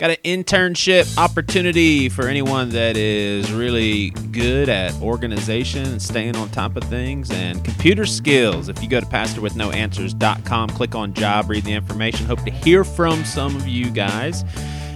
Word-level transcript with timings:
Got 0.00 0.12
an 0.12 0.16
internship 0.24 1.18
opportunity 1.18 2.08
for 2.08 2.26
anyone 2.26 2.70
that 2.70 2.96
is 2.96 3.52
really 3.52 4.08
good 4.32 4.70
at 4.70 4.94
organization 5.02 5.84
and 5.84 6.00
staying 6.00 6.36
on 6.36 6.48
top 6.48 6.74
of 6.76 6.84
things 6.84 7.30
and 7.30 7.62
computer 7.62 8.06
skills. 8.06 8.70
If 8.70 8.82
you 8.82 8.88
go 8.88 9.00
to 9.00 9.04
pastorwithnoanswers.com, 9.04 10.70
click 10.70 10.94
on 10.94 11.12
job, 11.12 11.50
read 11.50 11.64
the 11.64 11.74
information. 11.74 12.24
Hope 12.24 12.42
to 12.44 12.50
hear 12.50 12.82
from 12.82 13.26
some 13.26 13.54
of 13.56 13.68
you 13.68 13.90
guys. 13.90 14.42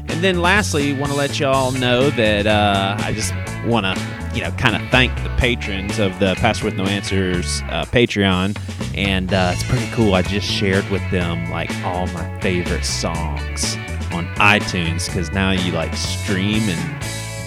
And 0.09 0.25
then 0.25 0.41
lastly, 0.41 0.95
want 0.95 1.13
to 1.13 1.19
let 1.19 1.39
y'all 1.39 1.73
know 1.73 2.09
that 2.09 2.47
uh, 2.47 2.97
I 3.01 3.13
just 3.13 3.35
want 3.67 3.85
to, 3.85 4.31
you 4.35 4.41
know, 4.41 4.53
kind 4.53 4.75
of 4.75 4.91
thank 4.91 5.15
the 5.23 5.29
patrons 5.37 5.99
of 5.99 6.19
the 6.19 6.35
Pastor 6.37 6.65
with 6.65 6.77
No 6.77 6.85
Answers 6.85 7.61
uh, 7.69 7.85
Patreon. 7.85 8.59
And 8.97 9.35
uh, 9.35 9.53
it's 9.53 9.65
pretty 9.65 9.87
cool. 9.91 10.15
I 10.15 10.23
just 10.23 10.49
shared 10.49 10.89
with 10.89 11.03
them 11.11 11.51
like 11.51 11.71
all 11.85 12.07
my 12.07 12.41
favorite 12.41 12.87
songs 12.87 13.77
on 14.15 14.27
iTunes 14.37 15.07
because 15.07 15.31
now 15.33 15.51
you 15.51 15.73
like 15.73 15.95
stream 15.95 16.63
and 16.63 17.05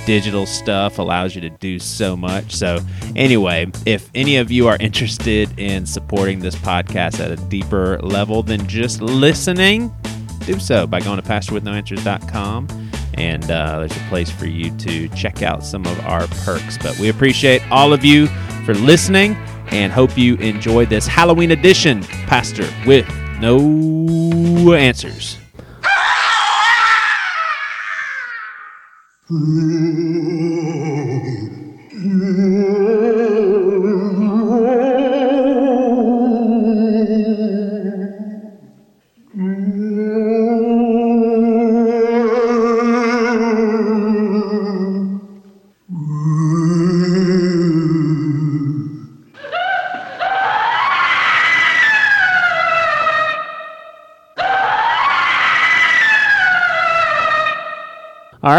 digital 0.07 0.45
stuff 0.45 0.99
allows 0.99 1.35
you 1.35 1.41
to 1.41 1.49
do 1.49 1.77
so 1.79 2.15
much. 2.15 2.55
So, 2.55 2.79
anyway, 3.15 3.67
if 3.85 4.09
any 4.15 4.37
of 4.37 4.49
you 4.49 4.67
are 4.67 4.77
interested 4.79 5.59
in 5.59 5.85
supporting 5.85 6.39
this 6.39 6.55
podcast 6.55 7.19
at 7.19 7.29
a 7.29 7.35
deeper 7.35 7.99
level 7.99 8.41
than 8.41 8.65
just 8.67 9.01
listening, 9.01 9.93
do 10.45 10.59
so 10.59 10.87
by 10.87 11.01
going 11.01 11.21
to 11.21 11.27
pastorwithnoanswers.com. 11.27 12.89
And 13.15 13.43
uh, 13.51 13.79
there's 13.79 13.97
a 13.97 14.07
place 14.09 14.31
for 14.31 14.45
you 14.45 14.75
to 14.77 15.09
check 15.09 15.41
out 15.41 15.65
some 15.65 15.85
of 15.85 15.99
our 16.05 16.27
perks. 16.45 16.77
But 16.77 16.97
we 16.99 17.09
appreciate 17.09 17.61
all 17.69 17.91
of 17.91 18.05
you 18.05 18.27
for 18.65 18.75
listening 18.75 19.35
and 19.71 19.91
hope 19.91 20.17
you 20.17 20.35
enjoyed 20.35 20.89
this 20.89 21.05
Halloween 21.05 21.51
edition, 21.51 22.01
Pastor 22.03 22.67
with 22.85 23.07
No 23.41 24.73
Answers. 24.73 25.37
All 29.29 29.35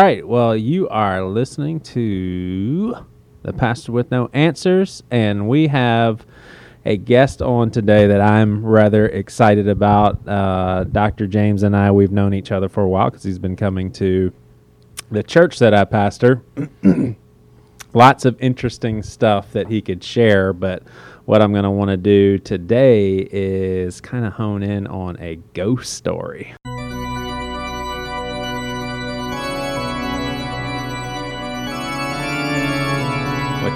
right. 0.09 0.27
Well, 0.27 0.57
you 0.57 0.89
are 0.89 1.23
listening 1.23 1.81
to 1.81 2.97
the 3.43 3.53
Pastor 3.53 3.93
with 3.93 4.11
No 4.11 4.31
Answers, 4.33 5.03
and 5.11 5.51
we 5.51 5.67
have 5.67 6.25
a 6.87 6.97
guest 6.97 7.43
on 7.43 7.71
today 7.71 8.07
that 8.07 8.23
I'm 8.23 8.65
rather 8.65 9.07
excited 9.07 9.69
about. 9.69 10.27
Uh, 10.27 10.85
Dr. 10.85 11.27
James 11.27 11.63
and 11.63 11.77
I, 11.77 11.91
we've 11.91 12.11
known 12.11 12.33
each 12.33 12.53
other 12.53 12.71
for 12.71 12.85
a 12.85 12.89
while 12.89 13.11
because 13.11 13.23
he's 13.23 13.39
been 13.39 13.55
coming 13.55 13.93
to 13.93 14.33
the 15.11 15.23
church 15.23 15.59
that 15.59 15.75
I 15.75 15.85
pastor. 15.85 16.43
Lots 17.93 18.25
of 18.25 18.41
interesting 18.41 19.03
stuff 19.03 19.53
that 19.53 19.69
he 19.69 19.83
could 19.83 20.03
share, 20.03 20.55
but 20.55 20.85
what 21.27 21.43
I'm 21.43 21.53
going 21.53 21.65
to 21.65 21.71
want 21.71 21.91
to 21.91 21.99
do 21.99 22.39
today 22.39 23.29
is 23.31 24.01
kind 24.01 24.25
of 24.25 24.33
hone 24.33 24.63
in 24.63 24.87
on 24.87 25.19
a 25.21 25.37
ghost 25.53 25.93
story. 25.93 26.55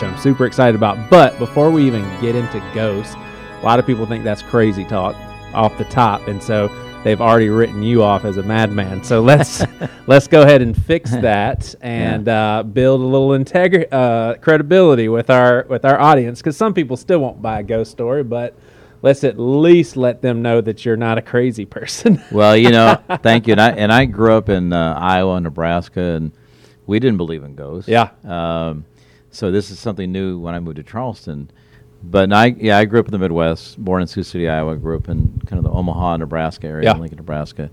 Which 0.02 0.10
I'm 0.10 0.18
super 0.18 0.46
excited 0.46 0.74
about. 0.74 1.10
But 1.10 1.38
before 1.38 1.70
we 1.70 1.86
even 1.86 2.02
get 2.20 2.34
into 2.34 2.58
ghosts, 2.74 3.14
a 3.14 3.64
lot 3.64 3.78
of 3.78 3.86
people 3.86 4.06
think 4.06 4.24
that's 4.24 4.42
crazy 4.42 4.84
talk 4.84 5.14
off 5.54 5.76
the 5.78 5.84
top, 5.84 6.26
and 6.28 6.42
so 6.42 6.70
they've 7.04 7.20
already 7.20 7.50
written 7.50 7.82
you 7.82 8.02
off 8.02 8.24
as 8.24 8.36
a 8.36 8.42
madman. 8.42 9.04
So 9.04 9.20
let's 9.20 9.62
let's 10.06 10.26
go 10.26 10.42
ahead 10.42 10.60
and 10.62 10.76
fix 10.86 11.10
that 11.20 11.74
and 11.80 12.28
uh, 12.28 12.64
build 12.64 13.00
a 13.00 13.04
little 13.04 13.34
integrity, 13.34 13.86
uh, 13.92 14.34
credibility 14.34 15.08
with 15.08 15.30
our 15.30 15.66
with 15.68 15.84
our 15.84 16.00
audience, 16.00 16.40
because 16.40 16.56
some 16.56 16.74
people 16.74 16.96
still 16.96 17.20
won't 17.20 17.40
buy 17.40 17.60
a 17.60 17.62
ghost 17.62 17.92
story, 17.92 18.24
but 18.24 18.58
let's 19.02 19.22
at 19.22 19.38
least 19.38 19.96
let 19.96 20.20
them 20.20 20.42
know 20.42 20.60
that 20.60 20.84
you're 20.84 20.96
not 20.96 21.16
a 21.18 21.22
crazy 21.22 21.64
person. 21.64 22.20
Well, 22.32 22.56
you 22.56 22.70
know, 22.70 23.00
thank 23.22 23.46
you. 23.46 23.52
And 23.52 23.60
I 23.60 23.70
and 23.70 23.92
I 23.92 24.06
grew 24.06 24.34
up 24.34 24.48
in 24.48 24.72
uh, 24.72 24.94
Iowa, 24.98 25.40
Nebraska, 25.40 26.00
and 26.00 26.32
we 26.86 26.98
didn't 26.98 27.18
believe 27.18 27.44
in 27.44 27.54
ghosts. 27.54 27.88
Yeah. 27.88 28.10
Um, 28.24 28.84
so 29.32 29.50
this 29.50 29.70
is 29.70 29.78
something 29.80 30.12
new 30.12 30.38
when 30.38 30.54
I 30.54 30.60
moved 30.60 30.76
to 30.76 30.82
Charleston. 30.84 31.50
But 32.04 32.32
I 32.32 32.46
yeah 32.58 32.78
I 32.78 32.84
grew 32.84 33.00
up 33.00 33.06
in 33.06 33.12
the 33.12 33.18
Midwest, 33.18 33.82
born 33.82 34.02
in 34.02 34.08
Sioux 34.08 34.22
City, 34.22 34.48
Iowa. 34.48 34.76
Grew 34.76 34.96
up 34.96 35.08
in 35.08 35.40
kind 35.46 35.58
of 35.58 35.64
the 35.64 35.70
Omaha, 35.70 36.18
Nebraska 36.18 36.66
area, 36.66 36.84
Yeah. 36.92 36.98
Lincoln, 36.98 37.16
Nebraska. 37.18 37.70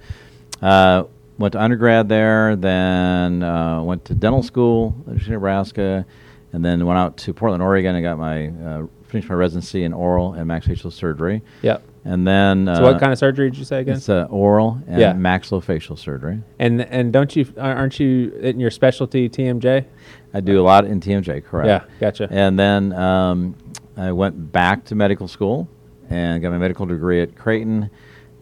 Uh, 0.62 1.04
went 1.38 1.54
to 1.54 1.62
undergrad 1.62 2.10
there, 2.10 2.56
then 2.56 3.42
uh, 3.44 3.82
went 3.82 4.04
to 4.06 4.14
dental 4.16 4.44
school 4.44 4.94
in 5.08 5.20
Nebraska, 5.28 6.06
and 6.54 6.64
then 6.66 6.86
went 6.86 7.00
out 7.00 7.18
to 7.18 7.34
Portland, 7.34 7.64
Oregon, 7.64 7.96
and 7.96 8.04
got 8.04 8.18
my 8.18 8.48
uh, 8.50 8.86
finished 9.08 9.30
my 9.30 9.36
residency 9.36 9.84
in 9.84 9.94
oral 9.94 10.34
and 10.34 10.48
maxillofacial 10.50 10.92
surgery. 10.94 11.42
yep. 11.62 11.84
And 12.06 12.26
then 12.26 12.66
So 12.74 12.82
what 12.84 13.00
kind 13.00 13.12
of 13.12 13.18
surgery 13.20 13.50
did 13.50 13.58
you 13.60 13.66
say 13.66 13.82
again? 13.82 13.98
It's 13.98 14.08
uh, 14.10 14.26
oral 14.30 14.80
and 14.88 15.00
Yeah. 15.02 15.14
maxillofacial 15.14 15.98
surgery. 15.98 16.40
And 16.60 16.82
and 16.82 17.12
don't 17.12 17.36
you 17.36 17.46
aren't 17.58 18.00
you 18.00 18.32
in 18.42 18.60
your 18.60 18.72
specialty 18.72 19.28
TMJ? 19.28 19.86
I 20.34 20.42
do 20.42 20.60
a 20.60 20.64
lot 20.64 20.86
in 20.86 21.00
TMJ, 21.00 21.44
correct? 21.46 21.68
Yeah, 21.68 21.84
gotcha. 22.00 22.28
And 22.30 22.58
then 22.58 22.94
um, 22.94 23.56
I 23.98 24.12
went 24.12 24.52
back 24.52 24.86
to 24.86 24.96
medical 24.96 25.28
school 25.28 25.68
and 26.10 26.42
got 26.42 26.52
my 26.52 26.58
medical 26.58 26.86
degree 26.86 27.22
at 27.22 27.36
Creighton, 27.36 27.90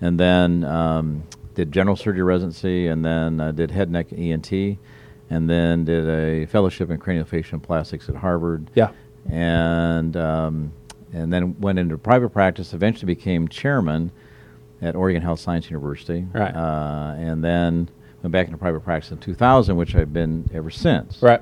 and 0.02 0.20
then 0.20 0.64
um, 0.64 1.24
did 1.56 1.72
general 1.72 1.96
surgery 1.96 2.24
residency, 2.24 2.88
and 2.88 3.04
then 3.04 3.40
uh, 3.40 3.52
did 3.52 3.72
head 3.72 3.90
neck 3.90 4.08
ENT, 4.14 4.52
and 5.30 5.50
then 5.50 5.86
did 5.86 6.08
a 6.08 6.46
fellowship 6.46 6.90
in 6.90 7.00
craniofacial 7.00 7.62
plastics 7.62 8.10
at 8.10 8.16
Harvard. 8.16 8.70
Yeah. 8.76 8.92
And 9.30 10.16
um, 10.16 10.72
and 11.14 11.32
then 11.32 11.60
went 11.60 11.80
into 11.80 11.98
private 11.98 12.30
practice. 12.30 12.74
Eventually 12.74 13.14
became 13.14 13.48
chairman 13.48 14.12
at 14.82 14.96
Oregon 14.96 15.22
Health 15.22 15.40
Science 15.40 15.70
University. 15.70 16.26
Right. 16.34 16.54
Uh, 16.56 17.16
and 17.18 17.44
then 17.44 17.90
went 18.22 18.32
back 18.32 18.48
into 18.48 18.58
private 18.58 18.82
practice 18.82 19.12
in 19.12 19.18
2000, 19.18 19.76
which 19.76 19.96
I've 19.96 20.14
been 20.14 20.50
ever 20.54 20.70
since. 20.70 21.22
Right. 21.22 21.42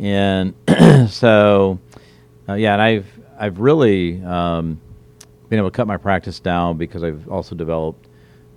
And 0.00 0.54
so, 1.10 1.78
uh, 2.48 2.54
yeah, 2.54 2.72
and 2.72 2.82
I've 2.82 3.06
I've 3.38 3.60
really 3.60 4.22
um, 4.24 4.80
been 5.48 5.58
able 5.58 5.70
to 5.70 5.76
cut 5.76 5.86
my 5.86 5.98
practice 5.98 6.40
down 6.40 6.78
because 6.78 7.04
I've 7.04 7.28
also 7.28 7.54
developed, 7.54 8.08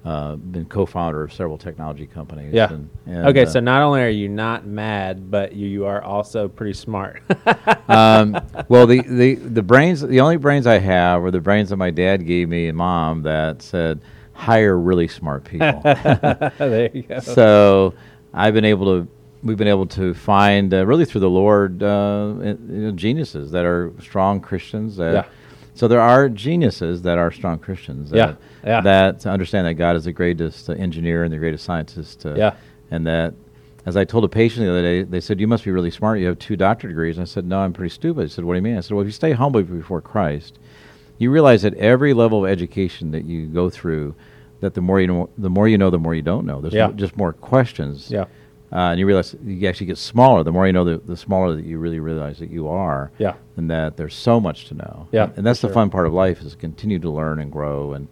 uh, 0.05 0.35
been 0.35 0.65
co-founder 0.65 1.23
of 1.23 1.33
several 1.33 1.57
technology 1.57 2.05
companies. 2.05 2.53
Yeah. 2.53 2.71
And, 2.71 2.89
and, 3.05 3.27
okay, 3.27 3.43
uh, 3.43 3.49
so 3.49 3.59
not 3.59 3.81
only 3.81 4.01
are 4.01 4.09
you 4.09 4.29
not 4.29 4.65
mad, 4.65 5.29
but 5.29 5.53
you, 5.53 5.67
you 5.67 5.85
are 5.85 6.01
also 6.01 6.47
pretty 6.47 6.73
smart. 6.73 7.23
um, 7.89 8.39
well, 8.69 8.87
the, 8.87 9.01
the 9.01 9.35
the 9.35 9.63
brains, 9.63 10.01
the 10.01 10.21
only 10.21 10.37
brains 10.37 10.65
I 10.65 10.79
have 10.79 11.23
are 11.23 11.31
the 11.31 11.41
brains 11.41 11.69
that 11.69 11.77
my 11.77 11.91
dad 11.91 12.25
gave 12.25 12.47
me 12.47 12.67
and 12.67 12.77
mom 12.77 13.23
that 13.23 13.61
said 13.61 14.01
hire 14.33 14.77
really 14.77 15.07
smart 15.09 15.43
people. 15.43 15.81
there 15.83 16.89
you 16.93 17.03
go. 17.03 17.19
so 17.19 17.93
I've 18.33 18.53
been 18.53 18.65
able 18.65 18.85
to 18.85 19.07
we've 19.43 19.57
been 19.57 19.67
able 19.67 19.85
to 19.87 20.13
find 20.13 20.73
uh, 20.73 20.85
really 20.85 21.05
through 21.05 21.21
the 21.21 21.29
Lord 21.29 21.83
uh, 21.83 22.33
you 22.41 22.57
know, 22.69 22.91
geniuses 22.91 23.51
that 23.51 23.65
are 23.65 23.91
strong 24.01 24.39
Christians. 24.39 24.95
That, 24.97 25.13
Yeah. 25.13 25.25
So 25.75 25.87
there 25.87 26.01
are 26.01 26.29
geniuses 26.29 27.01
that 27.01 27.17
are 27.17 27.31
strong 27.31 27.57
Christians. 27.59 28.11
That, 28.11 28.17
Yeah, 28.17 28.35
yeah. 28.63 28.81
That 28.81 29.25
understand 29.25 29.65
that 29.67 29.73
God 29.73 29.95
is 29.95 30.03
the 30.05 30.11
greatest 30.13 30.69
engineer 30.69 31.23
and 31.23 31.33
the 31.33 31.37
greatest 31.39 31.65
scientist. 31.65 32.25
Uh, 32.25 32.35
Yeah. 32.35 32.53
And 32.91 33.07
that, 33.07 33.33
as 33.85 33.97
I 33.97 34.05
told 34.05 34.23
a 34.23 34.29
patient 34.29 34.65
the 34.65 34.71
other 34.71 34.81
day, 34.83 35.03
they 35.03 35.19
said, 35.19 35.39
"You 35.39 35.47
must 35.47 35.65
be 35.65 35.71
really 35.71 35.89
smart. 35.91 36.19
You 36.19 36.27
have 36.27 36.37
two 36.37 36.55
doctorate 36.55 36.91
degrees." 36.91 37.17
I 37.17 37.23
said, 37.23 37.45
"No, 37.45 37.59
I'm 37.59 37.73
pretty 37.73 37.89
stupid." 37.93 38.25
I 38.25 38.27
said, 38.27 38.45
"What 38.45 38.53
do 38.53 38.57
you 38.57 38.61
mean?" 38.61 38.77
I 38.77 38.81
said, 38.81 38.91
"Well, 38.93 39.01
if 39.01 39.07
you 39.07 39.11
stay 39.11 39.31
humble 39.31 39.61
before 39.63 40.01
Christ." 40.01 40.59
you 41.19 41.29
realize 41.31 41.61
that 41.61 41.73
every 41.75 42.11
level 42.13 42.43
of 42.43 42.51
education 42.51 43.11
that 43.11 43.23
you 43.23 43.45
go 43.45 43.69
through, 43.69 44.15
that 44.61 44.73
the 44.73 44.81
more 44.81 44.99
you 44.99 45.07
know, 45.07 45.29
the 45.37 45.49
more 45.49 45.67
you 45.67 45.77
know, 45.77 45.89
the 45.91 45.99
more 45.99 46.13
you 46.15 46.23
don't 46.23 46.43
know. 46.45 46.59
There's 46.59 46.73
Yeah. 46.73 46.91
just 46.95 47.15
more 47.15 47.33
questions. 47.33 48.09
Yeah. 48.09 48.25
Uh, 48.73 48.89
and 48.89 48.99
you 48.99 49.05
realize 49.05 49.35
you 49.45 49.67
actually 49.69 49.85
get 49.85 49.99
smaller. 49.99 50.43
The 50.43 50.51
more 50.51 50.65
you 50.65 50.73
know, 50.73 50.83
the, 50.83 50.97
the 50.97 51.15
smaller 51.15 51.55
that 51.55 51.63
you 51.63 51.77
really 51.77 51.99
realize 51.99 52.39
that 52.39 52.49
you 52.49 52.67
are. 52.67 53.11
Yeah. 53.19 53.35
And 53.55 53.69
that 53.69 53.97
there's 53.97 54.15
so 54.15 54.39
much 54.39 54.65
to 54.69 54.73
know. 54.73 55.07
Yeah, 55.11 55.29
And 55.37 55.45
that's 55.45 55.61
the 55.61 55.67
sure. 55.67 55.75
fun 55.75 55.91
part 55.91 56.07
of 56.07 56.13
life 56.13 56.41
is 56.41 56.53
to 56.53 56.57
continue 56.57 56.97
to 56.97 57.09
learn 57.11 57.39
and 57.39 57.51
grow. 57.51 57.93
And 57.93 58.07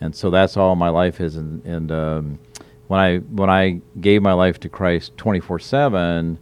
and 0.00 0.16
so 0.16 0.30
that's 0.30 0.56
all 0.56 0.76
my 0.76 0.88
life 0.88 1.20
is. 1.20 1.36
And 1.36 1.62
and 1.66 1.92
um, 1.92 2.38
when 2.86 2.98
I 3.00 3.18
when 3.18 3.50
I 3.50 3.82
gave 4.00 4.22
my 4.22 4.32
life 4.32 4.58
to 4.60 4.70
Christ 4.70 5.14
24 5.18 5.58
seven, 5.58 6.38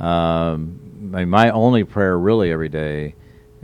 um, 0.00 0.80
my 1.12 1.26
my 1.26 1.50
only 1.50 1.84
prayer 1.84 2.18
really 2.18 2.50
every 2.50 2.70
day 2.70 3.14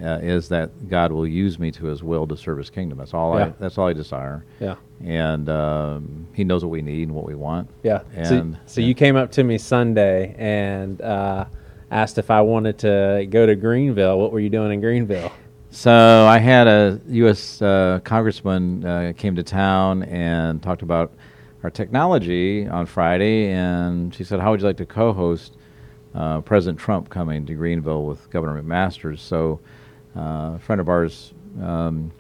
uh, 0.02 0.18
is 0.22 0.48
that 0.48 0.88
God 0.88 1.12
will 1.12 1.26
use 1.26 1.58
me 1.58 1.70
to 1.72 1.86
His 1.86 2.02
will 2.02 2.26
to 2.26 2.36
serve 2.36 2.58
His 2.58 2.70
kingdom. 2.70 2.98
That's 2.98 3.14
all. 3.14 3.36
I, 3.36 3.48
that's 3.58 3.78
all 3.78 3.88
I 3.88 3.92
desire. 3.92 4.44
Yeah. 4.60 4.76
And 5.04 5.48
um, 5.48 6.26
He 6.34 6.44
knows 6.44 6.64
what 6.64 6.70
we 6.70 6.82
need 6.82 7.08
and 7.08 7.16
what 7.16 7.26
we 7.26 7.34
want. 7.34 7.70
Yeah. 7.82 8.02
And 8.14 8.54
so, 8.54 8.60
so 8.66 8.80
you 8.80 8.94
came 8.94 9.16
up 9.16 9.30
to 9.32 9.44
me 9.44 9.58
Sunday 9.58 10.34
and 10.38 11.00
uh, 11.00 11.46
asked 11.90 12.18
if 12.18 12.30
I 12.30 12.40
wanted 12.40 12.78
to 12.78 13.26
go 13.28 13.46
to 13.46 13.56
Greenville. 13.56 14.18
What 14.18 14.32
were 14.32 14.40
you 14.40 14.50
doing 14.50 14.72
in 14.72 14.80
Greenville? 14.80 15.32
So 15.70 15.92
I 16.26 16.38
had 16.38 16.66
a 16.66 17.00
U.S. 17.08 17.60
Uh, 17.60 18.00
congressman 18.02 18.84
uh, 18.84 19.12
came 19.16 19.36
to 19.36 19.42
town 19.42 20.02
and 20.04 20.62
talked 20.62 20.82
about 20.82 21.12
our 21.62 21.70
technology 21.70 22.66
on 22.66 22.86
Friday, 22.86 23.50
and 23.50 24.14
she 24.14 24.24
said, 24.24 24.40
"How 24.40 24.50
would 24.50 24.60
you 24.60 24.66
like 24.66 24.78
to 24.78 24.86
co-host 24.86 25.56
uh, 26.14 26.40
President 26.40 26.78
Trump 26.78 27.10
coming 27.10 27.44
to 27.46 27.54
Greenville 27.54 28.06
with 28.06 28.30
Governor 28.30 28.62
McMaster's?" 28.62 29.20
So 29.20 29.60
a 30.19 30.59
friend 30.59 30.81
of 30.81 30.88
ours 30.88 31.32
um, 31.62 32.11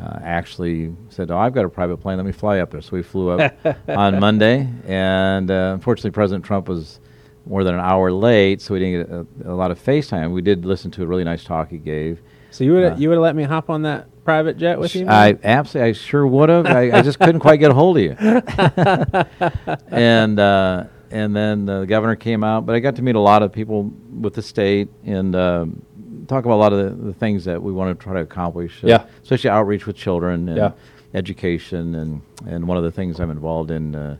uh, 0.00 0.18
actually 0.22 0.94
said, 1.08 1.30
"Oh, 1.30 1.38
I've 1.38 1.54
got 1.54 1.64
a 1.64 1.68
private 1.68 1.98
plane. 1.98 2.16
Let 2.16 2.26
me 2.26 2.32
fly 2.32 2.58
up 2.58 2.70
there." 2.70 2.80
So 2.80 2.90
we 2.92 3.02
flew 3.02 3.30
up 3.30 3.54
on 3.88 4.20
Monday, 4.20 4.68
and 4.86 5.50
uh, 5.50 5.72
unfortunately, 5.74 6.10
President 6.10 6.44
Trump 6.44 6.68
was 6.68 7.00
more 7.46 7.62
than 7.62 7.74
an 7.74 7.80
hour 7.80 8.10
late, 8.10 8.60
so 8.62 8.74
we 8.74 8.80
didn't 8.80 9.06
get 9.06 9.46
a, 9.46 9.52
a 9.52 9.54
lot 9.54 9.70
of 9.70 9.78
FaceTime. 9.82 10.32
We 10.32 10.42
did 10.42 10.64
listen 10.64 10.90
to 10.92 11.02
a 11.02 11.06
really 11.06 11.24
nice 11.24 11.44
talk 11.44 11.70
he 11.70 11.78
gave. 11.78 12.20
So 12.50 12.64
you 12.64 12.72
would 12.72 12.84
Uh, 12.92 12.96
you 12.96 13.08
would 13.08 13.16
have 13.16 13.22
let 13.22 13.36
me 13.36 13.42
hop 13.42 13.68
on 13.68 13.82
that 13.82 14.06
private 14.24 14.56
jet 14.56 14.78
with 14.78 14.94
you? 14.94 15.06
I 15.08 15.36
absolutely, 15.44 15.90
I 15.90 15.92
sure 15.92 16.26
would 16.26 16.48
have. 16.48 16.66
I, 16.66 16.98
I 16.98 17.02
just 17.02 17.18
couldn't 17.18 17.40
quite 17.40 17.60
get 17.60 17.70
a 17.70 17.74
hold 17.74 17.98
of 17.98 18.02
you. 18.02 18.16
and 19.88 20.38
uh, 20.38 20.84
and 21.10 21.34
then 21.36 21.66
the 21.66 21.84
governor 21.84 22.16
came 22.16 22.42
out, 22.42 22.66
but 22.66 22.74
I 22.74 22.80
got 22.80 22.96
to 22.96 23.02
meet 23.02 23.14
a 23.14 23.20
lot 23.20 23.42
of 23.42 23.52
people 23.52 23.92
with 24.20 24.34
the 24.34 24.42
state 24.42 24.88
and 25.04 25.36
um 25.36 25.82
talk 26.26 26.44
about 26.44 26.54
a 26.54 26.62
lot 26.64 26.72
of 26.72 26.78
the, 26.98 27.06
the 27.06 27.12
things 27.14 27.44
that 27.44 27.62
we 27.62 27.72
want 27.72 27.98
to 27.98 28.02
try 28.02 28.14
to 28.14 28.20
accomplish. 28.20 28.82
uh, 28.84 28.88
Yeah. 28.88 29.04
especially 29.22 29.50
outreach 29.50 29.86
with 29.86 29.96
children 29.96 30.48
and 30.48 30.56
Yeah. 30.58 30.70
education 31.14 31.94
and 31.94 32.20
and 32.46 32.66
one 32.68 32.76
of 32.76 32.84
the 32.84 32.90
things 32.90 33.20
I'm 33.20 33.30
involved 33.30 33.70
in. 33.70 33.94
Uh, 33.94 34.16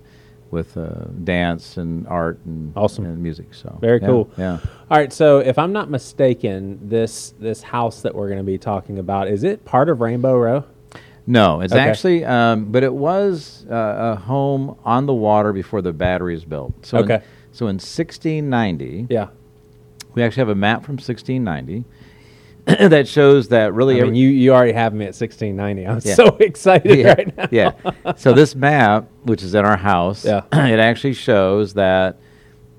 with 0.50 0.76
uh, 0.76 0.86
dance 1.24 1.78
and 1.78 2.06
art 2.06 2.38
and, 2.46 2.72
Awesome. 2.76 3.06
and 3.06 3.20
music, 3.20 3.52
so 3.54 3.76
Very 3.80 4.00
yeah, 4.00 4.06
cool. 4.06 4.30
Yeah, 4.38 4.58
All 4.88 4.98
right. 4.98 5.12
So 5.12 5.38
if 5.40 5.58
I'm 5.58 5.72
not 5.72 5.90
mistaken, 5.90 6.78
this 6.80 7.34
this 7.40 7.60
house 7.60 8.02
that 8.02 8.14
we're 8.14 8.28
going 8.28 8.38
to 8.38 8.44
be 8.44 8.56
talking 8.56 9.00
about 9.00 9.26
is 9.26 9.42
it 9.42 9.64
part 9.64 9.88
of 9.88 10.00
Rainbow 10.00 10.38
Row? 10.38 10.62
No, 11.26 11.60
it's 11.60 11.72
Okay. 11.72 11.82
actually, 11.82 12.24
um, 12.24 12.66
but 12.66 12.84
it 12.84 12.94
was 12.94 13.66
uh, 13.68 14.12
a 14.14 14.16
home 14.16 14.76
on 14.84 15.06
the 15.06 15.14
water 15.14 15.52
before 15.52 15.82
the 15.82 15.92
battery 15.92 16.34
is 16.36 16.44
built. 16.44 16.72
So 16.86 16.98
Okay. 16.98 17.14
In, 17.16 17.22
so 17.50 17.66
in 17.66 17.78
1690, 17.80 19.06
Yeah. 19.10 19.28
We 20.14 20.22
actually 20.22 20.40
have 20.42 20.48
a 20.48 20.54
map 20.54 20.84
from 20.84 20.94
1690 20.94 21.84
that 22.88 23.06
shows 23.06 23.48
that 23.48 23.74
really. 23.74 24.00
I 24.00 24.04
mean, 24.04 24.14
you, 24.14 24.28
you 24.28 24.52
already 24.54 24.72
have 24.72 24.94
me 24.94 25.04
at 25.04 25.14
1690. 25.14 25.86
I'm 25.86 26.00
Yeah. 26.02 26.14
so 26.14 26.36
excited 26.40 26.98
yeah, 26.98 27.08
right 27.12 27.36
now. 27.36 27.48
yeah. 27.50 28.14
So 28.16 28.32
this 28.32 28.54
map, 28.54 29.06
which 29.24 29.42
is 29.42 29.54
in 29.54 29.64
our 29.64 29.76
house, 29.76 30.24
Yeah. 30.24 30.42
it 30.52 30.78
actually 30.78 31.12
shows 31.14 31.74
that 31.74 32.18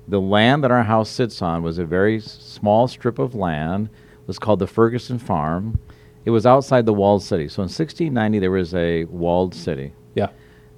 the 0.08 0.20
land 0.20 0.64
that 0.64 0.70
our 0.70 0.82
house 0.82 1.08
sits 1.10 1.40
on 1.42 1.62
was 1.62 1.78
a 1.78 1.84
very 1.84 2.20
small 2.20 2.88
strip 2.88 3.18
of 3.18 3.34
land. 3.34 3.88
It 4.22 4.26
was 4.26 4.38
called 4.38 4.58
the 4.58 4.66
Ferguson 4.66 5.18
Farm. 5.18 5.78
It 6.24 6.30
was 6.30 6.46
outside 6.46 6.86
the 6.86 6.92
walled 6.92 7.22
city. 7.22 7.46
So 7.46 7.60
in 7.62 7.68
1690, 7.68 8.40
there 8.40 8.50
was 8.50 8.74
a 8.74 9.04
walled 9.04 9.54
city. 9.54 9.92
Yeah. 10.16 10.30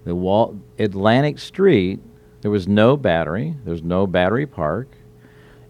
The 0.05 0.15
wall 0.15 0.59
Atlantic 0.79 1.39
Street, 1.39 2.01
there 2.43 2.51
was 2.51 2.69
no 2.69 2.97
battery. 2.97 3.55
There 3.65 3.73
was 3.73 3.83
no 3.83 4.07
battery 4.07 4.47
park. 4.47 4.89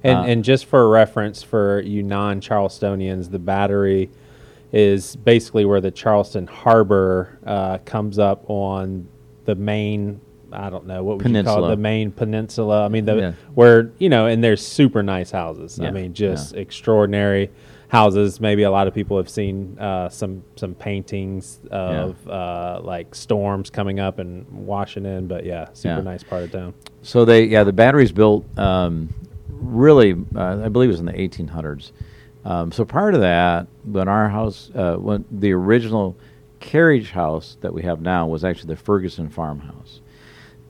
And, 0.04 0.18
Uh, 0.18 0.22
and 0.22 0.44
just 0.44 0.66
for 0.66 0.88
reference 0.88 1.42
for 1.42 1.80
you 1.80 2.02
non 2.02 2.40
Charlestonians, 2.40 3.30
the 3.30 3.38
battery 3.38 4.10
is 4.72 5.16
basically 5.16 5.64
where 5.64 5.80
the 5.80 5.90
Charleston 5.90 6.46
Harbor 6.46 7.38
uh, 7.46 7.78
comes 7.84 8.18
up 8.18 8.44
on 8.48 9.08
the 9.44 9.54
main. 9.54 10.20
I 10.52 10.70
don't 10.70 10.86
know 10.86 11.02
what 11.04 11.18
would 11.18 11.28
you 11.30 11.42
call 11.42 11.64
it, 11.66 11.68
the 11.68 11.76
main 11.76 12.10
peninsula. 12.12 12.84
I 12.84 12.88
mean, 12.88 13.04
the 13.04 13.16
Yeah. 13.16 13.32
where 13.54 13.90
you 13.98 14.08
know, 14.08 14.26
and 14.26 14.42
there's 14.42 14.64
super 14.66 15.02
nice 15.02 15.30
houses. 15.30 15.78
I 15.80 15.90
mean, 15.90 16.14
just 16.14 16.54
extraordinary 16.54 17.50
houses. 17.88 18.40
Maybe 18.40 18.62
a 18.62 18.70
lot 18.70 18.86
of 18.86 18.94
people 18.94 19.16
have 19.16 19.28
seen 19.28 19.76
uh, 19.78 20.08
some 20.10 20.42
some 20.56 20.74
paintings 20.74 21.60
of 21.70 22.16
uh, 22.28 22.80
like 22.82 23.14
storms 23.14 23.68
coming 23.70 24.00
up 24.00 24.18
and 24.18 24.46
washing 24.50 25.04
in. 25.06 25.26
But 25.26 25.44
yeah, 25.44 25.68
super 25.72 25.96
Yeah. 25.96 26.00
nice 26.02 26.22
part 26.22 26.44
of 26.44 26.52
town. 26.52 26.74
So 27.02 27.24
they, 27.24 27.44
yeah, 27.44 27.64
the 27.64 27.72
batteries 27.72 28.12
built 28.12 28.44
um, 28.58 29.08
really, 29.60 30.14
uh, 30.34 30.60
I 30.64 30.68
believe 30.68 30.88
it 30.88 30.92
was 30.92 31.00
in 31.00 31.06
the 31.06 31.12
1800s. 31.12 31.92
Um, 32.44 32.72
so 32.72 32.84
prior 32.84 33.12
to 33.12 33.18
that, 33.18 33.66
when 33.84 34.08
our 34.08 34.28
house, 34.28 34.70
uh, 34.74 34.96
when 34.96 35.24
the 35.30 35.52
original 35.52 36.16
carriage 36.60 37.10
house 37.10 37.56
that 37.60 37.72
we 37.72 37.82
have 37.82 38.00
now 38.00 38.26
was 38.26 38.44
actually 38.44 38.68
the 38.74 38.80
Ferguson 38.80 39.28
farmhouse. 39.28 40.00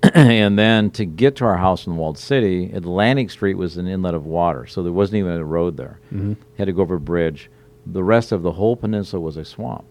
and 0.15 0.59
then 0.59 0.91
to 0.93 1.05
get 1.05 1.35
to 1.37 1.45
our 1.45 1.57
house 1.57 1.87
in 1.87 1.97
Walled 1.97 2.19
City, 2.19 2.71
Atlantic 2.73 3.31
Street 3.31 3.55
was 3.55 3.77
an 3.77 3.87
inlet 3.89 4.15
of 4.15 4.27
water, 4.27 4.67
so 4.67 4.83
there 4.83 4.93
wasn't 4.93 5.17
even 5.19 5.33
a 5.33 5.45
road 5.45 5.77
there. 5.77 5.99
Mm-hmm. 6.13 6.35
Had 6.57 6.67
to 6.67 6.73
go 6.73 6.83
over 6.83 6.97
a 6.97 7.01
bridge. 7.01 7.51
The 7.87 8.05
rest 8.05 8.31
of 8.33 8.43
the 8.43 8.53
whole 8.53 8.77
peninsula 8.77 9.21
was 9.21 9.37
a 9.37 9.45
swamp. 9.45 9.85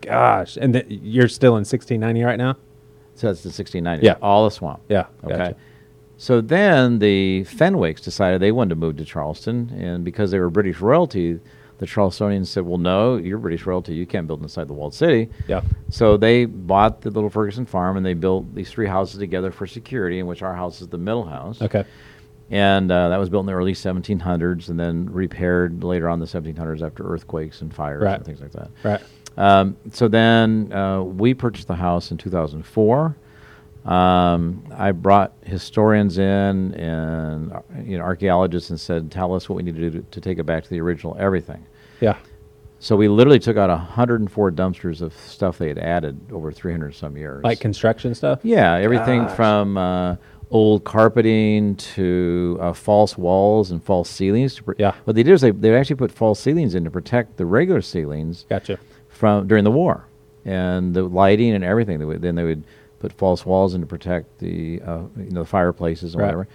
Gosh, 0.00 0.56
and 0.56 0.72
th- 0.72 0.86
you're 0.88 1.28
still 1.28 1.52
in 1.52 1.60
1690 1.66 2.22
right 2.24 2.38
now. 2.38 2.56
So 3.14 3.26
that's 3.26 3.42
the 3.42 3.48
1690. 3.48 4.04
Yeah. 4.06 4.14
all 4.22 4.46
a 4.46 4.50
swamp. 4.50 4.80
Yeah, 4.88 5.06
Okay. 5.24 5.36
gotcha. 5.36 5.56
So 6.20 6.42
then 6.42 6.98
the 6.98 7.44
Fenwicks 7.48 8.02
decided 8.04 8.42
they 8.42 8.52
wanted 8.52 8.68
to 8.70 8.76
move 8.76 8.98
to 8.98 9.06
Charleston, 9.06 9.70
and 9.74 10.04
because 10.04 10.30
they 10.30 10.38
were 10.38 10.50
British 10.50 10.78
royalty, 10.82 11.40
the 11.78 11.86
Charlestonians 11.86 12.48
said, 12.48 12.66
"Well, 12.66 12.76
no, 12.76 13.16
you're 13.16 13.38
British 13.38 13.64
royalty. 13.64 13.94
You 13.94 14.04
can't 14.04 14.26
build 14.26 14.42
inside 14.42 14.68
the 14.68 14.74
walled 14.74 14.92
city." 14.92 15.30
Yeah. 15.48 15.62
So 15.88 16.18
they 16.18 16.44
bought 16.44 17.00
the 17.00 17.10
little 17.10 17.30
Ferguson 17.30 17.64
farm, 17.64 17.96
and 17.96 18.04
they 18.04 18.12
built 18.12 18.54
these 18.54 18.70
three 18.70 18.86
houses 18.86 19.18
together 19.18 19.50
for 19.50 19.66
security, 19.66 20.18
in 20.18 20.26
which 20.26 20.42
our 20.42 20.54
house 20.54 20.82
is 20.82 20.88
the 20.88 20.98
middle 20.98 21.24
house. 21.24 21.62
Okay. 21.62 21.84
And 22.50 22.92
uh, 22.92 23.08
that 23.08 23.16
was 23.16 23.30
built 23.30 23.44
in 23.44 23.46
the 23.46 23.54
early 23.54 23.72
1700s, 23.72 24.68
and 24.68 24.78
then 24.78 25.08
repaired 25.10 25.82
later 25.82 26.06
on 26.10 26.18
the 26.18 26.26
1700s 26.26 26.82
after 26.82 27.02
earthquakes 27.10 27.62
and 27.62 27.72
fires 27.72 28.02
Right. 28.02 28.16
and 28.16 28.26
things 28.26 28.42
like 28.42 28.52
that. 28.52 28.68
Right. 28.84 29.00
Um, 29.38 29.74
so 29.92 30.06
then 30.06 30.70
uh, 30.70 31.02
we 31.02 31.32
purchased 31.32 31.68
the 31.68 31.76
house 31.76 32.10
in 32.10 32.18
2004. 32.18 33.16
Um, 33.84 34.62
I 34.76 34.92
brought 34.92 35.32
historians 35.44 36.18
in 36.18 36.74
and 36.74 37.52
you 37.84 37.96
know 37.98 38.04
archaeologists 38.04 38.70
and 38.70 38.78
said, 38.78 39.10
"Tell 39.10 39.34
us 39.34 39.48
what 39.48 39.56
we 39.56 39.62
need 39.62 39.76
to 39.76 39.80
do 39.80 40.00
to, 40.00 40.02
to 40.10 40.20
take 40.20 40.38
it 40.38 40.44
back 40.44 40.64
to 40.64 40.70
the 40.70 40.80
original 40.80 41.16
everything." 41.18 41.64
Yeah. 42.00 42.16
So 42.78 42.96
we 42.96 43.08
literally 43.08 43.38
took 43.38 43.56
out 43.58 43.68
104 43.68 44.52
dumpsters 44.52 45.02
of 45.02 45.14
stuff 45.14 45.58
they 45.58 45.68
had 45.68 45.76
added 45.78 46.18
over 46.32 46.50
300 46.50 46.94
some 46.94 47.14
years. 47.16 47.44
Like 47.44 47.60
construction 47.60 48.14
stuff. 48.14 48.40
yeah, 48.42 48.74
everything 48.76 49.24
Gosh. 49.24 49.36
from 49.36 49.76
uh, 49.76 50.16
old 50.50 50.84
carpeting 50.84 51.76
to 51.76 52.56
uh, 52.58 52.72
false 52.72 53.18
walls 53.18 53.70
and 53.70 53.82
false 53.84 54.08
ceilings. 54.08 54.54
To 54.56 54.62
pr- 54.62 54.72
Yeah. 54.78 54.94
What 55.04 55.14
they 55.16 55.22
did 55.22 55.32
is 55.32 55.40
they 55.42 55.50
they 55.50 55.74
actually 55.76 55.96
put 55.96 56.10
false 56.12 56.40
ceilings 56.40 56.74
in 56.74 56.84
to 56.84 56.90
protect 56.90 57.36
the 57.36 57.44
regular 57.46 57.82
ceilings 57.82 58.46
Gotcha. 58.48 58.78
from 59.08 59.46
during 59.46 59.64
the 59.64 59.70
war, 59.70 60.06
and 60.46 60.94
the 60.94 61.02
lighting 61.02 61.52
and 61.54 61.62
everything. 61.64 61.98
They 61.98 62.04
would, 62.06 62.22
then 62.22 62.34
they 62.34 62.44
would 62.44 62.64
put 63.00 63.12
false 63.14 63.44
walls 63.44 63.74
in 63.74 63.80
to 63.80 63.86
protect 63.86 64.38
the 64.38 64.80
uh, 64.86 64.98
you 65.16 65.30
know 65.32 65.40
the 65.42 65.46
fireplaces 65.48 66.14
and 66.14 66.20
Right. 66.22 66.26
whatever. 66.28 66.48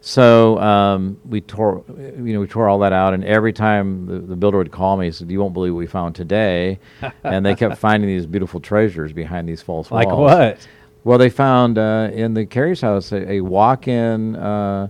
So 0.00 0.58
um, 0.60 1.18
we 1.28 1.40
tore 1.40 1.82
you 1.98 2.32
know 2.34 2.40
we 2.40 2.46
tore 2.46 2.68
all 2.68 2.78
that 2.80 2.92
out, 2.92 3.14
and 3.14 3.24
every 3.24 3.52
time 3.52 4.06
the, 4.06 4.18
the 4.18 4.36
builder 4.36 4.58
would 4.58 4.70
call 4.70 4.96
me, 4.96 5.06
he 5.06 5.12
said, 5.12 5.30
"You 5.30 5.40
won't 5.40 5.54
believe 5.54 5.72
what 5.74 5.78
we 5.80 5.86
found 5.86 6.14
today," 6.14 6.78
and 7.24 7.44
they 7.44 7.54
kept 7.54 7.78
finding 7.78 8.08
these 8.08 8.26
beautiful 8.26 8.60
treasures 8.60 9.12
behind 9.12 9.48
these 9.48 9.62
false 9.62 9.90
Like 9.90 10.06
walls. 10.08 10.30
Like 10.30 10.38
what? 10.56 10.68
Well, 11.04 11.18
they 11.18 11.30
found 11.30 11.78
uh, 11.78 12.10
in 12.12 12.34
the 12.34 12.44
carrier's 12.44 12.80
house 12.80 13.12
a, 13.12 13.32
a 13.32 13.40
walk-in, 13.40 14.36
uh, 14.36 14.88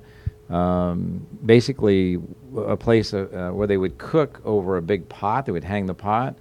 um, 0.51 1.27
basically 1.45 2.19
a 2.57 2.77
place 2.77 3.15
uh, 3.15 3.29
uh, 3.51 3.55
where 3.55 3.67
they 3.67 3.77
would 3.77 3.99
cook 3.99 4.41
over 4.45 4.77
a 4.79 4.83
big 4.83 5.09
pot. 5.09 5.47
They 5.47 5.53
would 5.53 5.65
hang 5.65 5.87
the 5.87 5.95
pot, 5.95 6.37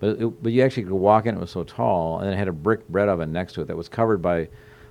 but 0.00 0.20
it, 0.20 0.42
but 0.42 0.52
you 0.52 0.62
actually 0.62 0.84
could 0.84 0.92
walk 0.92 1.26
in. 1.26 1.36
It 1.36 1.40
was 1.40 1.50
so 1.50 1.62
tall, 1.62 2.18
and 2.20 2.32
it 2.32 2.36
had 2.36 2.48
a 2.48 2.52
brick 2.52 2.88
bread 2.88 3.08
oven 3.08 3.32
next 3.32 3.52
to 3.54 3.60
it 3.60 3.68
that 3.68 3.76
was 3.76 3.88
covered 3.88 4.20
by 4.20 4.48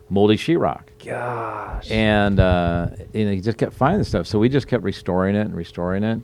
moldy 0.09 0.37
sheetrock. 0.37 0.83
Gosh. 1.03 1.89
And 1.91 2.39
uh, 2.39 2.89
you 3.13 3.25
know, 3.25 3.31
he 3.31 3.41
just 3.41 3.57
kept 3.57 3.73
finding 3.73 4.03
stuff. 4.03 4.27
So 4.27 4.39
we 4.39 4.49
just 4.49 4.67
kept 4.67 4.83
restoring 4.83 5.35
it 5.35 5.41
and 5.41 5.55
restoring 5.55 6.03
it. 6.03 6.21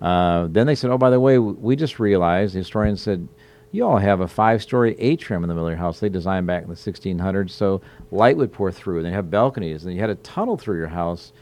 Uh, 0.00 0.48
then 0.50 0.66
they 0.66 0.74
said, 0.74 0.90
"Oh, 0.90 0.98
by 0.98 1.10
the 1.10 1.20
way, 1.20 1.38
we 1.38 1.76
just 1.76 2.00
realized." 2.00 2.54
The 2.54 2.58
historian 2.58 2.96
said, 2.96 3.28
"You 3.70 3.86
all 3.86 3.98
have 3.98 4.20
a 4.20 4.28
five-story 4.28 4.96
atrium 4.98 5.44
in 5.44 5.48
the 5.48 5.54
middle 5.54 5.68
of 5.68 5.72
your 5.72 5.78
house. 5.78 6.00
They 6.00 6.08
designed 6.08 6.46
back 6.46 6.64
in 6.64 6.68
the 6.68 6.74
1600s, 6.74 7.50
so 7.50 7.80
light 8.10 8.36
would 8.36 8.52
pour 8.52 8.72
through. 8.72 8.98
And 8.98 9.06
they 9.06 9.12
have 9.12 9.30
balconies, 9.30 9.84
and 9.84 9.94
you 9.94 10.00
had 10.00 10.10
a 10.10 10.16
tunnel 10.16 10.56
through 10.56 10.78
your 10.78 10.88
house 10.88 11.32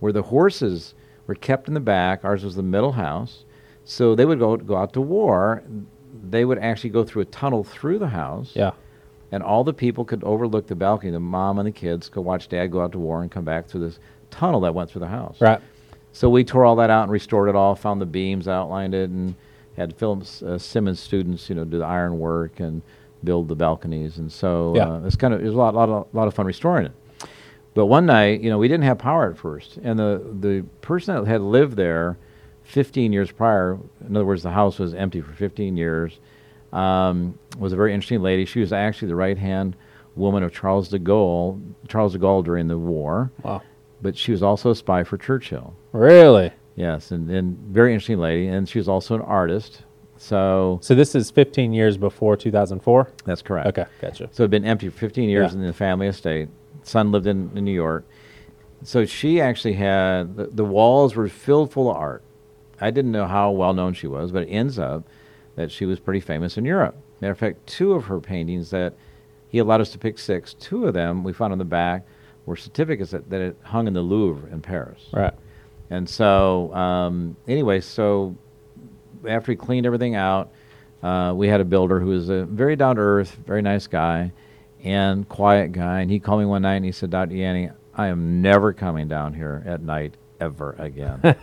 where 0.00 0.12
the 0.12 0.22
horses 0.22 0.94
were 1.26 1.34
kept 1.34 1.68
in 1.68 1.74
the 1.74 1.80
back. 1.80 2.24
Ours 2.24 2.44
was 2.44 2.54
the 2.54 2.62
middle 2.62 2.92
house, 2.92 3.44
so 3.84 4.14
they 4.14 4.24
would 4.24 4.38
go 4.38 4.56
go 4.56 4.76
out 4.76 4.92
to 4.94 5.00
war. 5.00 5.62
They 6.30 6.44
would 6.44 6.58
actually 6.58 6.90
go 6.90 7.04
through 7.04 7.22
a 7.22 7.26
tunnel 7.26 7.64
through 7.64 7.98
the 7.98 8.08
house." 8.08 8.52
yeah. 8.54 8.72
and 9.32 9.42
all 9.42 9.64
the 9.64 9.74
people 9.74 10.04
could 10.04 10.22
overlook 10.24 10.66
the 10.68 10.74
balcony. 10.76 11.10
The 11.10 11.18
mom 11.20 11.58
and 11.58 11.66
the 11.66 11.72
kids 11.72 12.08
could 12.08 12.20
watch 12.22 12.48
dad 12.48 12.68
go 12.70 12.80
out 12.82 12.92
to 12.92 12.98
war 12.98 13.22
and 13.22 13.30
come 13.30 13.44
back 13.44 13.66
through 13.66 13.80
this 13.80 13.98
tunnel 14.30 14.60
that 14.60 14.74
went 14.74 14.90
through 14.90 15.00
the 15.00 15.08
house. 15.08 15.40
Right. 15.40 15.60
So 16.12 16.30
we 16.30 16.44
tore 16.44 16.64
all 16.64 16.76
that 16.76 16.90
out 16.90 17.02
and 17.02 17.12
restored 17.12 17.48
it 17.48 17.54
all, 17.56 17.74
found 17.74 18.00
the 18.00 18.06
beams, 18.06 18.46
outlined 18.48 18.94
it, 18.94 19.10
and 19.10 19.34
had 19.76 19.94
Philip 19.96 20.22
uh, 20.42 20.56
Simmons 20.58 21.00
students, 21.00 21.48
you 21.50 21.54
know, 21.56 21.64
do 21.64 21.78
the 21.78 21.84
iron 21.84 22.18
work 22.18 22.60
and 22.60 22.80
build 23.24 23.48
the 23.48 23.54
balconies, 23.56 24.18
and 24.18 24.30
so 24.30 24.72
Yeah. 24.76 24.88
uh, 24.92 25.00
it's 25.06 25.16
kind 25.16 25.34
of 25.34 25.40
it 25.40 25.44
was 25.44 25.54
a 25.54 25.58
lot, 25.58 25.74
lot, 25.74 25.88
of, 25.88 26.06
lot 26.14 26.28
of 26.28 26.34
fun 26.34 26.46
restoring 26.46 26.86
it. 26.86 26.92
But 27.74 27.86
one 27.86 28.06
night, 28.06 28.40
you 28.40 28.48
know, 28.48 28.56
we 28.58 28.68
didn't 28.68 28.84
have 28.84 28.96
power 28.98 29.30
at 29.30 29.36
first, 29.36 29.78
and 29.82 29.98
the 29.98 30.22
the 30.40 30.64
person 30.80 31.14
that 31.16 31.26
had 31.28 31.40
lived 31.42 31.76
there 31.76 32.16
15 32.66 33.12
years 33.12 33.30
prior, 33.30 33.78
in 34.06 34.16
other 34.16 34.24
words, 34.26 34.42
the 34.42 34.50
house 34.50 34.78
was 34.78 34.94
empty 34.94 35.20
for 35.20 35.32
15 35.32 35.76
years, 35.76 36.18
um, 36.72 37.38
was 37.58 37.72
a 37.72 37.76
very 37.76 37.94
interesting 37.94 38.22
lady. 38.22 38.44
She 38.44 38.60
was 38.60 38.72
actually 38.72 39.08
the 39.08 39.16
right 39.16 39.38
hand 39.38 39.76
woman 40.16 40.42
of 40.42 40.52
Charles 40.52 40.88
de 40.88 40.98
Gaulle, 40.98 41.60
Charles 41.88 42.12
de 42.12 42.18
Gaulle 42.18 42.42
during 42.44 42.68
the 42.68 42.78
war, 42.78 43.30
Wow. 43.42 43.62
but 44.02 44.16
she 44.16 44.32
was 44.32 44.42
also 44.42 44.70
a 44.70 44.74
spy 44.74 45.04
for 45.04 45.16
Churchill. 45.16 45.74
Really? 45.92 46.50
Yes, 46.74 47.10
and, 47.12 47.30
and 47.30 47.56
very 47.58 47.92
interesting 47.92 48.18
lady, 48.18 48.48
and 48.48 48.68
she 48.68 48.78
was 48.78 48.88
also 48.88 49.14
an 49.14 49.22
artist. 49.22 49.82
So 50.18 50.78
So 50.82 50.94
this 50.94 51.14
is 51.14 51.30
15 51.30 51.72
years 51.72 51.96
before 51.96 52.36
2004. 52.36 53.08
that's 53.24 53.42
correct. 53.42 53.68
Okay, 53.68 53.84
gotcha. 54.00 54.28
So 54.32 54.42
it 54.42 54.44
had 54.44 54.50
been 54.50 54.64
empty 54.64 54.88
for 54.88 54.98
15 54.98 55.28
years 55.28 55.52
Yeah. 55.52 55.60
in 55.60 55.66
the 55.66 55.72
family 55.72 56.06
estate. 56.08 56.48
Son 56.82 57.12
lived 57.12 57.26
in, 57.26 57.50
in 57.54 57.64
New 57.64 57.72
York. 57.74 58.06
So 58.82 59.04
she 59.04 59.40
actually 59.40 59.74
had 59.74 60.36
the, 60.36 60.46
the 60.46 60.64
walls 60.64 61.14
were 61.14 61.28
filled 61.28 61.72
full 61.72 61.90
of 61.90 61.96
art. 61.96 62.22
I 62.80 62.90
didn't 62.90 63.12
know 63.12 63.26
how 63.26 63.50
well 63.50 63.72
known 63.72 63.94
she 63.94 64.06
was, 64.06 64.32
but 64.32 64.44
it 64.44 64.50
ends 64.50 64.78
up 64.78 65.04
that 65.56 65.70
she 65.70 65.86
was 65.86 65.98
pretty 65.98 66.20
famous 66.20 66.56
in 66.58 66.64
Europe. 66.64 66.96
Matter 67.20 67.32
of 67.32 67.38
fact, 67.38 67.66
two 67.66 67.92
of 67.92 68.04
her 68.04 68.20
paintings 68.20 68.70
that 68.70 68.94
he 69.48 69.58
allowed 69.58 69.80
us 69.80 69.90
to 69.90 69.98
pick 69.98 70.18
six, 70.18 70.54
two 70.54 70.86
of 70.86 70.94
them 70.94 71.24
we 71.24 71.32
found 71.32 71.52
on 71.52 71.58
the 71.58 71.64
back 71.64 72.06
were 72.44 72.56
certificates 72.56 73.10
that, 73.10 73.28
that 73.30 73.40
it 73.40 73.56
hung 73.62 73.86
in 73.86 73.94
the 73.94 74.02
Louvre 74.02 74.50
in 74.52 74.60
Paris. 74.60 75.08
Right. 75.12 75.34
And 75.90 76.08
so, 76.08 76.72
um, 76.74 77.36
anyway, 77.48 77.80
so 77.80 78.36
after 79.26 79.52
he 79.52 79.56
cleaned 79.56 79.86
everything 79.86 80.14
out, 80.14 80.52
uh, 81.02 81.32
we 81.34 81.48
had 81.48 81.60
a 81.60 81.64
builder 81.64 82.00
who 82.00 82.08
was 82.08 82.28
a 82.28 82.44
very 82.44 82.76
down 82.76 82.96
to 82.96 83.02
earth, 83.02 83.36
very 83.46 83.62
nice 83.62 83.86
guy, 83.86 84.32
and 84.82 85.28
quiet 85.28 85.72
guy. 85.72 86.00
And 86.00 86.10
he 86.10 86.18
called 86.18 86.40
me 86.40 86.46
one 86.46 86.62
night 86.62 86.76
and 86.76 86.84
he 86.84 86.92
said, 86.92 87.10
Dr. 87.10 87.34
Yanni, 87.34 87.70
I 87.94 88.08
am 88.08 88.42
never 88.42 88.72
coming 88.72 89.08
down 89.08 89.34
here 89.34 89.62
at 89.66 89.82
night 89.82 90.14
ever 90.40 90.74
again. 90.78 91.20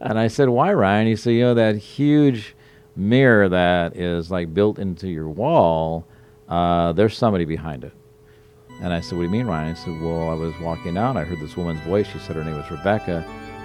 and 0.00 0.18
I 0.18 0.28
said, 0.28 0.48
Why, 0.48 0.72
Ryan? 0.72 1.06
He 1.06 1.16
said, 1.16 1.30
You 1.30 1.40
know, 1.42 1.54
that 1.54 1.76
huge 1.76 2.54
mirror 2.96 3.48
that 3.48 3.96
is 3.96 4.30
like 4.30 4.52
built 4.52 4.78
into 4.78 5.08
your 5.08 5.28
wall, 5.28 6.06
uh, 6.48 6.92
there's 6.92 7.16
somebody 7.16 7.44
behind 7.44 7.84
it. 7.84 7.92
And 8.82 8.92
I 8.92 9.00
said, 9.00 9.18
What 9.18 9.22
do 9.22 9.26
you 9.26 9.30
mean, 9.30 9.46
Ryan? 9.46 9.74
He 9.74 9.80
said, 9.80 10.00
Well, 10.00 10.30
I 10.30 10.34
was 10.34 10.54
walking 10.60 10.96
out. 10.96 11.16
I 11.16 11.24
heard 11.24 11.40
this 11.40 11.56
woman's 11.56 11.80
voice. 11.80 12.06
She 12.08 12.18
said 12.18 12.36
her 12.36 12.44
name 12.44 12.56
was 12.56 12.70
Rebecca. 12.70 13.24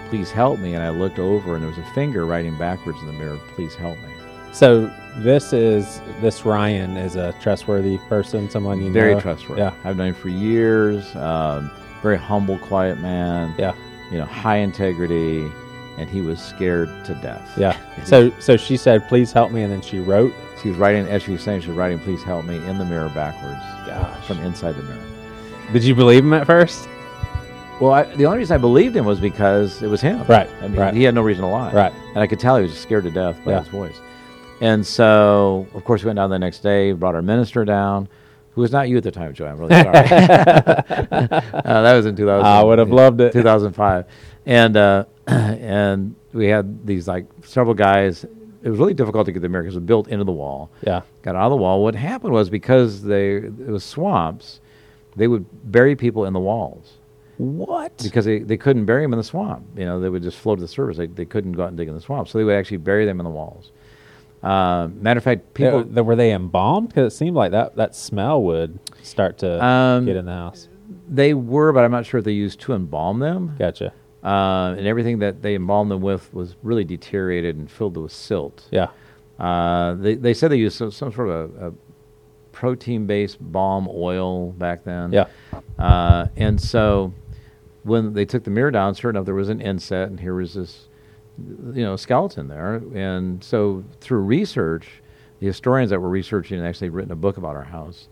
Please 0.09 0.31
help 0.31 0.59
me. 0.59 0.73
And 0.73 0.83
I 0.83 0.89
looked 0.89 1.19
over, 1.19 1.55
and 1.55 1.63
there 1.63 1.69
was 1.69 1.79
a 1.79 1.93
finger 1.93 2.25
writing 2.25 2.57
backwards 2.57 2.99
in 2.99 3.07
the 3.07 3.13
mirror. 3.13 3.39
Please 3.55 3.75
help 3.75 3.97
me. 3.99 4.09
So 4.51 4.89
this 5.17 5.51
is 5.51 5.99
this 6.21 6.45
Ryan 6.45 6.95
is 6.95 7.15
a 7.15 7.33
trustworthy 7.41 7.97
person, 8.09 8.49
someone 8.49 8.81
you 8.81 8.91
Very 8.91 9.13
know. 9.13 9.19
Very 9.19 9.35
trustworthy. 9.35 9.61
Yeah. 9.61 9.73
I've 9.83 9.97
known 9.97 10.09
him 10.09 10.15
for 10.15 10.29
years. 10.29 11.13
Um, 11.15 11.71
very 12.01 12.17
humble, 12.17 12.57
quiet 12.59 12.99
man. 12.99 13.53
Yeah. 13.57 13.75
You 14.11 14.19
know, 14.19 14.25
high 14.25 14.57
integrity, 14.57 15.49
and 15.97 16.09
he 16.09 16.21
was 16.21 16.39
scared 16.41 16.89
to 17.05 17.15
death. 17.15 17.57
Yeah. 17.57 17.77
So 18.03 18.31
so 18.39 18.55
she 18.57 18.77
said, 18.77 19.07
"Please 19.07 19.31
help 19.31 19.51
me," 19.51 19.63
and 19.63 19.71
then 19.71 19.81
she 19.81 19.99
wrote. 19.99 20.33
She 20.61 20.69
was 20.69 20.77
writing, 20.77 21.05
as 21.07 21.21
she 21.23 21.31
was 21.31 21.41
saying, 21.41 21.61
she 21.61 21.67
was 21.69 21.77
writing, 21.77 21.99
"Please 21.99 22.23
help 22.23 22.45
me" 22.45 22.55
in 22.67 22.77
the 22.77 22.85
mirror 22.85 23.09
backwards 23.09 23.59
Gosh. 23.87 24.25
from 24.25 24.39
inside 24.39 24.73
the 24.75 24.83
mirror. 24.83 25.01
Did 25.73 25.83
you 25.83 25.95
believe 25.95 26.23
him 26.23 26.33
at 26.33 26.45
first? 26.47 26.87
Well, 27.81 27.91
I, 27.91 28.03
the 28.15 28.25
only 28.25 28.37
reason 28.39 28.55
I 28.55 28.57
believed 28.57 28.95
him 28.95 29.05
was 29.05 29.19
because 29.19 29.81
it 29.83 29.87
was 29.87 29.99
him. 29.99 30.23
Right, 30.27 30.49
I 30.61 30.67
mean, 30.69 30.79
right. 30.79 30.93
he 30.93 31.03
had 31.03 31.13
no 31.13 31.21
reason 31.21 31.43
to 31.43 31.49
lie. 31.49 31.73
Right. 31.73 31.91
And 32.09 32.19
I 32.19 32.27
could 32.27 32.39
tell 32.39 32.55
he 32.55 32.63
was 32.63 32.77
scared 32.77 33.03
to 33.03 33.11
death 33.11 33.37
by 33.43 33.51
Yeah. 33.51 33.59
his 33.59 33.67
voice. 33.67 33.95
And 34.61 34.85
so, 34.87 35.67
of 35.73 35.83
course, 35.83 36.01
we 36.01 36.07
went 36.07 36.15
down 36.15 36.29
the 36.29 36.39
next 36.39 36.59
day, 36.59 36.93
brought 36.93 37.15
our 37.15 37.21
minister 37.21 37.65
down, 37.65 38.07
who 38.55 38.61
was 38.61 38.71
not 38.71 38.87
you 38.89 38.97
at 38.97 39.03
the 39.03 39.11
time, 39.11 39.33
Joe. 39.33 39.45
I'm 39.47 39.57
really 39.57 39.73
sorry. 39.73 39.95
uh, 40.09 41.81
that 41.83 41.93
was 41.93 42.05
in 42.05 42.15
2000. 42.15 42.45
I 42.45 42.63
would 42.63 42.79
have 42.79 42.89
loved 42.89 43.19
it. 43.21 43.33
2005. 43.33 44.05
And, 44.45 44.77
uh, 44.77 45.05
and 45.27 46.15
we 46.33 46.47
had 46.47 46.85
these 46.87 47.07
like 47.07 47.25
several 47.43 47.73
guys. 47.75 48.23
It 48.63 48.69
was 48.69 48.79
really 48.79 48.93
difficult 48.95 49.25
to 49.27 49.31
get 49.31 49.41
the 49.41 49.49
mirror 49.49 49.63
because 49.63 49.75
it 49.75 49.79
was 49.81 49.85
built 49.85 50.07
into 50.07 50.23
the 50.23 50.31
wall 50.31 50.71
Yeah. 50.81 51.01
got 51.21 51.35
out 51.35 51.43
of 51.45 51.49
the 51.51 51.57
wall. 51.57 51.83
What 51.83 51.93
happened 51.93 52.33
was 52.33 52.49
because 52.49 53.03
they 53.03 53.35
it 53.35 53.67
was 53.67 53.83
swamps, 53.83 54.59
they 55.15 55.27
would 55.27 55.45
bury 55.71 55.95
people 55.95 56.25
in 56.25 56.33
the 56.33 56.39
walls 56.39 56.93
What? 57.37 57.95
because 58.03 58.25
they, 58.25 58.39
they 58.39 58.57
couldn't 58.57 58.85
bury 58.85 59.03
them 59.03 59.13
in 59.13 59.17
the 59.19 59.23
swamp. 59.23 59.65
You 59.77 59.85
know, 59.85 59.99
they 59.99 60.09
would 60.09 60.23
just 60.23 60.37
float 60.39 60.57
to 60.57 60.61
the 60.63 60.67
surface. 60.67 60.97
They, 60.97 61.05
they 61.05 61.25
couldn't 61.25 61.51
go 61.51 61.61
out 61.63 61.67
and 61.69 61.77
dig 61.77 61.89
in 61.89 61.93
the 61.93 62.01
swamp, 62.01 62.27
so 62.27 62.37
they 62.39 62.43
would 62.43 62.55
actually 62.55 62.77
bury 62.77 63.05
them 63.05 63.19
in 63.19 63.23
the 63.23 63.29
walls. 63.29 63.71
Uh, 64.45 64.87
matter 65.01 65.17
of 65.17 65.23
fact, 65.23 65.53
people 65.53 65.83
People, 65.83 66.03
were 66.03 66.15
they 66.15 66.31
embalmed? 66.31 66.89
Because 66.89 67.11
it 67.13 67.15
seemed 67.17 67.35
like 67.35 67.51
that 67.51 67.75
that 67.77 67.95
smell 67.95 68.43
would 68.43 68.79
start 69.01 69.39
to 69.39 69.63
Um, 69.63 70.05
get 70.05 70.15
in 70.15 70.25
the 70.25 70.31
house. 70.33 70.67
they 71.09 71.33
were, 71.33 71.71
but 71.73 71.83
I'm 71.83 71.91
not 71.91 72.05
sure 72.05 72.19
if 72.19 72.25
they 72.25 72.31
used 72.31 72.59
to 72.61 72.73
embalm 72.73 73.19
them. 73.19 73.55
Gotcha. 73.57 73.91
Uh, 74.23 74.75
and 74.77 74.87
everything 74.87 75.19
that 75.19 75.41
they 75.41 75.55
embalmed 75.55 75.89
them 75.91 76.01
with 76.01 76.33
was 76.33 76.55
really 76.63 76.83
deteriorated 76.83 77.55
and 77.57 77.69
filled 77.69 77.97
with 77.97 78.11
silt. 78.11 78.67
Yeah. 78.71 78.87
Uh, 79.39 79.95
they, 79.95 80.15
they 80.15 80.33
said 80.33 80.49
they 80.51 80.57
used 80.57 80.77
some, 80.77 80.91
some 80.91 81.11
sort 81.11 81.29
of 81.29 81.55
a, 81.61 81.67
a 81.67 81.73
protein-based 82.51 83.37
balm 83.51 83.87
oil 83.91 84.51
back 84.53 84.83
then. 84.83 85.11
Yeah. 85.11 85.25
Uh, 85.77 86.27
and 86.37 86.59
so 86.59 87.13
when 87.83 88.13
they 88.13 88.25
took 88.25 88.43
the 88.43 88.49
mirror 88.49 88.71
down, 88.71 88.93
sure 88.95 89.09
enough, 89.09 89.25
there 89.25 89.35
was 89.35 89.49
an 89.49 89.61
inset, 89.61 90.09
and 90.09 90.19
here 90.19 90.33
was 90.35 90.53
this, 90.53 90.87
you 91.37 91.83
know, 91.83 91.95
skeleton 91.95 92.47
there. 92.47 92.75
And 92.93 93.43
so 93.43 93.83
through 93.99 94.19
research, 94.19 94.87
the 95.39 95.47
historians 95.47 95.89
that 95.89 95.99
were 95.99 96.09
researching 96.09 96.57
and 96.57 96.67
actually 96.67 96.89
written 96.89 97.11
a 97.11 97.15
book 97.15 97.37
about 97.37 97.55
our 97.55 97.63
house 97.63 98.07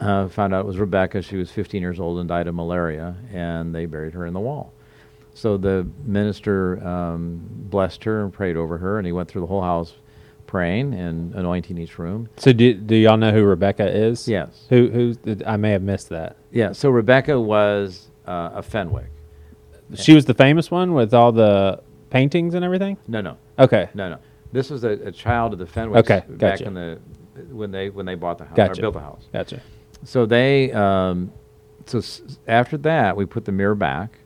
uh, 0.00 0.28
found 0.28 0.54
out 0.54 0.60
it 0.60 0.66
was 0.66 0.78
Rebecca. 0.78 1.22
She 1.22 1.36
was 1.36 1.50
15 1.50 1.80
years 1.80 2.00
old 2.00 2.18
and 2.18 2.28
died 2.28 2.46
of 2.46 2.54
malaria, 2.54 3.16
and 3.32 3.74
they 3.74 3.86
buried 3.86 4.12
her 4.14 4.26
in 4.26 4.34
the 4.34 4.40
wall. 4.40 4.72
So 5.34 5.56
the 5.56 5.86
minister 6.04 6.86
um, 6.86 7.40
blessed 7.50 8.04
her 8.04 8.22
and 8.24 8.32
prayed 8.32 8.56
over 8.56 8.78
her, 8.78 8.98
and 8.98 9.06
he 9.06 9.12
went 9.12 9.28
through 9.28 9.42
the 9.42 9.46
whole 9.46 9.62
house 9.62 9.94
praying 10.46 10.94
and 10.94 11.34
anointing 11.34 11.76
each 11.76 11.98
room. 11.98 12.28
So 12.36 12.52
do 12.52 12.72
do 12.74 12.94
y'all 12.94 13.16
know 13.16 13.32
who 13.32 13.44
Rebecca 13.44 13.86
is? 13.86 14.28
Yes. 14.28 14.66
Who 14.70 15.14
did, 15.14 15.42
I 15.42 15.56
may 15.56 15.72
have 15.72 15.82
missed 15.82 16.08
that. 16.10 16.36
Yeah, 16.52 16.72
so 16.72 16.90
Rebecca 16.90 17.38
was 17.40 18.08
uh, 18.26 18.50
a 18.54 18.62
Fenwick. 18.62 19.10
She 19.94 20.14
was 20.14 20.24
the 20.24 20.34
famous 20.34 20.70
one 20.70 20.94
with 20.94 21.14
all 21.14 21.32
the 21.32 21.80
paintings 22.10 22.54
and 22.54 22.64
everything. 22.64 22.96
No, 23.08 23.20
no, 23.20 23.36
Okay. 23.58 23.88
no, 23.94 24.08
no. 24.10 24.18
This 24.52 24.70
was 24.70 24.84
a, 24.84 24.90
a 24.90 25.12
child 25.12 25.52
of 25.52 25.58
the 25.58 25.66
Fenwicks 25.66 25.98
Okay, 25.98 26.22
back 26.28 26.58
gotcha. 26.58 26.64
in 26.66 26.74
the 26.74 26.98
when 27.50 27.70
they 27.70 27.90
when 27.90 28.06
they 28.06 28.14
bought 28.14 28.38
the 28.38 28.44
house 28.44 28.56
Gotcha. 28.56 28.80
or 28.80 28.82
built 28.82 28.94
the 28.94 29.00
house. 29.00 29.24
Gotcha. 29.32 29.60
So 30.04 30.24
they 30.26 30.72
um, 30.72 31.32
so 31.86 31.98
s- 31.98 32.22
after 32.46 32.76
that 32.78 33.16
we 33.16 33.26
put 33.26 33.44
the 33.44 33.52
mirror 33.52 33.74
back, 33.74 34.18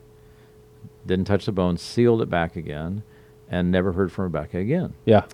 didn't 1.07 1.27
touch 1.27 1.47
the 1.47 1.53
bone, 1.53 1.77
sealed 1.77 2.23
it 2.23 2.29
back 2.31 2.57
again, 2.57 3.03
and 3.49 3.71
never 3.71 3.93
heard 3.93 4.13
from 4.13 4.25
Rebecca 4.25 4.59
again. 4.59 4.95
Yeah. 5.05 5.25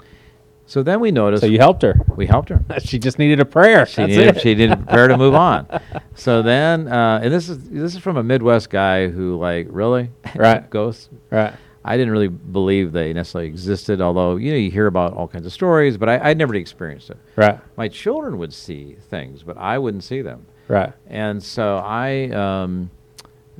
So 0.68 0.82
then 0.82 0.98
we 1.00 1.12
noticed 1.12 1.42
So 1.42 1.46
you 1.46 1.58
helped 1.58 1.82
her. 1.82 1.94
we 2.16 2.26
helped 2.26 2.48
her. 2.48 2.64
She 2.80 2.98
just 2.98 3.18
needed 3.18 3.38
a 3.40 3.44
prayer. 3.44 3.86
She 3.86 4.02
That's 4.02 4.08
needed 4.16 4.36
it. 4.36 4.40
she 4.40 4.48
needed 4.54 4.70
to 4.70 4.76
prepare 4.78 5.08
to 5.08 5.16
move 5.16 5.34
on. 5.50 5.66
So 6.14 6.42
then, 6.42 6.88
uh, 6.88 7.20
and 7.22 7.32
this 7.32 7.48
is 7.48 7.68
this 7.68 7.94
is 7.94 8.00
from 8.00 8.16
a 8.16 8.22
Midwest 8.22 8.70
guy 8.70 9.08
who 9.08 9.36
like 9.36 9.66
really 9.70 10.10
Right. 10.34 10.68
ghosts. 10.70 11.08
Right. 11.30 11.54
I 11.86 11.96
didn't 11.96 12.12
really 12.12 12.28
believe 12.28 12.90
they 12.90 13.12
necessarily 13.12 13.48
existed, 13.48 14.00
although 14.00 14.36
you 14.36 14.50
know 14.50 14.56
you 14.56 14.72
hear 14.72 14.88
about 14.88 15.12
all 15.14 15.28
kinds 15.28 15.46
of 15.46 15.52
stories, 15.52 15.96
but 15.96 16.08
I, 16.08 16.30
I'd 16.30 16.38
never 16.38 16.54
experienced 16.56 17.10
it. 17.10 17.16
Right. 17.36 17.60
My 17.76 17.86
children 17.86 18.38
would 18.38 18.52
see 18.52 18.96
things, 19.08 19.44
but 19.44 19.56
I 19.56 19.78
wouldn't 19.78 20.02
see 20.02 20.20
them. 20.20 20.46
Right. 20.66 20.92
And 21.06 21.40
so 21.40 21.76
I 21.76 22.30
um, 22.30 22.90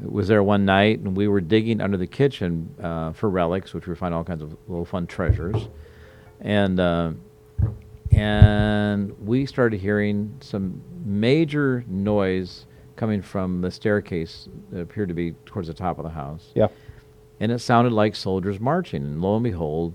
was 0.02 0.26
there 0.26 0.42
one 0.42 0.64
night, 0.64 0.98
and 0.98 1.16
we 1.16 1.28
were 1.28 1.40
digging 1.40 1.80
under 1.80 1.96
the 1.96 2.06
kitchen 2.08 2.74
uh, 2.82 3.12
for 3.12 3.30
relics, 3.30 3.72
which 3.72 3.86
we 3.86 3.94
find 3.94 4.12
all 4.12 4.24
kinds 4.24 4.42
of 4.42 4.56
little 4.66 4.84
fun 4.84 5.06
treasures, 5.06 5.68
and 6.40 6.80
uh, 6.80 7.12
and 8.10 9.16
we 9.24 9.46
started 9.46 9.80
hearing 9.80 10.36
some 10.40 10.82
major 11.04 11.84
noise 11.86 12.66
coming 12.96 13.22
from 13.22 13.60
the 13.60 13.70
staircase 13.70 14.48
that 14.72 14.80
appeared 14.80 15.08
to 15.08 15.14
be 15.14 15.32
towards 15.44 15.68
the 15.68 15.74
top 15.74 15.98
of 15.98 16.02
the 16.02 16.10
house 16.10 16.50
Yeah. 16.54 16.68
And 17.40 17.52
it 17.52 17.58
sounded 17.60 17.92
like 17.92 18.16
soldiers 18.16 18.60
marching. 18.60 19.02
And 19.02 19.22
lo 19.22 19.36
and 19.36 19.44
behold, 19.44 19.94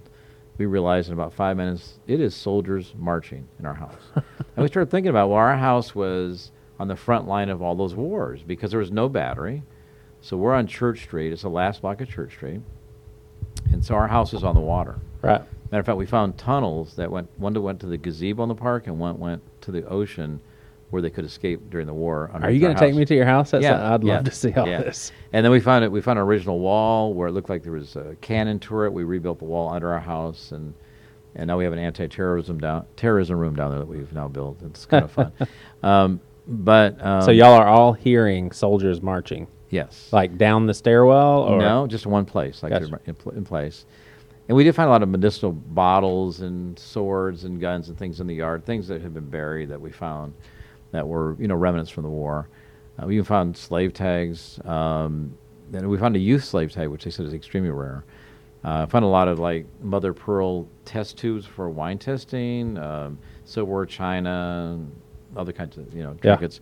we 0.57 0.65
realized 0.65 1.07
in 1.07 1.13
about 1.13 1.33
five 1.33 1.57
minutes 1.57 1.99
it 2.07 2.19
is 2.19 2.35
soldiers 2.35 2.93
marching 2.97 3.47
in 3.59 3.65
our 3.65 3.73
house. 3.73 4.01
and 4.15 4.25
we 4.57 4.67
started 4.67 4.91
thinking 4.91 5.09
about 5.09 5.29
well, 5.29 5.37
our 5.37 5.57
house 5.57 5.95
was 5.95 6.51
on 6.79 6.87
the 6.87 6.95
front 6.95 7.27
line 7.27 7.49
of 7.49 7.61
all 7.61 7.75
those 7.75 7.95
wars 7.95 8.41
because 8.45 8.71
there 8.71 8.79
was 8.79 8.91
no 8.91 9.09
battery. 9.09 9.63
So 10.21 10.37
we're 10.37 10.53
on 10.53 10.67
Church 10.67 11.01
Street. 11.03 11.31
It's 11.31 11.41
the 11.41 11.49
last 11.49 11.81
block 11.81 11.99
of 12.01 12.09
Church 12.09 12.33
Street, 12.33 12.61
and 13.71 13.83
so 13.83 13.95
our 13.95 14.07
house 14.07 14.33
is 14.33 14.43
on 14.43 14.53
the 14.53 14.61
water. 14.61 14.99
Right. 15.23 15.41
Matter 15.71 15.79
of 15.79 15.85
fact, 15.85 15.97
we 15.97 16.05
found 16.05 16.37
tunnels 16.37 16.95
that 16.95 17.09
went 17.09 17.29
one 17.37 17.53
that 17.53 17.61
went 17.61 17.79
to 17.79 17.87
the 17.87 17.97
gazebo 17.97 18.43
in 18.43 18.49
the 18.49 18.55
park, 18.55 18.85
and 18.85 18.99
one 18.99 19.17
went 19.19 19.41
to 19.61 19.71
the 19.71 19.83
ocean, 19.87 20.41
where 20.91 21.01
they 21.01 21.09
could 21.09 21.25
escape 21.25 21.69
during 21.69 21.87
the 21.87 21.93
war. 21.93 22.29
Are 22.33 22.51
you 22.51 22.59
going 22.59 22.75
to 22.75 22.79
take 22.79 22.93
me 22.93 23.05
to 23.05 23.15
your 23.15 23.25
house? 23.25 23.51
That's 23.51 23.63
Yeah, 23.63 23.93
I'd 23.93 24.03
yeah, 24.03 24.15
love 24.15 24.25
to 24.25 24.31
see 24.31 24.53
all 24.53 24.67
yeah. 24.67 24.81
this. 24.81 25.11
And 25.33 25.43
then 25.43 25.51
we 25.51 25.59
found 25.59 25.83
it. 25.83 25.91
We 25.91 26.01
found 26.01 26.19
an 26.19 26.25
original 26.25 26.59
wall 26.59 27.13
where 27.13 27.29
it 27.29 27.31
looked 27.31 27.49
like 27.49 27.63
there 27.63 27.71
was 27.71 27.95
a 27.95 28.15
cannon 28.21 28.59
turret. 28.59 28.91
We 28.91 29.03
rebuilt 29.03 29.39
the 29.39 29.45
wall 29.45 29.69
under 29.69 29.91
our 29.91 29.99
house, 29.99 30.51
and 30.51 30.73
and 31.33 31.47
now 31.47 31.57
we 31.57 31.63
have 31.63 31.71
an 31.71 31.79
anti-terrorism 31.79 32.59
down 32.59 32.85
terrorism 32.97 33.37
room 33.39 33.55
down 33.55 33.69
there 33.71 33.79
that 33.79 33.87
we've 33.87 34.11
now 34.11 34.27
built. 34.27 34.61
It's 34.63 34.85
kind 34.85 35.03
of 35.03 35.11
fun. 35.11 35.31
Um, 35.83 36.21
but 36.45 37.03
um, 37.03 37.21
so 37.23 37.31
y'all 37.31 37.53
are 37.53 37.65
all 37.67 37.93
hearing 37.93 38.51
soldiers 38.51 39.01
marching, 39.01 39.47
yes, 39.69 40.09
like 40.11 40.37
down 40.37 40.67
the 40.67 40.73
stairwell, 40.75 41.43
or 41.43 41.57
no, 41.57 41.87
just 41.87 42.05
in 42.05 42.11
one 42.11 42.25
place, 42.25 42.61
like 42.61 42.71
Gotcha. 42.71 42.99
in, 43.05 43.15
pl- 43.15 43.31
in 43.31 43.43
place. 43.43 43.85
And 44.47 44.55
we 44.55 44.63
did 44.63 44.75
find 44.75 44.87
a 44.87 44.91
lot 44.91 45.01
of 45.01 45.09
medicinal 45.09 45.53
bottles 45.53 46.41
and 46.41 46.77
swords 46.77 47.45
and 47.45 47.59
guns 47.61 47.89
and 47.89 47.97
things 47.97 48.19
in 48.19 48.27
the 48.27 48.35
yard, 48.35 48.65
things 48.65 48.87
that 48.89 49.01
had 49.01 49.13
been 49.13 49.29
buried 49.29 49.69
that 49.69 49.79
we 49.79 49.91
found 49.91 50.33
that 50.91 51.07
were, 51.07 51.35
you 51.39 51.47
know, 51.47 51.55
remnants 51.55 51.91
from 51.91 52.03
the 52.03 52.09
war. 52.09 52.47
Uh, 53.01 53.07
we 53.07 53.15
even 53.15 53.25
found 53.25 53.55
slave 53.55 53.93
tags. 53.93 54.59
Um, 54.65 55.37
and 55.73 55.89
we 55.89 55.97
found 55.97 56.15
a 56.15 56.19
youth 56.19 56.43
slave 56.43 56.71
tag, 56.71 56.89
which 56.89 57.03
they 57.05 57.11
said 57.11 57.25
is 57.25 57.33
extremely 57.33 57.69
rare. 57.69 58.03
Uh, 58.63 58.85
found 58.85 59.03
a 59.05 59.07
lot 59.07 59.27
of 59.27 59.39
like 59.39 59.65
mother 59.81 60.13
pearl 60.13 60.67
test 60.85 61.17
tubes 61.17 61.45
for 61.45 61.69
wine 61.69 61.97
testing, 61.97 62.77
um, 62.77 63.17
silverware, 63.45 63.85
china, 63.85 64.77
other 65.35 65.51
kinds 65.53 65.77
of 65.77 65.93
you 65.95 66.03
know 66.03 66.15
Yeah. 66.23 66.35
trinkets. 66.35 66.59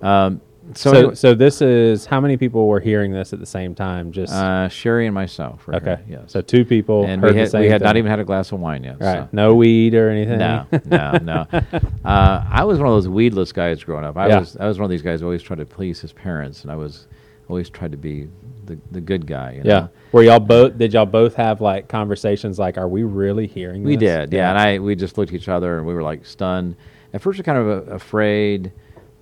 Um, 0.00 0.40
so, 0.74 0.90
So, 0.92 0.98
anyway- 0.98 1.14
so 1.14 1.34
this 1.34 1.60
is 1.62 2.06
how 2.06 2.20
many 2.20 2.36
people 2.36 2.66
were 2.68 2.80
hearing 2.80 3.12
this 3.12 3.32
at 3.32 3.40
the 3.40 3.46
same 3.46 3.74
time? 3.74 4.12
Just 4.12 4.32
uh, 4.32 4.68
Sherry 4.68 5.06
and 5.06 5.14
myself. 5.14 5.66
Were 5.66 5.76
okay. 5.76 5.98
here, 6.06 6.18
yes. 6.20 6.32
So 6.32 6.40
two 6.40 6.64
people 6.64 7.04
and 7.04 7.20
heard 7.20 7.28
we 7.30 7.34
the 7.34 7.40
had, 7.40 7.50
same 7.50 7.60
we 7.62 7.68
had 7.68 7.80
not 7.82 7.96
even 7.96 8.10
had 8.10 8.20
a 8.20 8.24
glass 8.24 8.52
of 8.52 8.60
wine 8.60 8.84
yet. 8.84 9.00
right. 9.00 9.22
so- 9.22 9.28
No 9.32 9.54
weed 9.54 9.94
or 9.94 10.10
anything. 10.10 10.38
No, 10.38 10.66
no, 10.86 11.12
no. 11.22 11.46
Uh, 12.04 12.44
I 12.50 12.64
was 12.64 12.78
one 12.78 12.88
of 12.88 12.94
those 12.94 13.08
weedless 13.08 13.52
guys 13.52 13.84
growing 13.84 14.04
up. 14.04 14.16
I 14.16 14.28
Yeah. 14.28 14.40
was 14.40 14.56
I 14.56 14.66
was 14.66 14.78
one 14.78 14.84
of 14.84 14.90
these 14.90 15.02
guys 15.02 15.20
who 15.20 15.26
always 15.26 15.42
tried 15.42 15.58
to 15.58 15.66
please 15.66 16.00
his 16.00 16.12
parents, 16.12 16.62
and 16.62 16.70
I 16.72 16.76
was 16.76 17.06
always 17.48 17.68
tried 17.68 17.92
to 17.92 17.98
be 17.98 18.28
the, 18.66 18.78
the 18.90 19.00
good 19.00 19.26
guy. 19.26 19.52
You 19.56 19.62
Yeah. 19.64 19.80
know? 19.80 19.88
Were 20.12 20.22
y'all 20.22 20.40
both? 20.40 20.78
Did 20.78 20.92
y'all 20.94 21.04
both 21.06 21.34
have 21.36 21.60
like 21.60 21.88
conversations 21.88 22.58
like, 22.58 22.78
"Are 22.78 22.88
we 22.88 23.02
really 23.04 23.46
hearing?" 23.46 23.82
we 23.84 23.96
this? 23.96 24.28
did. 24.28 24.32
Yeah. 24.32 24.50
and 24.50 24.58
I 24.58 24.78
we 24.78 24.94
just 24.96 25.18
looked 25.18 25.30
at 25.30 25.36
each 25.36 25.48
other 25.48 25.76
and 25.78 25.86
we 25.86 25.92
were 25.94 26.02
like 26.02 26.24
stunned. 26.24 26.76
At 27.12 27.20
first, 27.22 27.38
we're 27.38 27.42
kind 27.44 27.58
of 27.58 27.88
uh, 27.88 27.92
afraid, 27.92 28.72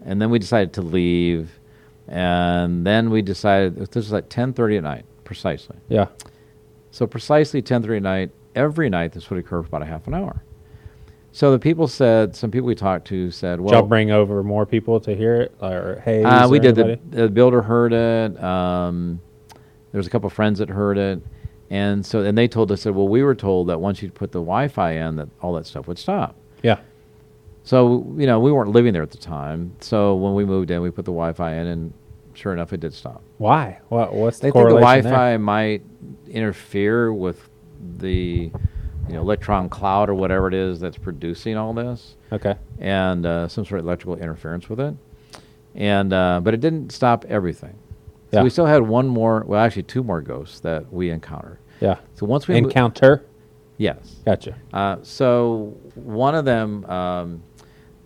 and 0.05 0.21
then 0.21 0.31
we 0.31 0.39
decided 0.39 0.73
to 0.75 0.83
leave, 0.83 1.59
and 2.07 2.87
then 2.87 3.11
we 3.11 3.23
decided 3.23 3.77
this 3.77 3.95
was 3.95 4.13
like 4.13 4.29
ten 4.29 4.53
thirty 4.53 4.77
at 4.77 4.83
night 4.83 5.05
precisely. 5.25 5.77
Yeah. 5.89 6.07
So 6.91 7.07
precisely 7.07 7.63
10:30 7.63 7.97
at 7.99 8.03
night, 8.03 8.31
every 8.55 8.89
night 8.89 9.13
this 9.13 9.31
would 9.31 9.39
occur 9.39 9.63
for 9.63 9.69
about 9.69 9.83
a 9.83 9.87
half 9.87 10.07
an 10.07 10.15
hour. 10.15 10.43
So 11.33 11.53
the 11.53 11.59
people 11.59 11.87
said, 11.87 12.35
some 12.35 12.51
people 12.51 12.67
we 12.67 12.75
talked 12.75 13.07
to 13.09 13.31
said, 13.31 13.57
Did 13.57 13.61
well, 13.61 13.75
y'all 13.75 13.87
bring 13.87 14.11
over 14.11 14.43
more 14.43 14.65
people 14.65 14.99
to 15.01 15.15
hear 15.15 15.43
it, 15.43 15.55
or 15.61 16.03
hey? 16.05 16.25
uh, 16.25 16.49
we 16.49 16.59
did. 16.59 16.75
The, 16.75 16.99
the 17.11 17.29
builder 17.29 17.63
heard 17.63 17.93
it. 17.93 18.43
Um, 18.43 19.21
there 19.93 19.99
was 19.99 20.07
a 20.07 20.11
couple 20.11 20.29
friends 20.31 20.59
that 20.59 20.71
heard 20.71 20.99
it, 20.99 21.23
and 21.71 22.05
so 22.05 22.23
and 22.23 22.37
they 22.37 22.49
told 22.49 22.73
us 22.73 22.83
that 22.85 22.95
well, 22.95 23.09
we 23.09 23.23
were 23.23 23.35
told 23.35 23.69
that 23.69 23.79
once 23.79 24.03
you 24.03 24.11
put 24.11 24.33
the 24.33 24.41
Wi-Fi 24.41 24.93
in, 24.93 25.17
that 25.17 25.29
all 25.43 25.53
that 25.55 25.67
stuff 25.67 25.87
would 25.87 25.99
stop. 25.99 26.35
Yeah. 26.63 26.81
So 27.69 28.15
you 28.17 28.27
know 28.27 28.41
we 28.41 28.51
weren't 28.51 28.71
living 28.71 28.95
there 28.95 29.03
at 29.03 29.11
the 29.11 29.19
time. 29.19 29.73
So 29.81 30.15
when 30.15 30.33
we 30.33 30.47
moved 30.47 30.71
in, 30.71 30.81
we 30.81 30.91
put 30.91 31.05
the 31.05 31.11
Wi-Fi 31.11 31.53
in, 31.53 31.67
and 31.67 31.93
sure 32.33 32.55
enough, 32.55 32.73
it 32.73 32.81
did 32.81 32.95
stop. 32.95 33.23
Why? 33.37 33.79
What? 33.91 34.15
What's 34.15 34.39
the 34.39 34.45
They 34.47 34.51
think 34.53 34.69
the 34.69 34.75
Wi-Fi 34.77 35.11
there? 35.11 35.39
might 35.39 35.83
interfere 36.31 37.13
with 37.13 37.47
the 37.99 38.51
you 39.07 39.13
know 39.15 39.21
electron 39.21 39.69
cloud 39.69 40.09
or 40.09 40.15
whatever 40.15 40.49
it 40.49 40.55
is 40.55 40.81
that's 40.81 40.97
producing 40.97 41.59
all 41.59 41.75
this, 41.75 42.17
Okay. 42.33 42.55
and 42.79 43.27
uh, 43.27 43.49
some 43.49 43.67
sort 43.67 43.81
of 43.81 43.85
electrical 43.85 44.17
interference 44.17 44.71
with 44.71 44.81
it. 44.81 44.95
And 45.75 46.11
uh, 46.15 46.41
but 46.43 46.55
it 46.55 46.61
didn't 46.61 46.91
stop 46.93 47.27
everything. 47.27 47.75
So 48.31 48.39
Yeah. 48.39 48.45
we 48.45 48.49
still 48.51 48.65
had 48.65 48.81
one 48.81 49.07
more, 49.09 49.45
well, 49.47 49.61
actually 49.61 49.83
two 49.83 50.03
more 50.03 50.23
ghosts 50.23 50.61
that 50.61 50.91
we 50.91 51.11
encountered. 51.11 51.59
Yeah. 51.81 51.97
So 52.15 52.25
once 52.25 52.49
we 52.49 52.59
mo- 52.63 52.67
Encounter. 52.69 53.27
yes. 53.77 54.17
Gotcha. 54.25 54.55
Uh, 54.73 54.97
so 55.03 55.77
one 55.97 56.35
of 56.35 56.47
them 56.47 56.85
um, 56.87 57.43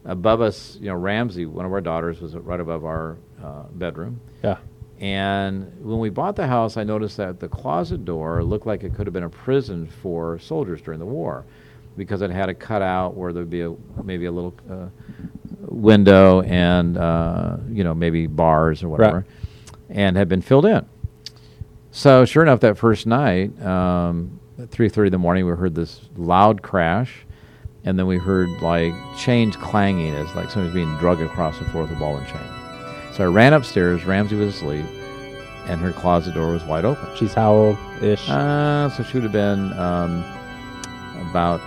above 0.04 0.40
us, 0.40 0.78
you 0.80 0.88
know, 0.88 0.94
Ramsey, 0.94 1.46
one 1.46 1.64
of 1.64 1.72
our 1.72 1.80
daughters, 1.80 2.20
was 2.20 2.34
right 2.34 2.60
above 2.60 2.84
our 2.84 3.16
uh, 3.42 3.64
bedroom. 3.72 4.20
Yeah. 4.42 4.58
And 5.00 5.72
when 5.84 5.98
we 5.98 6.10
bought 6.10 6.36
the 6.36 6.46
house, 6.46 6.76
I 6.76 6.84
noticed 6.84 7.16
that 7.16 7.40
the 7.40 7.48
closet 7.48 8.04
door 8.04 8.44
looked 8.44 8.66
like 8.66 8.84
it 8.84 8.94
could 8.94 9.06
have 9.06 9.12
been 9.12 9.24
a 9.24 9.30
prison 9.30 9.88
for 10.02 10.38
soldiers 10.38 10.80
during 10.80 11.00
the 11.00 11.06
war, 11.06 11.44
because 11.96 12.22
it 12.22 12.30
had 12.30 12.48
a 12.48 12.54
cutout 12.54 13.16
where 13.16 13.32
there'd 13.32 13.50
be 13.50 13.62
a 13.62 13.74
maybe 14.04 14.26
a 14.26 14.32
little 14.32 14.54
uh, 14.70 14.86
window 15.62 16.42
and 16.42 16.96
uh, 16.96 17.56
you 17.70 17.82
know 17.82 17.94
maybe 17.94 18.26
bars 18.28 18.82
or 18.82 18.88
whatever, 18.88 19.26
and 19.90 20.16
had 20.16 20.28
been 20.28 20.40
filled 20.40 20.66
in. 20.66 20.86
So 21.90 22.24
sure 22.24 22.42
enough, 22.42 22.60
that 22.60 22.78
first 22.78 23.06
night, 23.06 23.60
um, 23.60 24.40
at 24.58 24.70
three 24.70 24.88
thirty 24.88 25.08
in 25.08 25.12
the 25.12 25.18
morning, 25.18 25.44
we 25.44 25.52
heard 25.52 25.74
this 25.74 26.00
loud 26.16 26.62
crash, 26.62 27.26
and 27.84 27.98
then 27.98 28.06
we 28.06 28.18
heard 28.18 28.48
like 28.62 28.94
chains 29.18 29.56
clanging 29.56 30.14
as 30.14 30.34
like 30.34 30.50
somebody's 30.50 30.74
being 30.74 30.96
dragged 30.98 31.20
across 31.20 31.58
the 31.58 31.64
floor 31.66 31.82
with 31.82 31.92
a 31.92 31.96
ball 31.96 32.16
and 32.16 32.26
chain. 32.26 32.40
So 33.12 33.24
I 33.24 33.26
ran 33.26 33.52
upstairs. 33.52 34.04
Ramsey 34.04 34.36
was 34.36 34.54
asleep, 34.54 34.86
and 35.66 35.80
her 35.80 35.92
closet 35.92 36.34
door 36.34 36.52
was 36.52 36.62
wide 36.64 36.84
open. 36.84 37.08
She's 37.16 37.34
how 37.34 37.52
old 37.52 37.78
ish? 38.00 38.28
Uh, 38.28 38.88
so 38.90 39.02
she 39.02 39.14
would 39.14 39.24
have 39.24 39.32
been 39.32 39.72
um, 39.78 40.24
about 41.30 41.60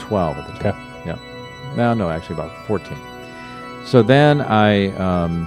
12 0.00 0.38
at 0.38 0.46
the 0.46 0.52
time. 0.58 0.74
Okay. 0.74 1.08
Yeah. 1.10 1.74
No, 1.76 1.94
no, 1.94 2.10
actually 2.10 2.34
about 2.34 2.66
14. 2.66 2.96
So 3.84 4.02
then 4.02 4.40
I 4.40 4.88
um, 4.96 5.46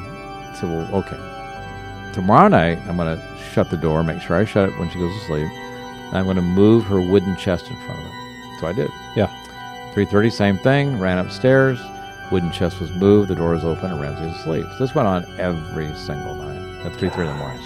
said, 0.55 0.69
well, 0.69 0.95
okay. 0.95 1.17
Tomorrow 2.13 2.47
night, 2.47 2.77
I'm 2.87 2.95
going 2.95 3.17
to 3.17 3.37
shut 3.53 3.69
the 3.69 3.77
door, 3.77 4.03
make 4.03 4.21
sure 4.21 4.37
I 4.37 4.45
shut 4.45 4.69
it 4.69 4.79
when 4.79 4.89
she 4.89 4.99
goes 4.99 5.13
to 5.19 5.25
sleep. 5.25 5.47
And 5.47 6.17
I'm 6.17 6.23
going 6.25 6.37
to 6.37 6.41
move 6.41 6.85
her 6.85 7.01
wooden 7.01 7.35
chest 7.35 7.69
in 7.69 7.75
front 7.85 7.99
of 7.99 8.05
it. 8.05 8.59
So 8.59 8.67
I 8.67 8.73
did. 8.73 8.89
yeah. 9.15 9.38
3.30, 9.93 10.31
same 10.31 10.57
thing. 10.57 10.99
Ran 10.99 11.17
upstairs. 11.17 11.79
Wooden 12.31 12.51
chest 12.51 12.79
was 12.79 12.91
moved. 12.91 13.29
The 13.29 13.35
door 13.35 13.51
was 13.51 13.65
open, 13.65 13.91
and 13.91 13.99
Ramsey 13.99 14.25
was 14.27 14.35
asleep. 14.35 14.65
So 14.73 14.77
this 14.85 14.93
went 14.95 15.07
on 15.07 15.25
every 15.39 15.93
single 15.95 16.35
night 16.35 16.85
at 16.85 16.91
3.30 16.93 17.17
in 17.19 17.25
the 17.27 17.33
morning. 17.35 17.61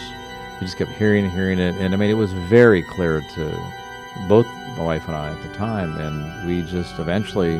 We 0.59 0.67
just 0.67 0.77
kept 0.77 0.91
hearing 0.91 1.25
and 1.25 1.33
hearing 1.33 1.59
it. 1.59 1.75
And 1.75 1.93
I 1.93 1.97
mean, 1.97 2.09
it 2.09 2.13
was 2.13 2.31
very 2.33 2.81
clear 2.83 3.21
to 3.35 3.57
both 4.29 4.45
my 4.77 4.83
wife 4.83 5.07
and 5.07 5.15
I 5.17 5.29
at 5.31 5.43
the 5.43 5.53
time. 5.53 5.97
And 5.97 6.47
we 6.47 6.61
just 6.61 6.97
eventually 6.99 7.57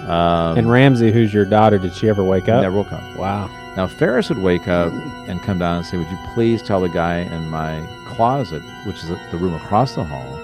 um, 0.00 0.58
And 0.58 0.70
Ramsey, 0.70 1.12
who's 1.12 1.32
your 1.32 1.44
daughter, 1.44 1.78
did 1.78 1.94
she 1.94 2.08
ever 2.08 2.24
wake 2.24 2.48
up? 2.48 2.62
never 2.62 2.76
woke 2.76 2.92
up. 2.92 3.16
Wow. 3.16 3.48
Now, 3.76 3.86
Ferris 3.86 4.28
would 4.30 4.38
wake 4.38 4.66
up 4.68 4.92
and 5.28 5.40
come 5.42 5.58
down 5.58 5.76
and 5.78 5.86
say, 5.86 5.96
Would 5.98 6.10
you 6.10 6.18
please 6.34 6.62
tell 6.62 6.80
the 6.80 6.88
guy 6.88 7.18
in 7.18 7.48
my 7.48 7.86
closet, 8.08 8.62
which 8.86 8.96
is 9.04 9.08
the 9.30 9.36
room 9.36 9.54
across 9.54 9.94
the 9.94 10.02
hall, 10.04 10.38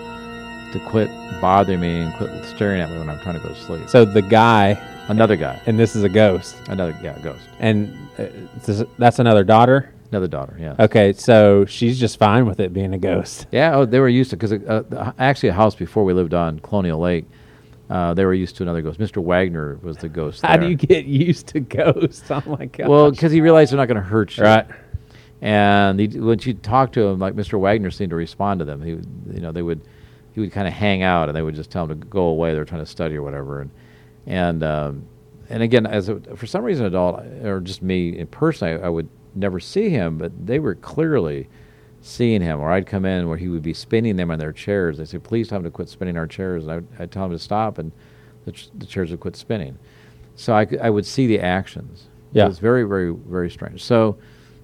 to 0.72 0.80
quit 0.80 1.10
bothering 1.40 1.80
me 1.80 2.00
and 2.00 2.14
quit 2.14 2.30
staring 2.44 2.80
at 2.80 2.90
me 2.90 2.98
when 2.98 3.08
I'm 3.10 3.20
trying 3.20 3.36
to 3.36 3.40
go 3.40 3.48
to 3.54 3.60
sleep? 3.60 3.88
So 3.88 4.04
the 4.04 4.22
guy, 4.22 4.78
Another 5.08 5.36
guy. 5.36 5.60
and 5.66 5.78
this 5.78 5.94
is 5.96 6.02
a 6.04 6.08
ghost, 6.08 6.56
Another, 6.68 6.96
yeah, 7.02 7.18
ghost. 7.22 7.42
and 7.60 7.92
uh, 8.18 8.26
this- 8.64 8.84
that's 8.98 9.18
another 9.18 9.44
daughter. 9.44 9.92
Another 10.10 10.28
daughter, 10.28 10.54
yeah. 10.60 10.74
Okay, 10.78 11.14
so 11.14 11.64
she's 11.64 11.98
just 11.98 12.18
fine 12.18 12.44
with 12.44 12.60
it 12.60 12.72
being 12.74 12.92
a 12.92 12.98
ghost. 12.98 13.46
Yeah, 13.50 13.76
oh, 13.76 13.86
they 13.86 13.98
were 13.98 14.08
used 14.10 14.28
to 14.30 14.36
because 14.36 14.52
uh, 14.52 15.12
actually 15.18 15.48
a 15.48 15.54
house 15.54 15.74
before 15.74 16.04
we 16.04 16.12
lived 16.12 16.34
on 16.34 16.58
Colonial 16.60 17.00
Lake, 17.00 17.24
uh, 17.88 18.12
they 18.12 18.24
were 18.26 18.34
used 18.34 18.56
to 18.56 18.62
another 18.62 18.82
ghost. 18.82 19.00
Mr. 19.00 19.22
Wagner 19.22 19.78
was 19.82 19.96
the 19.96 20.08
ghost. 20.10 20.42
How 20.42 20.56
do 20.58 20.68
you 20.68 20.76
get 20.76 21.06
used 21.06 21.46
to 21.48 21.60
ghosts? 21.60 22.24
Oh 22.30 22.42
my 22.46 22.66
god. 22.66 22.88
Well, 22.88 23.10
because 23.10 23.32
he 23.32 23.40
realized 23.40 23.72
they're 23.72 23.78
not 23.78 23.86
going 23.88 23.96
to 23.96 24.02
hurt 24.02 24.36
you. 24.36 24.44
right. 24.44 24.66
And 25.40 25.98
he, 25.98 26.06
when 26.20 26.38
you 26.42 26.54
talk 26.54 26.92
to 26.92 27.02
him, 27.02 27.18
like 27.18 27.34
Mr. 27.34 27.58
Wagner 27.58 27.90
seemed 27.90 28.10
to 28.10 28.16
respond 28.16 28.60
to 28.60 28.64
them. 28.64 28.82
He, 28.82 28.94
would, 28.94 29.06
you 29.34 29.40
know, 29.40 29.50
they 29.50 29.62
would, 29.62 29.80
he 30.32 30.40
would 30.40 30.52
kind 30.52 30.66
of 30.66 30.72
hang 30.72 31.02
out, 31.02 31.28
and 31.28 31.36
they 31.36 31.42
would 31.42 31.54
just 31.54 31.70
tell 31.70 31.84
him 31.84 32.00
to 32.00 32.06
go 32.06 32.22
away. 32.22 32.54
They're 32.54 32.64
trying 32.64 32.82
to 32.82 32.90
study 32.90 33.16
or 33.16 33.22
whatever. 33.22 33.60
And, 33.60 33.70
and, 34.26 34.62
um, 34.62 35.06
and 35.48 35.62
again, 35.62 35.86
as 35.86 36.08
a, 36.08 36.20
for 36.36 36.46
some 36.46 36.64
reason, 36.64 36.86
adult 36.86 37.20
or 37.42 37.60
just 37.60 37.82
me 37.82 38.16
in 38.18 38.26
person, 38.26 38.68
I, 38.68 38.86
I 38.86 38.88
would 38.88 39.08
never 39.34 39.60
see 39.60 39.90
him, 39.90 40.18
but 40.18 40.46
they 40.46 40.58
were 40.58 40.74
clearly 40.74 41.48
seeing 42.00 42.40
him. 42.40 42.60
Or 42.60 42.70
I'd 42.70 42.86
come 42.86 43.04
in 43.04 43.28
where 43.28 43.36
he 43.36 43.48
would 43.48 43.62
be 43.62 43.74
spinning 43.74 44.16
them 44.16 44.30
on 44.30 44.38
their 44.38 44.52
chairs. 44.52 44.98
They 44.98 45.04
say, 45.04 45.18
"Please 45.18 45.48
tell 45.48 45.58
him 45.58 45.64
to 45.64 45.70
quit 45.70 45.88
spinning 45.88 46.16
our 46.16 46.26
chairs." 46.26 46.62
And 46.64 46.72
I 46.72 46.74
would, 46.76 46.88
I'd 46.98 47.12
tell 47.12 47.26
him 47.26 47.32
to 47.32 47.38
stop, 47.38 47.78
and 47.78 47.92
the, 48.44 48.52
ch- 48.52 48.70
the 48.76 48.86
chairs 48.86 49.10
would 49.10 49.20
quit 49.20 49.36
spinning. 49.36 49.78
So 50.36 50.54
I, 50.54 50.66
I 50.80 50.90
would 50.90 51.04
see 51.04 51.26
the 51.26 51.40
actions. 51.40 52.08
Yeah. 52.32 52.46
It 52.46 52.48
was 52.48 52.58
very, 52.58 52.84
very, 52.84 53.12
very 53.12 53.50
strange. 53.50 53.82
So 53.82 54.16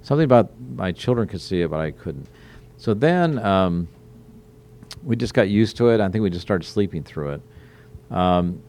something 0.03 0.25
about 0.25 0.51
my 0.75 0.93
children 0.93 1.29
could 1.29 1.43
see 1.43 1.61
it, 1.61 1.71
but 1.71 1.81
I 1.81 1.91
couldn't. 1.91 2.27
So 2.79 2.95
then 2.95 3.39
um, 3.41 3.89
we 5.03 5.17
just 5.17 5.35
got 5.35 5.49
used 5.49 5.77
to 5.79 5.89
it. 5.91 6.01
I 6.01 6.09
think 6.09 6.23
we 6.23 6.31
just 6.31 6.43
started 6.43 6.65
sleeping 6.67 7.03
through 7.03 7.33
it. 7.33 7.43
Um, 8.11 8.63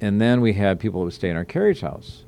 and 0.00 0.20
then 0.20 0.40
we 0.40 0.52
had 0.52 0.78
people 0.80 1.00
that 1.00 1.04
would 1.06 1.12
stay 1.14 1.30
in 1.30 1.36
our 1.36 1.44
carriage 1.44 1.80
house. 1.80 2.24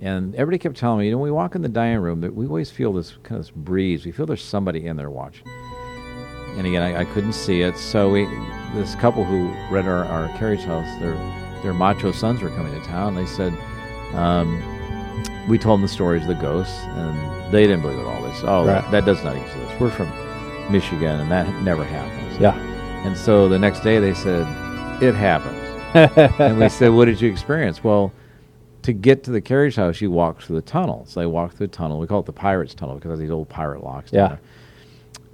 And 0.00 0.34
everybody 0.36 0.58
kept 0.58 0.76
telling 0.76 1.00
me, 1.00 1.06
you 1.06 1.10
know, 1.12 1.18
when 1.18 1.24
we 1.24 1.32
walk 1.32 1.54
in 1.54 1.62
the 1.62 1.68
dining 1.68 1.98
room, 1.98 2.20
that 2.20 2.34
we 2.34 2.46
always 2.46 2.70
feel 2.70 2.92
this 2.92 3.12
kind 3.24 3.38
of 3.40 3.46
this 3.46 3.50
breeze. 3.50 4.04
We 4.04 4.12
feel 4.12 4.26
there's 4.26 4.44
somebody 4.44 4.86
in 4.86 4.96
there 4.96 5.10
watching. 5.10 5.46
And 6.56 6.66
again, 6.66 6.82
I, 6.82 7.00
I 7.00 7.04
couldn't 7.06 7.32
see 7.32 7.62
it. 7.62 7.76
So 7.76 8.10
we, 8.10 8.24
this 8.74 8.94
couple 8.96 9.24
who 9.24 9.48
rented 9.72 9.92
our, 9.92 10.04
our 10.04 10.28
carriage 10.38 10.62
house, 10.64 10.86
their 11.00 11.14
their 11.62 11.74
macho 11.74 12.12
sons 12.12 12.40
were 12.40 12.50
coming 12.50 12.72
to 12.72 12.86
town. 12.86 13.16
They 13.16 13.26
said, 13.26 13.52
um, 14.14 14.62
we 15.48 15.58
told 15.58 15.78
them 15.78 15.82
the 15.82 15.88
stories 15.88 16.22
of 16.22 16.28
the 16.28 16.34
ghosts, 16.34 16.78
and 16.84 17.52
they 17.52 17.62
didn't 17.66 17.82
believe 17.82 17.98
it 17.98 18.04
all. 18.06 18.22
They 18.22 18.32
said, 18.34 18.44
oh, 18.48 18.64
Right. 18.66 18.80
that, 18.82 18.90
that 18.92 19.04
does 19.04 19.24
not 19.24 19.34
exist. 19.36 19.80
We're 19.80 19.90
from 19.90 20.08
Michigan, 20.70 21.18
and 21.20 21.30
that 21.32 21.52
never 21.62 21.82
happens. 21.82 22.38
Yeah. 22.38 22.54
And 23.08 23.16
so 23.16 23.48
the 23.48 23.58
next 23.58 23.80
day 23.80 24.00
they 24.00 24.12
said, 24.12 24.42
it 25.02 25.14
happens. 25.14 25.56
and 26.38 26.58
we 26.60 26.68
said, 26.68 26.90
what 26.90 27.06
did 27.06 27.18
you 27.22 27.30
experience? 27.30 27.82
Well, 27.82 28.12
to 28.82 28.92
get 28.92 29.24
to 29.24 29.30
the 29.30 29.40
carriage 29.40 29.76
house, 29.76 30.02
you 30.02 30.10
walk 30.10 30.42
through 30.42 30.56
the 30.56 30.62
tunnel. 30.66 31.06
So 31.08 31.20
they 31.20 31.24
walk 31.24 31.54
through 31.54 31.68
the 31.68 31.72
tunnel. 31.72 31.98
We 31.98 32.06
call 32.06 32.20
it 32.20 32.26
the 32.26 32.34
pirate's 32.34 32.74
tunnel 32.74 32.96
because 32.96 33.12
of 33.12 33.18
these 33.18 33.30
old 33.30 33.48
pirate 33.48 33.82
locks. 33.82 34.12
Yeah. 34.12 34.28
there. 34.28 34.40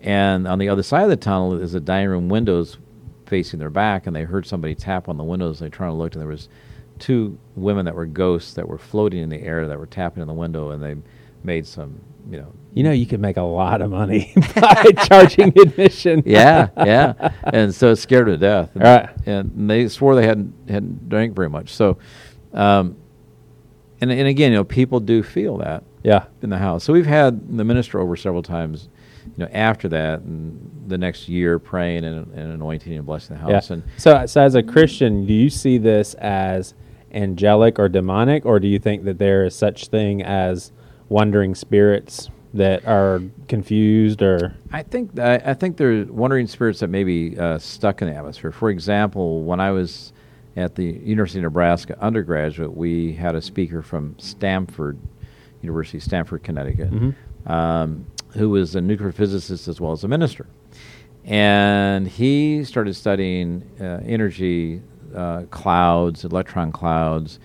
And 0.03 0.47
on 0.47 0.61
the 0.61 0.69
other 0.69 0.85
side 0.85 1.03
of 1.03 1.11
the 1.11 1.17
tunnel 1.17 1.61
is 1.61 1.73
the 1.73 1.81
dining 1.81 2.11
room 2.11 2.29
windows 2.29 2.79
facing 3.27 3.59
their 3.59 3.71
back, 3.71 4.07
and 4.07 4.15
they 4.15 4.23
heard 4.23 4.47
somebody 4.47 4.77
tap 4.77 5.09
on 5.09 5.17
the 5.17 5.25
windows. 5.25 5.59
They 5.59 5.69
turned 5.69 5.91
and 5.91 5.99
looked, 5.99 6.15
and 6.15 6.23
there 6.23 6.31
was 6.31 6.49
two 7.01 7.37
women 7.57 7.87
that 7.87 7.97
were 7.97 8.07
ghosts 8.07 8.55
that 8.55 8.69
were 8.69 8.79
floating 8.79 9.21
in 9.21 9.31
the 9.31 9.43
air 9.43 9.67
that 9.67 9.81
were 9.81 9.87
tapping 9.87 10.21
on 10.21 10.29
the 10.29 10.33
window, 10.33 10.71
and 10.71 10.81
they 10.81 10.95
made 11.45 11.67
some, 11.67 12.01
you 12.31 12.39
know, 12.39 12.53
You 12.73 12.83
know, 12.83 12.91
you 12.93 13.07
could 13.07 13.21
make 13.21 13.37
a 13.37 13.43
lot 13.43 13.81
of 13.83 13.91
money 13.91 14.33
by 14.57 14.85
charging 15.07 15.53
admission. 15.61 16.23
yeah, 16.27 16.69
yeah. 16.77 17.33
And 17.45 17.75
so 17.75 17.91
it 17.91 17.97
scared 17.97 18.27
them 18.29 18.35
to 18.35 18.39
death. 18.39 18.71
And, 18.75 18.83
Right. 18.83 19.09
And 19.27 19.71
they 19.71 19.89
swore 19.89 20.15
they 20.17 20.27
hadn't 20.27 20.53
hadn't 20.69 21.09
drank 21.09 21.35
very 21.37 21.49
much. 21.51 21.71
So, 21.75 21.99
um, 22.53 22.97
and 24.01 24.11
and 24.11 24.27
again, 24.29 24.53
you 24.53 24.59
know, 24.59 24.65
people 24.65 25.01
do 25.01 25.23
feel 25.23 25.59
that 25.59 25.85
Yeah. 26.03 26.25
in 26.43 26.51
the 26.51 26.59
house. 26.59 26.85
So 26.85 26.93
we've 26.93 27.07
had 27.07 27.57
the 27.57 27.65
minister 27.65 28.01
over 28.01 28.17
several 28.17 28.43
times, 28.43 28.89
you 29.37 29.45
know, 29.45 29.51
after 29.53 29.89
that 29.91 30.21
and 30.21 30.71
the 30.89 30.99
next 30.99 31.29
year 31.29 31.59
praying 31.59 32.05
and, 32.05 32.27
and 32.35 32.53
anointing 32.53 32.93
and 32.95 33.07
blessing 33.07 33.37
the 33.37 33.43
house. 33.43 33.71
Yeah. 33.71 33.75
And 33.75 33.83
So, 33.97 34.27
so 34.27 34.41
as 34.43 34.55
a 34.55 34.63
Christian, 34.63 35.27
do 35.27 35.33
you 35.33 35.49
see 35.51 35.79
this 35.79 36.15
as 36.15 36.75
angelic 37.13 37.79
or 37.79 37.89
demonic, 37.89 38.45
or 38.45 38.59
do 38.59 38.67
you 38.67 38.79
think 38.79 39.05
that 39.05 39.19
there 39.19 39.45
is 39.45 39.55
such 39.55 39.87
thing 39.89 40.21
as 40.23 40.73
wandering 41.09 41.55
spirits 41.55 42.31
that 42.55 42.87
are 42.87 43.21
confused 43.49 44.23
or 44.23 44.55
I 44.73 44.83
think 44.83 45.19
I, 45.19 45.37
I 45.45 45.55
think 45.55 45.77
there 45.77 46.01
are 46.01 46.05
wandering 46.05 46.47
spirits 46.47 46.81
that 46.81 46.89
may 46.89 47.03
be 47.03 47.39
uh, 47.39 47.59
stuck 47.59 48.01
in 48.01 48.09
the 48.09 48.15
atmosphere. 48.15 48.53
For 48.53 48.71
example, 48.71 49.43
when 49.43 49.59
I 49.61 49.73
was 49.73 50.13
at 50.57 50.77
the 50.77 50.85
University 50.85 51.41
of 51.41 51.45
Nebraska 51.45 51.99
undergraduate, 52.01 52.77
we 52.77 53.13
had 53.13 53.35
a 53.35 53.43
speaker 53.43 53.83
from 53.83 54.17
Stanford 54.19 54.97
University, 55.63 55.99
Stanford, 55.99 56.45
Connecticut, 56.45 56.93
um, 57.47 58.07
who 58.35 58.51
was 58.51 58.77
a 58.77 58.81
nuclear 58.81 59.11
physicist 59.11 59.67
as 59.67 59.81
well 59.81 59.91
as 59.91 60.05
a 60.05 60.09
minister, 60.09 60.47
and 61.25 62.07
he 62.07 62.63
started 62.63 62.95
studying 62.95 63.69
uh, 63.81 64.01
energy 64.07 64.81
uh, 65.15 65.43
clouds, 65.51 66.25
electron 66.25 66.71
clouds. 66.71 67.41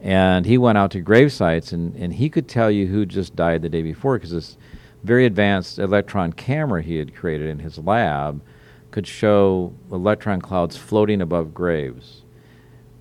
And 0.00 0.46
he 0.46 0.58
went 0.58 0.78
out 0.78 0.90
to 0.92 1.00
grave 1.00 1.32
sites 1.32 1.72
and, 1.72 1.94
and 1.96 2.14
he 2.14 2.28
could 2.28 2.48
tell 2.48 2.70
you 2.70 2.86
who 2.86 3.06
just 3.06 3.34
died 3.34 3.62
the 3.62 3.68
day 3.68 3.82
before 3.82 4.16
because 4.16 4.30
this 4.30 4.56
very 5.02 5.24
advanced 5.24 5.78
electron 5.78 6.32
camera 6.32 6.82
he 6.82 6.96
had 6.96 7.14
created 7.14 7.48
in 7.48 7.60
his 7.60 7.78
lab 7.78 8.42
could 8.90 9.06
show 9.06 9.72
electron 9.90 10.40
clouds 10.40 10.76
floating 10.76 11.20
above 11.20 11.54
graves. 11.54 12.22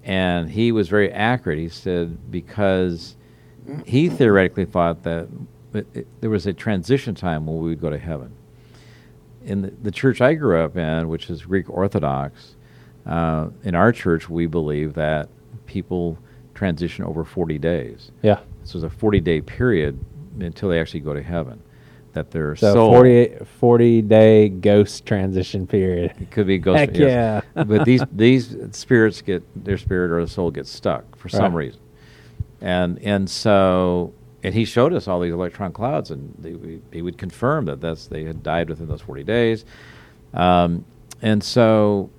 And 0.03 0.51
he 0.51 0.71
was 0.71 0.87
very 0.87 1.11
accurate. 1.11 1.57
He 1.57 1.69
said 1.69 2.31
because 2.31 3.15
he 3.85 4.09
theoretically 4.09 4.65
thought 4.65 5.03
that 5.03 5.27
it, 5.73 5.87
it, 5.93 6.07
there 6.21 6.29
was 6.29 6.45
a 6.45 6.53
transition 6.53 7.15
time 7.15 7.45
when 7.45 7.57
we 7.57 7.69
would 7.69 7.81
go 7.81 7.89
to 7.89 7.97
heaven. 7.97 8.31
In 9.45 9.61
the, 9.61 9.73
the 9.83 9.91
church 9.91 10.21
I 10.21 10.33
grew 10.35 10.59
up 10.59 10.77
in, 10.77 11.07
which 11.09 11.29
is 11.29 11.43
Greek 11.43 11.69
Orthodox, 11.69 12.55
uh, 13.05 13.49
in 13.63 13.75
our 13.75 13.91
church 13.91 14.29
we 14.29 14.47
believe 14.47 14.93
that 14.93 15.29
people 15.65 16.17
transition 16.55 17.05
over 17.05 17.23
40 17.23 17.59
days. 17.59 18.11
yeah? 18.23 18.39
So 18.63 18.79
it's 18.79 18.85
a 18.85 18.89
40 18.89 19.19
day 19.19 19.41
period 19.41 19.99
until 20.39 20.69
they 20.69 20.79
actually 20.79 21.01
go 21.01 21.13
to 21.13 21.21
heaven. 21.21 21.61
That 22.13 22.31
their 22.31 22.55
So 22.55 22.73
soul 22.73 22.91
40, 22.93 23.35
40 23.59 24.01
day 24.03 24.47
ghost 24.49 25.05
transition 25.05 25.67
period. 25.67 26.13
it 26.19 26.31
could 26.31 26.47
be 26.47 26.57
ghost. 26.57 26.79
Heck 26.79 26.95
yes. 26.97 27.43
yeah. 27.55 27.63
but 27.65 27.83
these 27.85 28.01
these 28.11 28.55
spirits 28.71 29.21
get 29.21 29.43
their 29.65 29.77
spirit 29.77 30.11
or 30.11 30.21
the 30.23 30.31
soul 30.31 30.49
gets 30.49 30.71
stuck 30.71 31.15
for 31.17 31.27
some 31.27 31.53
reason, 31.53 31.81
and 32.61 32.97
and 32.99 33.29
so 33.29 34.13
and 34.43 34.53
he 34.53 34.63
showed 34.63 34.93
us 34.93 35.09
all 35.09 35.19
these 35.19 35.33
electron 35.33 35.73
clouds, 35.73 36.09
and 36.09 36.33
they, 36.39 36.53
we, 36.53 36.81
he 36.93 37.01
would 37.01 37.17
confirm 37.17 37.65
that 37.65 37.81
that's 37.81 38.07
they 38.07 38.23
had 38.23 38.41
died 38.43 38.69
within 38.69 38.87
those 38.87 39.01
40 39.01 39.23
days, 39.25 39.65
um, 40.33 40.85
and 41.21 41.43
so 41.43 42.09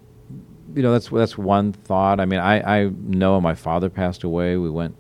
you 0.75 0.83
know 0.83 0.93
that's 0.93 1.09
that's 1.09 1.39
one 1.39 1.73
thought. 1.73 2.21
I 2.21 2.25
mean, 2.25 2.41
I 2.41 2.81
I 2.81 2.85
know 2.89 3.41
my 3.41 3.55
father 3.55 3.89
passed 3.89 4.25
away. 4.25 4.57
We 4.57 4.71
went 4.71 4.97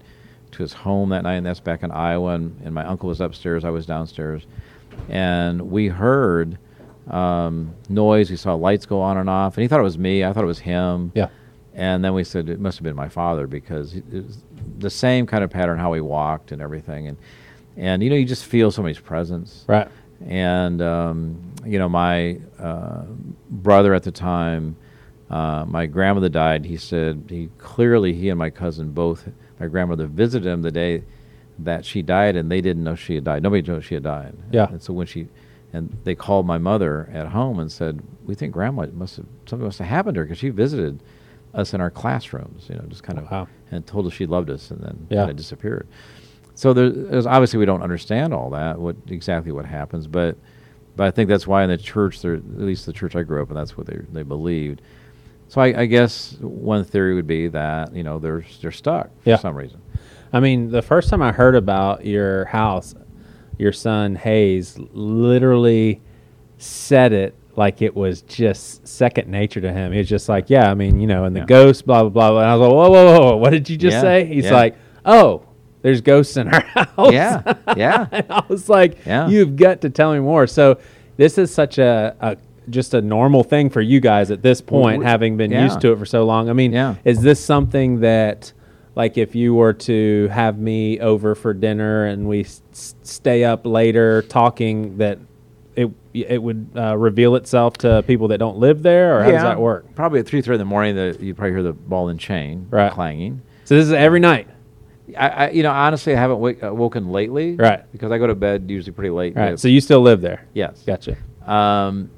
to 0.52 0.62
his 0.62 0.72
home 0.72 1.11
that 1.11 1.22
night, 1.22 1.35
and 1.35 1.46
that's 1.46 1.61
back 1.61 1.83
in 1.83 1.90
Iowa, 1.90 2.35
and, 2.35 2.61
and 2.64 2.74
my 2.74 2.85
uncle 2.85 3.09
was 3.09 3.20
upstairs. 3.20 3.64
I 3.64 3.70
was 3.70 3.87
downstairs, 3.87 4.46
and 5.09 5.70
we 5.70 5.88
heard 5.88 6.59
um, 7.09 7.74
noise. 7.88 8.31
We 8.31 8.37
saw 8.37 8.55
lights 8.55 8.87
go 8.87 9.00
on 9.00 9.16
and 9.18 9.29
off, 9.29 9.57
and 9.57 9.62
he 9.62 9.68
thought 9.68 9.81
it 9.81 9.85
was 9.85 9.98
me. 9.98 10.24
I 10.24 10.33
thought 10.33 10.44
it 10.44 10.48
was 10.48 10.61
him. 10.61 11.12
Yeah. 11.14 11.29
And 11.74 12.02
then 12.02 12.14
we 12.14 12.24
said 12.24 12.48
it 12.48 12.59
must 12.59 12.79
have 12.79 12.85
been 12.85 12.96
my 12.96 13.11
father 13.11 13.46
because 13.46 13.94
it 13.96 14.05
was 14.11 14.42
the 14.79 14.88
same 14.88 15.26
kind 15.26 15.44
of 15.44 15.50
pattern 15.50 15.79
how 15.79 15.92
he 15.92 16.00
walked 16.00 16.52
and 16.52 16.62
everything, 16.62 17.09
and 17.09 17.18
and 17.76 18.02
you 18.02 18.11
know 18.11 18.16
you 18.16 18.24
just 18.24 18.44
feel 18.44 18.70
somebody's 18.70 18.98
presence. 18.98 19.64
Right. 19.68 19.88
And 20.26 20.81
um, 20.81 21.52
you 21.66 21.79
know 21.79 21.88
my 21.88 22.38
uh, 22.59 23.02
brother 23.50 23.92
at 23.92 24.05
the 24.05 24.11
time, 24.11 24.76
uh, 25.31 25.65
my 25.67 25.87
grandmother 25.87 26.29
died. 26.29 26.65
He 26.65 26.77
said 26.77 27.25
he 27.29 27.49
clearly 27.59 28.12
he 28.15 28.29
and 28.29 28.39
my 28.39 28.51
cousin 28.51 28.91
both. 28.93 29.29
My 29.59 29.67
grandmother 29.67 30.07
visited 30.07 30.47
him 30.49 30.62
the 30.62 30.71
day 30.71 31.03
that 31.61 31.85
she 31.85 32.03
died, 32.03 32.37
and 32.37 32.51
they 32.51 32.61
didn't 32.61 32.85
know 32.85 32.95
she 32.95 33.15
had 33.15 33.25
died. 33.25 33.43
Nobody 33.43 33.62
knew 33.62 33.81
she 33.81 33.95
had 33.95 34.03
died. 34.03 34.35
Yeah. 34.53 34.69
And 34.69 34.83
so 34.83 34.93
when 34.93 35.07
she, 35.07 35.29
and 35.73 35.97
they 36.05 36.15
called 36.15 36.47
my 36.47 36.59
mother 36.59 37.09
at 37.12 37.29
home 37.29 37.59
and 37.59 37.73
said, 37.73 38.01
"We 38.25 38.35
think 38.35 38.53
grandma 38.53 38.87
must 38.93 39.17
have 39.17 39.27
something 39.47 39.65
must 39.67 39.79
have 39.79 39.89
happened 39.89 40.15
to 40.17 40.21
her 40.21 40.25
because 40.27 40.39
she 40.39 40.51
visited 40.51 41.03
us 41.55 41.73
in 41.73 41.81
our 41.81 41.91
classrooms, 41.91 42.67
you 42.69 42.75
know, 42.75 42.85
just 42.89 43.03
kind 43.03 43.19
of, 43.19 43.31
Wow. 43.31 43.49
and 43.71 43.87
told 43.87 44.07
us 44.07 44.12
she 44.12 44.27
loved 44.27 44.51
us, 44.51 44.71
and 44.71 44.81
then 44.81 45.07
Yeah. 45.09 45.21
kind 45.21 45.31
of 45.31 45.37
disappeared." 45.37 45.87
So 46.55 46.73
there, 46.73 46.89
there's 46.91 47.27
obviously 47.27 47.59
we 47.59 47.67
don't 47.67 47.83
understand 47.83 48.33
all 48.33 48.51
that, 48.51 48.79
what 48.79 48.97
exactly 49.09 49.53
what 49.53 49.65
happens, 49.67 50.07
but 50.07 50.37
but 50.97 51.07
I 51.07 51.11
think 51.11 51.29
that's 51.29 51.47
why 51.47 51.62
in 51.62 51.69
the 51.71 51.77
church, 51.77 52.23
there, 52.23 52.35
at 52.35 52.59
least 52.59 52.87
the 52.87 52.93
church 52.93 53.15
I 53.17 53.23
grew 53.23 53.43
up 53.43 53.51
in, 53.51 53.55
that's 53.57 53.77
what 53.77 53.87
they 53.87 53.99
they 54.12 54.23
believed. 54.23 54.83
So 55.48 55.61
I, 55.61 55.82
I 55.82 55.87
guess 55.87 56.37
one 56.40 56.82
theory 56.85 57.14
would 57.14 57.26
be 57.26 57.48
that 57.48 57.94
you 57.94 58.02
know 58.02 58.18
they're 58.18 58.44
they're 58.61 58.72
stuck 58.72 59.06
for 59.22 59.30
Yeah. 59.30 59.37
some 59.37 59.54
reason. 59.56 59.80
I 60.32 60.40
mean, 60.40 60.70
the 60.70 60.82
first 60.82 61.09
time 61.09 61.22
I 61.22 61.32
heard 61.32 61.54
about 61.54 62.04
your 62.04 62.46
house, 62.46 62.94
your 63.59 63.72
son 63.72 64.16
Hayes 64.16 64.76
literally 64.92 66.00
said 66.59 67.12
it 67.12 67.35
like 67.54 67.80
it 67.80 67.94
was 67.94 68.22
just 68.22 68.87
second 68.87 69.28
nature 69.28 69.61
to 69.61 69.72
him. 69.72 69.92
He 69.92 69.98
was 69.98 70.09
just 70.09 70.28
like, 70.28 70.50
"Yeah, 70.50 70.70
I 70.70 70.74
mean, 70.74 71.00
you 71.00 71.06
know, 71.06 71.24
and 71.24 71.35
the 71.35 71.40
Yeah. 71.40 71.46
ghosts, 71.46 71.80
blah 71.82 72.02
blah 72.02 72.11
blah." 72.30 72.40
And 72.40 72.50
I 72.50 72.54
was 72.56 72.61
like, 72.68 72.72
"Whoa, 72.76 72.90
whoa, 72.90 73.04
whoa, 73.04 73.20
whoa! 73.30 73.37
What 73.37 73.50
did 73.50 73.70
you 73.70 73.76
just 73.78 73.94
Yeah, 73.94 74.00
say?" 74.02 74.24
He's 74.26 74.50
like, 74.50 74.76
"Oh, 75.06 75.42
there's 75.82 76.00
ghosts 76.02 76.37
in 76.37 76.48
our 76.48 76.61
house." 76.66 77.12
Yeah, 77.12 77.54
yeah. 77.76 78.06
and 78.12 78.26
I 78.30 78.42
was 78.48 78.68
like, 78.68 78.98
Yeah. 79.06 79.28
"You've 79.28 79.56
got 79.56 79.80
to 79.82 79.90
tell 79.90 80.12
me 80.12 80.18
more." 80.20 80.46
So 80.46 80.78
this 81.16 81.38
is 81.38 81.54
such 81.54 81.78
a, 81.78 82.14
a 82.20 82.37
just 82.70 82.94
a 82.94 83.00
normal 83.02 83.42
thing 83.44 83.70
for 83.70 83.81
you 83.81 84.00
guys 84.00 84.31
at 84.31 84.42
this 84.42 84.61
point, 84.61 85.00
we- 85.00 85.05
having 85.05 85.37
been 85.37 85.50
yeah. 85.50 85.64
used 85.64 85.81
to 85.83 85.92
it 85.92 85.98
for 85.98 86.07
so 86.07 86.24
long. 86.24 86.48
I 86.48 86.52
mean, 86.52 86.72
Yeah. 86.72 86.94
is 87.05 87.20
this 87.22 87.38
something 87.44 88.00
that, 88.00 88.52
like, 88.94 89.16
if 89.18 89.35
you 89.35 89.55
were 89.55 89.72
to 89.74 90.29
have 90.33 90.59
me 90.59 90.98
over 91.00 91.35
for 91.35 91.55
dinner 91.55 92.07
and 92.07 92.29
we 92.29 92.40
s- 92.40 92.62
stay 93.02 93.44
up 93.44 93.66
later 93.66 94.22
talking, 94.22 94.98
that 94.98 95.18
it 95.76 95.90
it 96.14 96.42
would 96.42 96.68
uh, 96.74 96.96
reveal 96.96 97.35
itself 97.37 97.76
to 97.76 98.02
people 98.07 98.29
that 98.29 98.38
don't 98.38 98.57
live 98.57 98.83
there, 98.83 99.18
or 99.18 99.22
how 99.24 99.31
does 99.31 99.42
that 99.42 99.61
work? 99.61 99.94
Probably 99.94 100.18
at 100.20 100.26
three 100.26 100.40
thirty 100.40 100.55
in 100.55 100.59
the 100.61 100.64
morning, 100.64 100.96
the, 100.96 101.14
you'd 101.20 101.37
probably 101.37 101.52
hear 101.52 101.62
the 101.62 101.74
ball 101.74 102.09
and 102.09 102.18
chain 102.18 102.66
Right. 102.70 102.90
clanging. 102.90 103.42
So 103.64 103.74
this 103.74 103.85
is 103.85 103.92
every 103.92 104.20
night, 104.20 104.48
I, 105.18 105.29
I, 105.29 105.50
you 105.50 105.62
know, 105.62 105.70
honestly, 105.70 106.14
I 106.16 106.18
haven't 106.18 106.40
wake, 106.40 106.64
uh, 106.64 106.72
woken 106.74 107.11
lately, 107.12 107.57
Right. 107.57 107.83
Because 107.92 108.11
I 108.11 108.16
go 108.18 108.26
to 108.26 108.35
bed 108.35 108.64
usually 108.70 108.92
pretty 108.94 109.11
late. 109.11 109.37
right? 109.37 109.61
So 109.61 109.68
you 109.68 109.83
still 109.83 110.00
live 110.00 110.22
there? 110.22 110.46
yes, 110.55 110.83
Gotcha. 110.87 111.16
Um, 111.46 112.09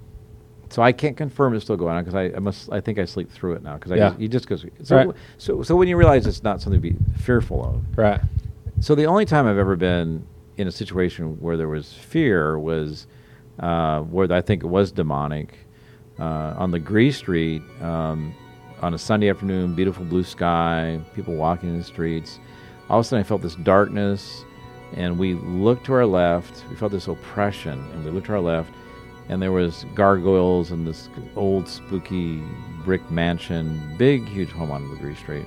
so 0.71 0.83
I 0.83 0.93
can't 0.93 1.17
confirm 1.17 1.55
it's 1.55 1.65
still 1.65 1.77
going 1.77 1.97
on 1.97 2.05
because 2.05 2.15
I, 2.15 2.25
I 2.37 2.39
must. 2.41 2.71
I 2.71 2.81
think 2.81 2.99
I 2.99 3.05
sleep 3.05 3.31
through 3.31 3.55
it 3.55 3.63
now 3.63 3.75
because 3.75 3.93
I 3.93 3.97
Yeah. 3.97 4.09
just, 4.11 4.21
you 4.21 4.29
just 4.29 4.49
goes. 4.49 4.65
So, 4.83 4.97
Right. 4.97 5.09
so 5.39 5.63
so 5.63 5.77
when 5.77 5.89
you 5.89 5.97
realize 5.97 6.27
it's 6.27 6.43
not 6.43 6.61
something 6.61 6.81
to 6.81 6.91
be 6.91 6.97
fearful 7.19 7.65
of. 7.65 7.99
Right. 7.99 8.21
So 8.81 8.95
the 8.95 9.07
only 9.07 9.25
time 9.25 9.47
I've 9.47 9.59
ever 9.59 9.77
been 9.77 10.25
in 10.57 10.69
a 10.69 10.73
situation 10.73 11.41
where 11.41 11.57
there 11.57 11.69
was 11.69 11.93
fear 11.93 12.59
was 12.59 13.07
uh, 13.61 14.01
where 14.03 14.31
I 14.33 14.41
think 14.41 14.63
it 14.63 14.67
was 14.67 14.93
demonic 14.93 15.55
uh, 16.19 16.55
on 16.57 16.71
Legare 16.73 17.13
Street 17.13 17.63
um, 17.81 18.35
on 18.83 18.95
a 18.95 18.99
Sunday 18.99 19.29
afternoon, 19.31 19.75
beautiful 19.75 20.05
blue 20.05 20.23
sky, 20.23 21.01
people 21.15 21.35
walking 21.35 21.71
in 21.71 21.79
the 21.79 21.85
streets. 21.85 22.39
All 22.89 23.01
of 23.01 23.05
a 23.05 23.09
sudden, 23.09 23.25
I 23.25 23.27
felt 23.27 23.43
this 23.43 23.57
darkness, 23.57 24.45
and 24.95 25.19
we 25.19 25.35
looked 25.35 25.87
to 25.87 25.93
our 25.95 26.07
left. 26.07 26.65
We 26.71 26.77
felt 26.77 26.93
this 26.93 27.09
oppression, 27.09 27.73
and 27.93 28.05
we 28.05 28.11
looked 28.13 28.27
to 28.29 28.35
our 28.35 28.41
left, 28.41 28.73
and 29.29 29.43
there 29.43 29.53
was 29.53 29.85
gargoyles 29.95 30.71
and 30.71 30.87
this 30.87 31.09
old 31.37 31.69
spooky 31.69 32.43
brick 32.85 33.11
mansion, 33.11 33.95
big, 33.99 34.27
huge 34.27 34.51
home 34.51 34.71
on 34.71 34.85
Legare 34.85 35.17
Street 35.17 35.47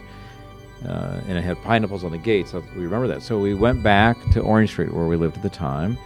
uh, 0.88 1.22
and 1.28 1.38
it 1.38 1.44
had 1.44 1.62
pineapples 1.64 2.04
on 2.04 2.12
the 2.12 2.18
gates. 2.18 2.52
So 2.52 2.64
we 2.76 2.84
remember 2.84 3.08
that. 3.08 3.22
So 3.22 3.40
we 3.40 3.54
went 3.54 3.84
back 3.84 4.18
to 4.32 4.42
Orange 4.42 4.72
Street 4.72 4.94
where 4.94 5.08
we 5.08 5.16
lived 5.16 5.38
at 5.38 5.44
the 5.44 5.50
time, 5.50 5.98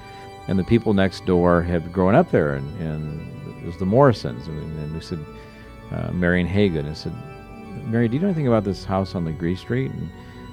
and 0.48 0.60
the 0.60 0.64
people 0.64 0.94
next 0.94 1.26
door 1.26 1.62
had 1.62 1.92
grown 1.94 2.16
up 2.16 2.32
there, 2.32 2.54
and, 2.54 2.82
and 2.82 3.58
it 3.62 3.66
was 3.66 3.78
the 3.78 3.86
Morrisons, 3.86 4.48
and, 4.48 4.60
and 4.80 4.94
we 4.94 5.02
said, 5.02 5.24
uh, 5.92 6.12
Marion 6.12 6.48
Hagan, 6.48 6.86
and 6.86 6.98
said, 6.98 7.14
Mary, 7.86 8.08
do 8.08 8.16
you 8.16 8.22
know 8.22 8.28
anything 8.28 8.48
about 8.48 8.64
this 8.64 8.84
house 8.84 9.16
on 9.16 9.26
Legare 9.26 9.58
Street? 9.58 9.92
And 9.92 10.10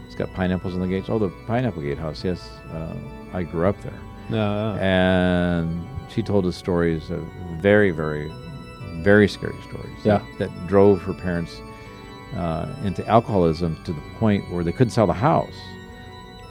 it's 0.07 0.15
got 0.15 0.33
pineapples 0.35 0.75
on 0.75 0.81
the 0.81 0.89
gates. 0.89 1.09
Oh, 1.09 1.19
the 1.19 1.31
Pineapple 1.47 1.83
Gate 1.83 1.99
house. 1.99 2.23
Yes, 2.23 2.51
uh, 2.71 2.95
I 3.33 3.43
grew 3.43 3.67
up 3.67 3.81
there. 3.83 3.99
No. 4.29 4.77
And 4.77 5.87
she 6.15 6.23
told 6.23 6.47
us 6.47 6.57
stories 6.57 7.11
of 7.11 7.23
very, 7.61 7.91
very, 7.91 8.31
very 9.03 9.29
scary 9.29 9.57
stories. 9.69 9.97
Yeah. 10.05 10.19
That, 10.39 10.51
that 10.51 10.67
drove 10.67 11.03
her 11.03 11.15
parents 11.15 11.61
uh, 12.37 12.75
into 12.85 13.07
alcoholism 13.07 13.83
to 13.85 13.93
the 13.93 14.01
point 14.19 14.51
where 14.51 14.65
they 14.65 14.73
couldn't 14.73 14.91
sell 14.91 15.07
the 15.07 15.13
house. 15.13 15.55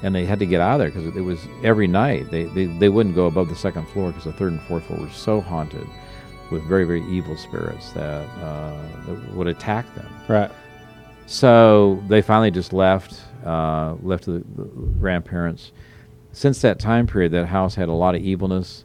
And 0.04 0.16
they 0.16 0.26
had 0.26 0.40
to 0.40 0.48
get 0.48 0.62
out 0.62 0.74
of 0.74 0.80
there 0.80 0.90
because 0.90 1.16
it 1.16 1.22
was 1.22 1.40
every 1.64 1.88
night. 1.88 2.32
They, 2.32 2.46
they, 2.46 2.66
they 2.66 2.90
wouldn't 2.90 3.14
go 3.14 3.28
above 3.28 3.50
the 3.50 3.56
second 3.56 3.88
floor 3.90 4.10
because 4.10 4.24
the 4.24 4.34
third 4.34 4.52
and 4.52 4.62
fourth 4.64 4.86
floor 4.86 5.00
were 5.00 5.10
so 5.10 5.42
haunted 5.42 5.88
with 6.50 6.64
very, 6.64 6.86
very 6.86 7.04
evil 7.06 7.38
spirits 7.38 7.92
that, 7.94 8.28
uh, 8.42 8.82
that 9.06 9.34
would 9.36 9.48
attack 9.48 9.86
them. 9.96 10.08
right. 10.28 10.52
So 11.28 12.04
they 12.08 12.22
finally 12.22 12.52
just 12.52 12.74
left, 12.74 13.22
uh, 13.46 13.96
left 14.02 14.26
the, 14.26 14.44
the 14.56 14.64
grandparents. 15.00 15.72
Since 16.34 16.62
that 16.62 16.78
time 16.78 17.08
period, 17.08 17.32
that 17.32 17.46
house 17.46 17.76
had 17.76 17.88
a 17.88 17.94
lot 17.94 18.16
of 18.16 18.22
evilness. 18.22 18.84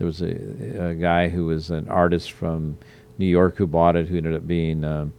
There 0.00 0.06
was 0.06 0.22
a, 0.22 0.88
a 0.92 0.94
guy 0.94 1.28
who 1.28 1.44
was 1.44 1.68
an 1.68 1.86
artist 1.90 2.32
from 2.32 2.78
New 3.18 3.26
York 3.26 3.56
who 3.58 3.66
bought 3.66 3.96
it, 3.96 4.08
who 4.08 4.16
ended 4.16 4.32
up 4.34 4.46
being 4.46 4.82
um, 4.82 5.12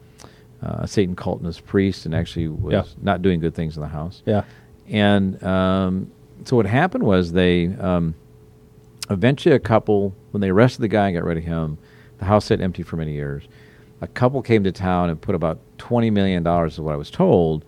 uh, 0.63 0.78
a 0.80 0.88
Satan 0.88 1.15
cultist 1.15 1.63
priest 1.65 2.08
and 2.08 2.15
actually 2.15 2.48
was 2.48 2.74
Yeah. 2.74 2.84
not 3.00 3.22
doing 3.22 3.39
good 3.39 3.54
things 3.54 3.78
in 3.78 3.82
the 3.84 3.88
house. 3.89 4.24
Yeah. 4.26 4.41
And 4.89 5.41
um, 5.44 6.12
so 6.46 6.56
what 6.56 6.65
happened 6.65 7.04
was 7.04 7.32
they 7.32 7.67
um, 7.76 8.15
eventually 9.12 9.54
a 9.54 9.60
couple 9.60 10.15
when 10.32 10.41
they 10.41 10.50
arrested 10.50 10.82
the 10.82 10.88
guy 10.88 11.10
and 11.10 11.15
got 11.15 11.26
rid 11.26 11.38
of 11.38 11.44
him, 11.44 11.78
the 12.17 12.26
house 12.26 12.46
sat 12.46 12.60
empty 12.60 12.82
for 12.82 12.96
many 12.98 13.13
years. 13.13 13.44
A 14.02 14.08
couple 14.08 14.41
came 14.41 14.63
to 14.63 14.72
town 14.72 15.12
and 15.12 15.22
put 15.22 15.36
about 15.36 15.60
twenty 15.78 16.10
million 16.10 16.41
dollars, 16.41 16.74
is 16.74 16.80
what 16.80 16.94
I 16.94 16.98
was 16.98 17.12
told, 17.12 17.65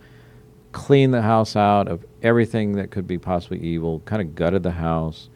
cleaned 0.72 1.14
the 1.14 1.22
house 1.22 1.54
out 1.54 1.86
of 1.86 2.04
everything 2.24 2.72
that 2.72 2.90
could 2.90 3.06
be 3.06 3.18
possibly 3.18 3.60
evil, 3.60 4.00
kind 4.04 4.20
of 4.20 4.34
gutted 4.34 4.64
the 4.64 4.72
house, 4.72 5.28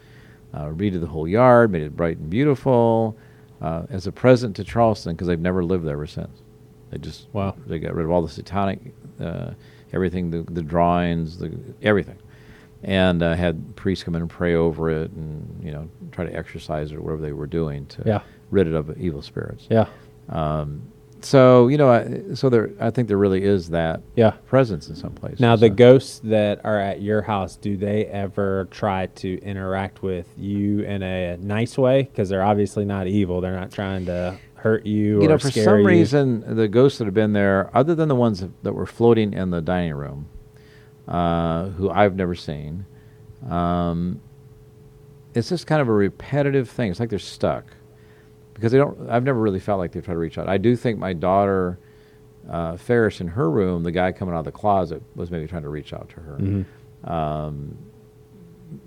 uh, 0.55 0.67
redid 0.67 1.01
the 1.01 1.07
whole 1.07 1.29
yard, 1.29 1.71
made 1.71 1.83
it 1.83 1.97
bright 1.97 2.19
and 2.19 2.31
beautiful, 2.31 3.17
uh, 3.61 3.83
as 3.91 4.07
a 4.07 4.13
present 4.13 4.57
to 4.57 4.65
Charleston 4.65 5.15
because 5.15 5.27
they've 5.27 5.39
never 5.41 5.65
lived 5.65 5.85
there 5.85 5.95
ever 5.95 6.07
since. 6.07 6.43
They 6.91 6.99
just 6.99 7.29
Wow. 7.33 7.55
they 7.67 7.79
got 7.79 7.95
rid 7.95 8.05
of 8.05 8.11
all 8.11 8.23
the 8.23 8.29
satanic, 8.29 8.81
uh, 9.21 9.51
everything, 9.93 10.31
the, 10.31 10.43
the 10.51 10.63
drawings, 10.63 11.39
the 11.39 11.53
everything, 11.83 12.17
and 12.83 13.23
uh, 13.23 13.35
had 13.35 13.77
priests 13.77 14.05
come 14.05 14.15
in 14.15 14.23
and 14.23 14.31
pray 14.31 14.55
over 14.55 14.91
it, 14.91 15.11
and 15.11 15.61
you 15.63 15.73
know 15.73 15.89
try 16.13 16.25
to 16.25 16.35
exorcise 16.35 16.93
it 16.93 16.97
or 16.97 17.03
whatever 17.03 17.21
they 17.23 17.33
were 17.33 17.47
doing 17.47 17.85
to 17.87 18.03
Yeah. 18.07 18.21
rid 18.51 18.67
it 18.69 18.75
of 18.75 18.97
evil 18.99 19.21
spirits. 19.23 19.67
Yeah. 19.69 19.87
Um, 20.31 20.83
so 21.21 21.69
you 21.69 21.77
know, 21.79 21.91
I, 21.91 22.35
so 22.35 22.49
there, 22.49 22.71
I 22.81 22.91
think 22.91 23.09
there 23.09 23.17
really 23.19 23.43
is 23.43 23.71
that 23.71 24.01
Yeah. 24.17 24.31
presence 24.47 24.89
in 24.89 24.95
some 24.97 25.13
places. 25.13 25.41
Now, 25.41 25.57
the 25.57 25.69
So- 25.69 25.75
ghosts 25.75 26.21
that 26.25 26.61
are 26.65 26.79
at 26.79 27.03
your 27.03 27.23
house, 27.23 27.57
do 27.57 27.77
they 27.77 28.07
ever 28.07 28.69
try 28.71 29.07
to 29.17 29.41
interact 29.43 30.03
with 30.03 30.27
you 30.37 30.81
in 30.81 31.03
a 31.03 31.37
nice 31.39 31.77
way? 31.79 32.03
Because 32.03 32.29
they're 32.29 32.43
obviously 32.43 32.85
not 32.85 33.07
evil. 33.07 33.41
They're 33.41 33.57
not 33.59 33.71
trying 33.71 34.07
to 34.07 34.37
hurt 34.55 34.85
you, 34.87 35.23
you 35.23 35.29
know, 35.29 35.39
for 35.39 35.51
some 35.53 35.81
you. 35.81 35.87
reason, 35.87 36.45
the 36.57 36.67
ghosts 36.69 36.99
that 36.99 37.05
have 37.05 37.15
been 37.15 37.33
there, 37.33 37.71
other 37.75 37.95
than 37.95 38.09
the 38.09 38.17
ones 38.17 38.41
that, 38.41 38.51
that 38.65 38.73
were 38.73 38.87
floating 38.87 39.33
in 39.33 39.51
the 39.51 39.61
dining 39.61 39.95
room, 39.95 40.27
uh, 41.07 41.69
who 41.71 41.89
I've 41.91 42.17
never 42.17 42.35
seen, 42.35 42.85
um, 43.49 44.21
it's 45.35 45.49
just 45.51 45.67
kind 45.67 45.81
of 45.81 45.89
a 45.89 45.93
repetitive 45.93 46.69
thing. 46.69 46.91
It's 46.91 46.99
like 47.01 47.11
they're 47.11 47.19
stuck 47.21 47.65
because 48.59 48.73
they 48.73 48.79
don't. 48.79 49.09
I've 49.09 49.23
never 49.23 49.39
really 49.41 49.61
felt 49.61 49.79
like 49.79 49.93
they've 49.93 50.05
tried 50.05 50.15
to 50.15 50.19
reach 50.21 50.37
out. 50.37 50.49
I 50.49 50.59
do 50.59 50.75
think 50.75 50.99
my 50.99 51.13
daughter 51.13 51.79
uh, 52.51 52.77
Ferris 52.77 53.21
in 53.21 53.29
her 53.29 53.49
room, 53.51 53.83
the 53.85 53.93
guy 53.93 54.11
coming 54.11 54.35
out 54.35 54.39
of 54.41 54.45
the 54.47 54.53
closet 54.53 55.01
was 55.15 55.31
maybe 55.31 55.47
trying 55.47 55.63
to 55.63 55.69
reach 55.69 55.93
out 55.93 56.09
to 56.11 56.17
her. 56.21 56.37
Mhm. 56.41 56.65
Um, 57.09 57.77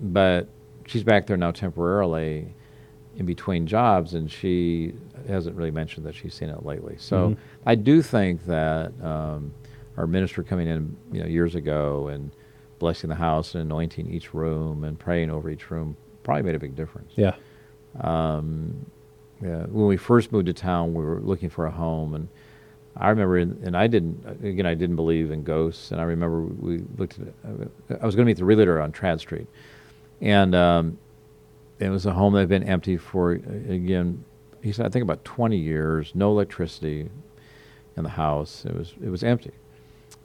but 0.00 0.48
she's 0.86 1.04
back 1.04 1.26
there 1.26 1.36
now 1.36 1.52
temporarily 1.52 2.54
in 3.16 3.24
between 3.26 3.66
jobs, 3.66 4.14
and 4.14 4.30
she 4.30 4.94
hasn't 5.28 5.56
really 5.56 5.70
mentioned 5.70 6.04
that 6.06 6.14
she's 6.14 6.34
seen 6.34 6.48
it 6.48 6.64
lately. 6.66 6.96
So 6.98 7.30
Mhm. 7.30 7.36
I 7.66 7.74
do 7.76 8.02
think 8.02 8.44
that 8.46 8.92
um, 9.02 9.52
our 9.96 10.06
minister 10.06 10.42
coming 10.42 10.66
in, 10.68 10.96
you 11.12 11.20
know, 11.20 11.26
years 11.28 11.54
ago 11.54 12.08
and 12.08 12.30
blessing 12.80 13.08
the 13.08 13.14
house 13.16 13.54
and 13.54 13.62
anointing 13.62 14.10
each 14.10 14.34
room 14.34 14.82
and 14.84 14.98
praying 14.98 15.30
over 15.30 15.48
each 15.48 15.70
room 15.70 15.96
probably 16.24 16.42
made 16.42 16.56
a 16.56 16.58
big 16.58 16.74
difference. 16.74 17.12
Yeah. 17.14 17.34
Um, 18.00 18.74
yeah, 19.42 19.64
when 19.66 19.86
we 19.86 19.96
first 19.96 20.32
moved 20.32 20.46
to 20.46 20.52
town, 20.52 20.94
we 20.94 21.04
were 21.04 21.20
looking 21.20 21.50
for 21.50 21.66
a 21.66 21.70
home, 21.70 22.14
and 22.14 22.28
I 22.96 23.08
remember, 23.08 23.38
in, 23.38 23.58
and 23.64 23.76
I 23.76 23.86
didn't, 23.86 24.24
again, 24.44 24.66
I 24.66 24.74
didn't 24.74 24.96
believe 24.96 25.30
in 25.30 25.42
ghosts, 25.42 25.90
and 25.90 26.00
I 26.00 26.04
remember 26.04 26.42
we 26.42 26.84
looked 26.96 27.18
at, 27.18 28.00
I 28.00 28.06
was 28.06 28.14
going 28.14 28.24
to 28.24 28.30
meet 28.30 28.36
the 28.36 28.44
realtor 28.44 28.80
on 28.80 28.92
Tradd 28.92 29.18
Street, 29.18 29.46
and 30.20 30.54
um, 30.54 30.98
it 31.78 31.88
was 31.88 32.06
a 32.06 32.12
home 32.12 32.34
that 32.34 32.40
had 32.40 32.48
been 32.48 32.64
empty 32.64 32.96
for, 32.96 33.32
again, 33.32 34.24
he 34.62 34.70
said, 34.70 34.86
I 34.86 34.88
think 34.88 35.02
about 35.02 35.24
20 35.24 35.56
years, 35.56 36.12
no 36.14 36.30
electricity 36.30 37.10
in 37.96 38.04
the 38.04 38.10
house. 38.10 38.64
It 38.64 38.74
was, 38.74 38.94
it 39.02 39.08
was 39.08 39.24
empty. 39.24 39.50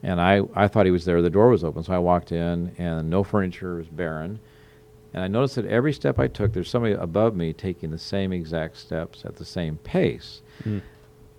And 0.03 0.21
I, 0.21 0.41
I 0.53 0.67
thought 0.67 0.85
he 0.85 0.91
was 0.91 1.05
there. 1.05 1.21
The 1.21 1.29
door 1.29 1.49
was 1.49 1.63
open, 1.63 1.83
so 1.83 1.93
I 1.93 1.97
walked 1.97 2.31
in, 2.31 2.75
and 2.77 3.09
no 3.09 3.23
furniture 3.23 3.77
was 3.77 3.87
barren. 3.87 4.39
And 5.13 5.23
I 5.23 5.27
noticed 5.27 5.55
that 5.55 5.65
every 5.65 5.93
step 5.93 6.19
I 6.19 6.27
took, 6.27 6.53
there's 6.53 6.69
somebody 6.69 6.93
above 6.93 7.35
me 7.35 7.53
taking 7.53 7.91
the 7.91 7.97
same 7.97 8.33
exact 8.33 8.77
steps 8.77 9.23
at 9.25 9.37
the 9.37 9.45
same 9.45 9.77
pace. 9.77 10.41
Mm. 10.63 10.81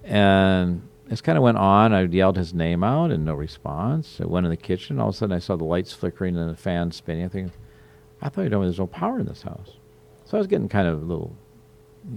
And 0.04 0.82
this 1.06 1.20
kind 1.20 1.38
of 1.38 1.44
went 1.44 1.58
on. 1.58 1.92
I 1.92 2.02
yelled 2.04 2.36
his 2.36 2.54
name 2.54 2.82
out 2.82 3.10
and 3.10 3.24
no 3.24 3.34
response. 3.34 4.20
I 4.20 4.26
went 4.26 4.46
in 4.46 4.50
the 4.50 4.56
kitchen. 4.56 4.98
All 4.98 5.08
of 5.08 5.14
a 5.14 5.18
sudden, 5.18 5.36
I 5.36 5.38
saw 5.38 5.56
the 5.56 5.64
lights 5.64 5.92
flickering 5.92 6.36
and 6.36 6.50
the 6.50 6.56
fan 6.56 6.90
spinning. 6.92 7.24
I 7.24 7.28
think, 7.28 7.52
I 8.20 8.28
thought 8.28 8.42
you 8.42 8.50
me 8.50 8.60
there's 8.60 8.78
no 8.78 8.86
power 8.86 9.20
in 9.20 9.26
this 9.26 9.42
house. 9.42 9.76
So 10.24 10.36
I 10.36 10.38
was 10.38 10.46
getting 10.46 10.68
kind 10.68 10.88
of 10.88 11.02
a 11.02 11.04
little, 11.04 11.36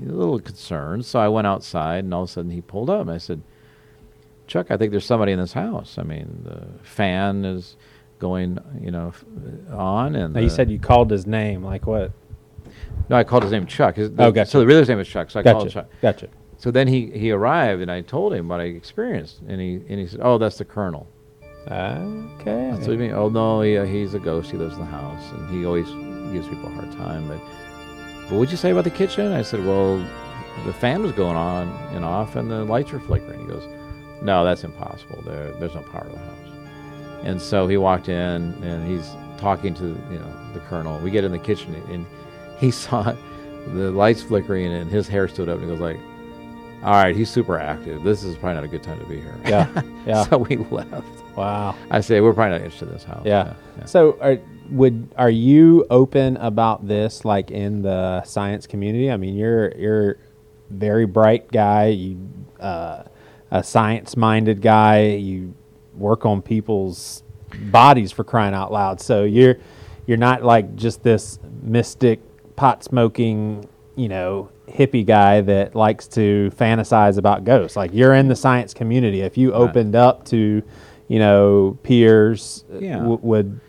a 0.05 0.11
little 0.11 0.39
concerned. 0.39 1.05
So 1.05 1.19
I 1.19 1.27
went 1.27 1.47
outside, 1.47 2.03
and 2.03 2.13
all 2.13 2.23
of 2.23 2.29
a 2.29 2.31
sudden 2.31 2.51
he 2.51 2.61
pulled 2.61 2.89
up. 2.89 3.01
And 3.01 3.11
I 3.11 3.17
said, 3.17 3.41
Chuck, 4.47 4.67
I 4.69 4.77
think 4.77 4.91
there's 4.91 5.05
somebody 5.05 5.31
in 5.31 5.39
this 5.39 5.53
house. 5.53 5.97
I 5.97 6.03
mean, 6.03 6.41
the 6.43 6.83
fan 6.83 7.45
is 7.45 7.77
going, 8.21 8.57
you 8.79 8.91
know, 8.91 9.09
f- 9.09 9.25
on, 9.73 10.15
and 10.15 10.33
Now, 10.33 10.39
you 10.39 10.47
the- 10.47 10.55
said 10.55 10.69
you 10.71 10.79
called 10.79 11.11
his 11.11 11.27
name. 11.27 11.61
Like 11.63 11.85
what? 11.85 12.11
no, 13.09 13.17
I 13.17 13.25
called 13.25 13.43
his 13.43 13.51
name 13.51 13.65
Chuck. 13.65 13.95
His, 13.97 14.09
Oh, 14.17 14.31
gotcha. 14.31 14.49
So 14.51 14.59
the 14.61 14.65
realtor's 14.67 14.87
name 14.87 14.99
is 14.99 15.07
Chuck. 15.09 15.29
So 15.31 15.39
I 15.41 15.43
called 15.43 15.63
him 15.63 15.73
Gotcha. 15.73 15.73
Chuck. 15.73 15.89
Gotcha. 16.01 16.27
So 16.57 16.71
then 16.71 16.87
he, 16.87 17.07
he 17.11 17.31
arrived, 17.31 17.81
and 17.81 17.91
I 17.91 18.01
told 18.01 18.33
him 18.33 18.47
what 18.47 18.61
I 18.61 18.65
experienced, 18.65 19.41
and 19.47 19.59
he 19.59 19.81
and 19.89 19.99
he 19.99 20.05
said, 20.07 20.19
"Oh, 20.23 20.37
that's 20.37 20.57
the 20.59 20.65
colonel." 20.65 21.07
Okay. 22.39 22.77
So 22.83 22.91
you 22.91 22.97
mean, 22.97 23.11
oh 23.11 23.29
no, 23.29 23.61
he, 23.61 23.77
uh, 23.77 23.85
he's 23.85 24.13
a 24.13 24.19
ghost. 24.19 24.51
He 24.51 24.57
lives 24.57 24.75
in 24.75 24.79
the 24.81 24.85
house, 24.85 25.23
and 25.31 25.49
he 25.49 25.65
always 25.65 25.87
gives 26.31 26.47
people 26.47 26.67
a 26.69 26.73
hard 26.73 26.91
time. 26.93 27.27
But 27.27 27.39
but 28.29 28.37
what'd 28.37 28.51
you 28.51 28.57
say 28.57 28.71
about 28.71 28.83
the 28.85 28.89
kitchen? 28.91 29.31
I 29.31 29.41
said, 29.41 29.65
well, 29.65 29.97
the 30.65 30.73
fan 30.73 31.01
was 31.01 31.11
going 31.11 31.35
on 31.35 31.67
and 31.95 32.05
off, 32.05 32.35
and 32.35 32.49
the 32.49 32.63
lights 32.63 32.91
were 32.91 32.99
flickering. 32.99 33.39
He 33.41 33.45
goes, 33.47 33.67
no, 34.21 34.43
that's 34.45 34.63
impossible. 34.63 35.21
There 35.25 35.51
there's 35.59 35.73
no 35.75 35.81
power 35.81 36.05
in 36.05 36.11
the 36.13 36.19
house. 36.19 36.50
And 37.23 37.41
so 37.41 37.67
he 37.67 37.77
walked 37.77 38.09
in, 38.09 38.53
and 38.63 38.87
he's 38.87 39.09
talking 39.37 39.73
to 39.75 39.85
you 39.85 40.19
know 40.19 40.53
the 40.53 40.59
colonel. 40.61 40.99
We 40.99 41.11
get 41.11 41.23
in 41.23 41.31
the 41.31 41.39
kitchen, 41.39 41.75
and 41.89 42.05
he 42.59 42.71
saw 42.83 43.15
the 43.67 43.91
lights 43.91 44.23
flickering, 44.23 44.73
and 44.73 44.89
his 44.89 45.07
hair 45.07 45.27
stood 45.27 45.49
up, 45.49 45.59
and 45.59 45.65
he 45.65 45.71
goes 45.71 45.79
like. 45.81 45.99
All 46.83 46.93
right, 46.93 47.15
he's 47.15 47.29
super 47.29 47.59
active. 47.59 48.03
This 48.03 48.23
is 48.23 48.35
probably 48.37 48.55
not 48.55 48.63
a 48.63 48.67
good 48.67 48.81
time 48.81 48.97
to 48.99 49.05
be 49.05 49.21
here. 49.21 49.37
Yeah. 49.45 49.83
Yeah. 50.07 50.23
so 50.23 50.39
we 50.39 50.57
left. 50.57 51.05
wow. 51.35 51.75
I 51.91 52.01
say 52.01 52.21
we're 52.21 52.33
probably 52.33 52.57
not 52.57 52.61
interested 52.61 52.87
in 52.87 52.95
this 52.95 53.03
house. 53.03 53.21
Yeah. 53.23 53.53
yeah. 53.77 53.85
So, 53.85 54.17
are, 54.19 54.39
would 54.71 55.13
are 55.15 55.29
you 55.29 55.85
open 55.91 56.37
about 56.37 56.87
this, 56.87 57.23
like 57.23 57.51
in 57.51 57.83
the 57.83 58.23
science 58.23 58.65
community? 58.65 59.11
I 59.11 59.17
mean, 59.17 59.35
you're 59.35 59.71
you're 59.77 60.17
very 60.71 61.05
bright 61.05 61.51
guy. 61.51 61.87
You 61.87 62.17
uh, 62.59 63.03
a 63.51 63.63
science 63.63 64.17
minded 64.17 64.61
guy. 64.61 65.09
You 65.09 65.53
work 66.01 66.25
on 66.25 66.41
people's 66.41 67.23
bodies 67.71 68.11
for 68.11 68.23
crying 68.23 68.53
out 68.53 68.71
loud. 68.71 68.99
So 68.99 69.23
you're 69.23 69.57
you're 70.07 70.17
not 70.17 70.43
like 70.43 70.75
just 70.75 71.03
this 71.03 71.39
mystic 71.61 72.19
pot 72.55 72.83
smoking, 72.83 73.67
you 73.95 74.09
know, 74.09 74.49
hippie 74.67 75.05
guy 75.05 75.41
that 75.41 75.75
likes 75.75 76.07
to 76.07 76.51
fantasize 76.55 77.17
about 77.17 77.43
ghosts. 77.43 77.77
Like 77.77 77.93
you're 77.93 78.13
in 78.13 78.27
the 78.27 78.35
science 78.35 78.73
community. 78.73 79.21
If 79.21 79.37
you 79.37 79.53
opened 79.53 79.95
up 79.95 80.25
to, 80.25 80.63
you 81.07 81.19
know, 81.19 81.77
peers, 81.83 82.65
uh, 82.73 82.79
Yeah. 82.79 82.97
w- 82.97 83.19
would 83.21 83.59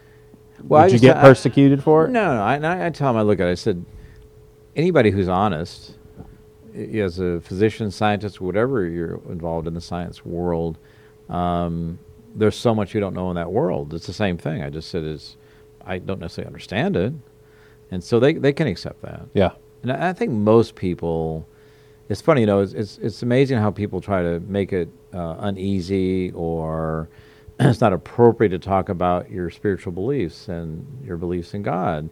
Well, 0.66 0.80
I 0.80 0.84
would 0.84 0.92
you 0.92 0.98
get 1.00 1.16
I- 1.18 1.22
persecuted 1.22 1.82
for 1.82 2.06
it? 2.06 2.10
No, 2.10 2.34
no. 2.34 2.40
I, 2.42 2.56
I, 2.56 2.86
I 2.86 2.90
tell 2.90 3.10
him, 3.10 3.16
I 3.16 3.22
look 3.22 3.40
at 3.40 3.48
it, 3.48 3.50
I 3.50 3.54
said, 3.54 3.84
anybody 4.76 5.10
who's 5.10 5.28
honest, 5.28 5.96
as 6.74 7.18
a 7.18 7.40
physician, 7.40 7.90
scientist, 7.90 8.40
whatever 8.40 8.86
you're 8.86 9.20
involved 9.28 9.66
in 9.66 9.74
the 9.74 9.80
science 9.80 10.24
world, 10.24 10.78
um, 11.28 11.98
there's 12.34 12.56
so 12.56 12.74
much 12.74 12.94
you 12.94 13.00
don't 13.00 13.14
know 13.14 13.30
in 13.30 13.36
that 13.36 13.52
world. 13.52 13.94
It's 13.94 14.06
the 14.06 14.12
same 14.12 14.38
thing. 14.38 14.62
I 14.62 14.70
just 14.70 14.90
said 14.90 15.04
is, 15.04 15.36
I 15.84 15.98
don't 15.98 16.20
necessarily 16.20 16.48
understand 16.48 16.96
it, 16.96 17.12
and 17.90 18.02
so 18.02 18.20
they 18.20 18.34
they 18.34 18.52
can 18.52 18.66
accept 18.66 19.02
that. 19.02 19.26
Yeah. 19.34 19.52
And 19.82 19.92
I 19.92 20.10
I 20.10 20.12
think 20.12 20.32
most 20.32 20.74
people, 20.74 21.46
it's 22.08 22.20
funny, 22.20 22.42
you 22.42 22.46
know, 22.46 22.60
it's, 22.60 22.72
it's, 22.72 22.98
it's 22.98 23.22
amazing 23.22 23.58
how 23.58 23.70
people 23.70 24.00
try 24.00 24.22
to 24.22 24.40
make 24.40 24.72
it 24.72 24.88
uh, 25.14 25.36
uneasy 25.40 26.30
or 26.32 27.08
it's 27.60 27.80
not 27.80 27.92
appropriate 27.92 28.50
to 28.50 28.58
talk 28.58 28.88
about 28.88 29.30
your 29.30 29.50
spiritual 29.50 29.92
beliefs 29.92 30.48
and 30.48 30.86
your 31.04 31.16
beliefs 31.16 31.54
in 31.54 31.62
God 31.62 32.10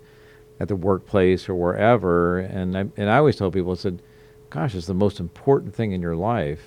at 0.59 0.69
the 0.69 0.77
workplace 0.77 1.49
or 1.49 1.55
wherever. 1.55 2.39
And 2.39 2.77
I, 2.77 2.81
and 2.97 3.11
I 3.11 3.17
always 3.17 3.37
tell 3.37 3.51
people, 3.51 3.73
I 3.73 3.77
said, 3.77 4.03
gosh, 4.51 4.75
it's 4.75 4.87
the 4.87 4.95
most 4.95 5.19
important 5.21 5.75
thing 5.75 5.93
in 5.93 6.03
your 6.03 6.17
life. 6.17 6.61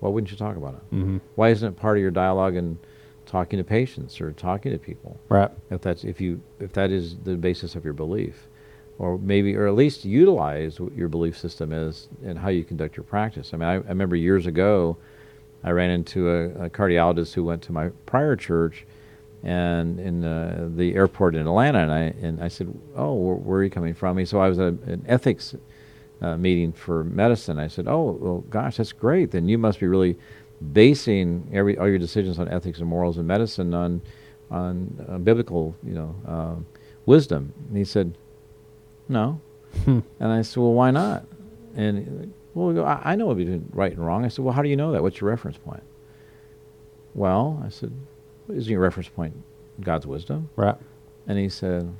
Why 0.00 0.08
wouldn't 0.08 0.30
you 0.30 0.36
talk 0.36 0.56
about 0.56 0.74
it? 0.74 0.94
Mm-hmm. 0.94 1.18
Why 1.34 1.50
isn't 1.50 1.68
it 1.68 1.76
part 1.76 1.96
of 1.96 2.02
your 2.02 2.10
dialogue 2.10 2.56
and 2.56 2.78
talking 3.32 3.56
to 3.56 3.64
patients 3.64 4.20
or 4.20 4.30
talking 4.32 4.72
to 4.72 4.78
people? 4.78 5.18
Right. 5.30 5.50
If 5.70 5.80
that's 5.80 6.04
if 6.04 6.20
you 6.20 6.42
if 6.60 6.74
that 6.74 6.90
is 6.90 7.16
the 7.24 7.34
basis 7.34 7.74
of 7.74 7.82
your 7.82 7.94
belief, 7.94 8.46
or 8.98 9.16
maybe 9.16 9.56
or 9.56 9.66
at 9.66 9.74
least 9.74 10.04
utilize 10.04 10.78
what 10.78 10.94
your 10.94 11.08
belief 11.08 11.38
system 11.38 11.72
is 11.72 12.08
and 12.22 12.38
how 12.38 12.50
you 12.50 12.62
conduct 12.62 12.94
your 12.94 13.04
practice. 13.04 13.54
I 13.54 13.56
mean, 13.56 13.68
I, 13.68 13.72
I 13.72 13.92
remember 13.96 14.16
years 14.16 14.44
ago, 14.46 14.98
I 15.64 15.70
ran 15.70 15.88
into 15.88 16.28
a, 16.28 16.66
a 16.66 16.70
cardiologist 16.70 17.32
who 17.32 17.42
went 17.42 17.62
to 17.62 17.72
my 17.72 17.88
prior 18.04 18.36
church, 18.36 18.84
and 19.42 19.98
in 19.98 20.24
uh, 20.24 20.68
the 20.76 20.94
airport 20.94 21.34
in 21.34 21.46
Atlanta, 21.46 21.78
and 21.78 21.92
I 21.92 22.02
and 22.20 22.44
I 22.44 22.48
said, 22.48 22.68
"Oh, 22.94 23.14
where, 23.14 23.36
where 23.36 23.58
are 23.60 23.64
you 23.64 23.70
coming 23.70 23.94
from?" 23.94 24.18
He 24.18 24.26
said, 24.26 24.40
"I 24.40 24.48
was 24.48 24.58
at 24.58 24.74
an 24.94 25.04
ethics 25.08 25.54
uh, 26.20 26.36
meeting 26.36 26.70
for 26.70 27.02
medicine." 27.04 27.58
I 27.58 27.68
said, 27.68 27.88
"Oh, 27.88 28.18
well, 28.20 28.40
gosh, 28.50 28.76
that's 28.76 28.92
great. 28.92 29.30
Then 29.30 29.48
you 29.48 29.56
must 29.56 29.80
be 29.80 29.86
really 29.86 30.18
basing 30.72 31.48
every 31.52 31.76
all 31.78 31.88
your 31.88 31.98
decisions 31.98 32.38
on 32.38 32.48
ethics 32.48 32.78
and 32.78 32.88
morals 32.88 33.18
and 33.18 33.26
medicine 33.26 33.74
on 33.74 34.02
on 34.50 35.06
uh, 35.08 35.18
biblical, 35.18 35.74
you 35.82 35.94
know, 35.94 36.14
uh, 36.26 36.54
wisdom." 37.06 37.52
And 37.68 37.76
he 37.76 37.84
said, 37.84 38.16
"No." 39.08 39.40
and 39.86 40.04
I 40.20 40.42
said, 40.42 40.60
"Well, 40.60 40.74
why 40.74 40.90
not?" 40.90 41.24
And 41.74 42.32
well, 42.54 42.84
I, 42.84 43.00
I 43.04 43.16
know 43.16 43.26
what 43.26 43.38
between 43.38 43.68
right 43.72 43.92
and 43.92 44.04
wrong. 44.04 44.24
I 44.24 44.28
said, 44.28 44.44
"Well, 44.44 44.54
how 44.54 44.62
do 44.62 44.68
you 44.68 44.76
know 44.76 44.92
that? 44.92 45.02
What's 45.02 45.20
your 45.20 45.30
reference 45.30 45.58
point?" 45.58 45.82
Well, 47.14 47.62
I 47.64 47.68
said, 47.68 47.92
"Isn't 48.48 48.70
your 48.70 48.80
reference 48.80 49.08
point 49.08 49.34
God's 49.80 50.06
wisdom?" 50.06 50.50
Right. 50.56 50.76
And 51.26 51.38
he 51.38 51.48
said, 51.48 51.92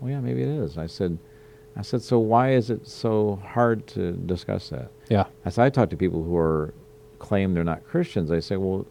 "Well, 0.00 0.10
yeah, 0.10 0.20
maybe 0.20 0.42
it 0.42 0.48
is." 0.48 0.78
I 0.78 0.86
said, 0.86 1.18
"I 1.76 1.82
said, 1.82 2.02
so 2.02 2.18
why 2.18 2.52
is 2.52 2.70
it 2.70 2.86
so 2.86 3.40
hard 3.44 3.86
to 3.88 4.12
discuss 4.12 4.68
that?" 4.70 4.90
Yeah. 5.08 5.26
I 5.44 5.50
said, 5.50 5.64
I 5.64 5.70
talk 5.70 5.90
to 5.90 5.96
people 5.96 6.22
who 6.22 6.36
are 6.36 6.74
claim 7.22 7.54
they're 7.54 7.64
not 7.64 7.84
Christians. 7.86 8.30
I 8.30 8.40
say, 8.40 8.56
well, 8.56 8.84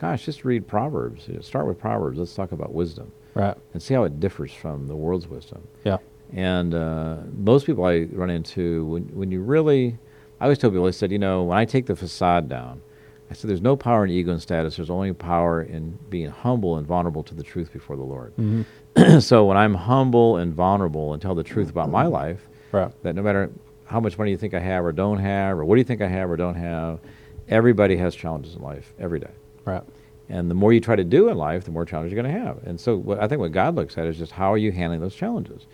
gosh, 0.00 0.24
just 0.26 0.44
read 0.44 0.66
Proverbs. 0.66 1.28
You 1.28 1.34
know, 1.34 1.40
start 1.40 1.66
with 1.66 1.78
Proverbs. 1.78 2.18
Let's 2.18 2.34
talk 2.34 2.52
about 2.52 2.74
wisdom 2.74 3.10
Right. 3.34 3.56
and 3.72 3.82
see 3.82 3.94
how 3.94 4.04
it 4.04 4.20
differs 4.20 4.52
from 4.52 4.86
the 4.88 4.96
world's 4.96 5.28
wisdom. 5.28 5.66
Yeah. 5.84 5.98
And 6.34 6.74
uh, 6.74 7.16
most 7.36 7.64
people 7.66 7.84
I 7.86 8.00
run 8.12 8.28
into, 8.30 8.84
when, 8.86 9.02
when 9.14 9.30
you 9.30 9.40
really, 9.40 9.96
I 10.40 10.44
always 10.44 10.58
tell 10.58 10.70
people, 10.70 10.86
I 10.86 10.90
said, 10.90 11.10
you 11.10 11.18
know, 11.18 11.44
when 11.44 11.56
I 11.56 11.64
take 11.64 11.86
the 11.86 11.96
facade 11.96 12.48
down, 12.48 12.82
I 13.30 13.34
said, 13.34 13.48
there's 13.48 13.60
no 13.62 13.76
power 13.76 14.04
in 14.04 14.10
ego 14.10 14.32
and 14.32 14.42
status. 14.42 14.76
There's 14.76 14.90
only 14.90 15.12
power 15.12 15.62
in 15.62 15.98
being 16.10 16.30
humble 16.30 16.76
and 16.78 16.86
vulnerable 16.86 17.22
to 17.24 17.34
the 17.34 17.42
truth 17.42 17.72
before 17.72 17.96
the 17.96 18.02
Lord. 18.02 18.32
so 19.20 19.44
when 19.46 19.56
I'm 19.56 19.74
humble 19.74 20.36
and 20.38 20.52
vulnerable 20.54 21.12
and 21.12 21.22
tell 21.22 21.34
the 21.34 21.44
truth 21.44 21.70
about 21.70 21.90
my 21.90 22.06
life, 22.06 22.48
Right. 22.72 22.90
that 23.02 23.14
no 23.14 23.22
matter 23.22 23.50
how 23.86 24.00
much 24.00 24.18
money 24.18 24.30
you 24.30 24.36
think 24.36 24.52
I 24.54 24.58
have 24.60 24.84
or 24.84 24.92
don't 24.92 25.18
have, 25.18 25.58
or 25.58 25.64
what 25.64 25.76
do 25.76 25.80
you 25.80 25.84
think 25.84 26.02
I 26.02 26.08
have 26.08 26.30
or 26.30 26.36
don't 26.36 26.54
have, 26.56 26.98
everybody 27.48 27.96
has 27.96 28.14
challenges 28.14 28.54
in 28.56 28.62
life 28.62 28.92
every 28.98 29.20
day. 29.20 29.30
Right. 29.64 29.82
And 30.28 30.50
the 30.50 30.54
more 30.54 30.72
you 30.72 30.80
try 30.80 30.96
to 30.96 31.04
do 31.04 31.28
in 31.28 31.38
life, 31.38 31.64
the 31.64 31.70
more 31.70 31.84
challenges 31.84 32.12
you're 32.12 32.22
going 32.22 32.34
to 32.34 32.40
have. 32.40 32.62
And 32.64 32.78
so 32.78 32.96
what, 32.96 33.18
I 33.22 33.28
think 33.28 33.40
what 33.40 33.52
God 33.52 33.74
looks 33.76 33.96
at 33.96 34.06
is 34.06 34.18
just 34.18 34.32
how 34.32 34.52
are 34.52 34.58
you 34.58 34.72
handling 34.72 35.00
those 35.00 35.14
challenges. 35.14 35.66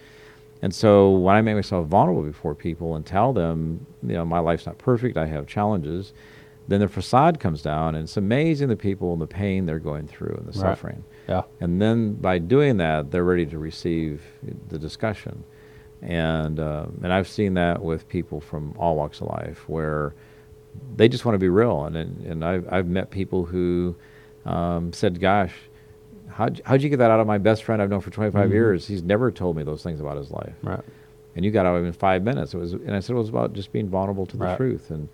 And 0.63 0.73
so 0.75 1.11
when 1.11 1.35
I 1.35 1.43
make 1.43 1.57
myself 1.57 1.89
vulnerable 1.89 2.23
before 2.23 2.55
people 2.55 2.95
and 2.97 3.05
tell 3.05 3.33
them, 3.33 3.85
you 4.03 4.15
know, 4.15 4.25
my 4.25 4.39
life's 4.39 4.65
not 4.67 4.79
perfect, 4.79 5.17
I 5.17 5.27
have 5.27 5.47
challenges, 5.47 6.13
then 6.69 6.81
the 6.81 6.89
facade 6.89 7.41
comes 7.41 7.61
down, 7.61 7.95
and 7.95 8.05
it's 8.05 8.17
amazing 8.17 8.69
the 8.69 8.77
people 8.77 9.13
and 9.13 9.21
the 9.21 9.27
pain 9.27 9.67
they're 9.67 9.79
going 9.79 10.07
through 10.07 10.35
and 10.39 10.47
the 10.47 10.59
Right. 10.59 10.71
suffering. 10.71 11.05
Yeah. 11.29 11.43
And 11.61 11.83
then 11.83 12.15
by 12.15 12.39
doing 12.39 12.79
that, 12.79 13.11
they're 13.11 13.25
ready 13.25 13.45
to 13.47 13.59
receive 13.59 14.23
the 14.69 14.79
discussion. 14.79 15.45
And 16.01 16.61
uh, 16.61 16.87
and 17.03 17.13
I've 17.13 17.29
seen 17.29 17.55
that 17.55 17.83
with 17.83 18.09
people 18.09 18.41
from 18.41 18.75
all 18.79 18.95
walks 18.97 19.21
of 19.21 19.29
life, 19.29 19.69
where 19.69 20.15
they 20.97 21.09
just 21.09 21.25
want 21.25 21.35
to 21.35 21.39
be 21.39 21.49
real. 21.49 21.85
And 21.85 21.97
and, 21.97 22.27
and 22.27 22.45
I've 22.45 22.67
I've 22.73 22.87
met 22.87 23.11
people 23.11 23.45
who 23.45 23.95
um, 24.45 24.93
said, 24.93 25.21
"Gosh, 25.21 25.53
how'd, 26.29 26.61
how'd 26.65 26.83
you 26.83 26.89
get 26.89 26.99
that 26.99 27.11
out 27.11 27.21
of 27.21 27.27
my 27.27 27.39
best 27.39 27.65
friend 27.65 27.81
I've 27.83 27.91
known 27.91 28.01
for 28.01 28.11
25 28.11 28.51
years? 28.53 28.87
He's 28.87 29.03
never 29.03 29.31
told 29.31 29.57
me 29.57 29.63
those 29.63 29.83
things 29.83 30.01
about 30.01 30.17
his 30.17 30.31
life." 30.31 30.55
Right. 30.63 30.81
And 31.37 31.45
you 31.45 31.51
got 31.51 31.67
out 31.67 31.75
of 31.75 31.81
him 31.83 31.87
in 31.87 31.93
five 31.93 32.23
minutes. 32.23 32.55
It 32.55 32.59
was, 32.59 32.75
and 32.75 32.95
I 32.95 33.01
said 33.01 33.17
it 33.17 33.19
was 33.19 33.29
about 33.29 33.55
just 33.55 33.73
being 33.73 33.89
vulnerable 33.89 34.25
to 34.27 34.37
the 34.37 34.45
Right. 34.45 34.57
truth 34.57 34.91
and 34.91 35.09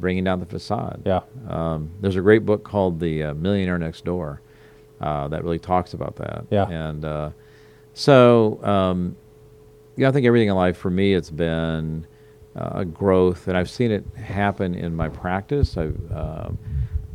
bringing 0.00 0.24
down 0.24 0.40
the 0.40 0.46
facade. 0.46 1.02
Yeah. 1.04 1.20
Um, 1.48 1.90
there's 2.00 2.16
a 2.16 2.20
great 2.20 2.44
book 2.44 2.64
called 2.64 2.98
The 2.98 3.22
uh, 3.22 3.34
Millionaire 3.34 3.78
Next 3.78 4.04
Door 4.04 4.40
uh, 5.00 5.28
that 5.28 5.44
really 5.44 5.60
talks 5.60 5.94
about 5.94 6.16
that. 6.16 6.46
Yeah. 6.50 6.68
And 6.68 7.04
uh, 7.04 7.30
so, 7.94 8.58
um, 8.64 9.14
yeah, 9.96 10.08
I 10.08 10.12
think 10.12 10.26
everything 10.26 10.48
in 10.48 10.54
life 10.56 10.76
for 10.76 10.90
me, 10.90 11.14
it's 11.14 11.30
been 11.30 12.04
uh, 12.56 12.84
growth, 12.84 13.48
and 13.48 13.56
I've 13.56 13.70
seen 13.70 13.90
it 13.90 14.04
happen 14.16 14.74
in 14.74 14.94
my 14.94 15.08
practice. 15.08 15.76
I've 15.76 15.96
um, 16.12 16.58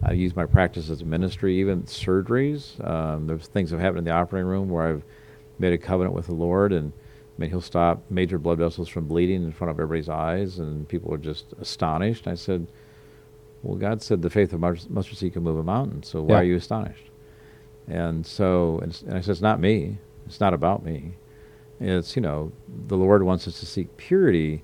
I 0.04 0.14
use 0.14 0.36
my 0.36 0.46
practice 0.46 0.90
as 0.90 1.02
a 1.02 1.06
ministry, 1.06 1.60
even 1.60 1.84
surgeries. 1.84 2.84
Um, 2.88 3.28
there's 3.28 3.48
things 3.48 3.72
that 3.72 3.78
have 3.78 3.84
happened 3.84 4.00
in 4.00 4.06
the 4.06 4.12
operating 4.12 4.48
room 4.48 4.70
where 4.70 4.88
I've 4.88 5.04
made 5.58 5.74
a 5.74 5.78
covenant 5.78 6.14
with 6.16 6.28
the 6.28 6.34
Lord, 6.36 6.72
and 6.72 6.92
I 7.38 7.42
mean, 7.42 7.50
He'll 7.50 7.62
stop 7.62 8.04
major 8.10 8.38
blood 8.38 8.60
vessels 8.60 8.88
from 8.88 9.08
bleeding 9.08 9.44
in 9.44 9.52
front 9.52 9.72
of 9.72 9.80
everybody's 9.80 10.10
eyes, 10.10 10.60
and 10.60 10.88
people 10.88 11.14
are 11.14 11.18
just 11.18 11.54
astonished. 11.60 12.28
I 12.28 12.36
said, 12.36 12.68
"Well, 13.64 13.78
God 13.78 14.02
said 14.02 14.22
the 14.22 14.30
faith 14.30 14.54
of 14.54 14.60
mustard 14.60 14.92
mustard 14.92 15.18
seed 15.18 15.34
can 15.34 15.44
move 15.44 15.58
a 15.58 15.64
mountain, 15.64 16.04
so 16.04 16.22
why 16.22 16.36
Yeah. 16.36 16.40
are 16.42 16.44
you 16.44 16.56
astonished?" 16.56 17.10
And 17.88 18.26
so, 18.26 18.80
and, 18.80 19.02
and 19.08 19.18
I 19.18 19.22
said, 19.22 19.32
"It's 19.32 19.42
not 19.42 19.60
me. 19.60 19.98
It's 20.28 20.40
not 20.40 20.54
about 20.54 20.84
me. 20.86 21.16
It's 21.80 22.16
you 22.16 22.22
know, 22.22 22.52
the 22.88 22.98
Lord 22.98 23.24
wants 23.24 23.48
us 23.48 23.60
to 23.60 23.66
seek 23.66 23.96
purity." 23.98 24.64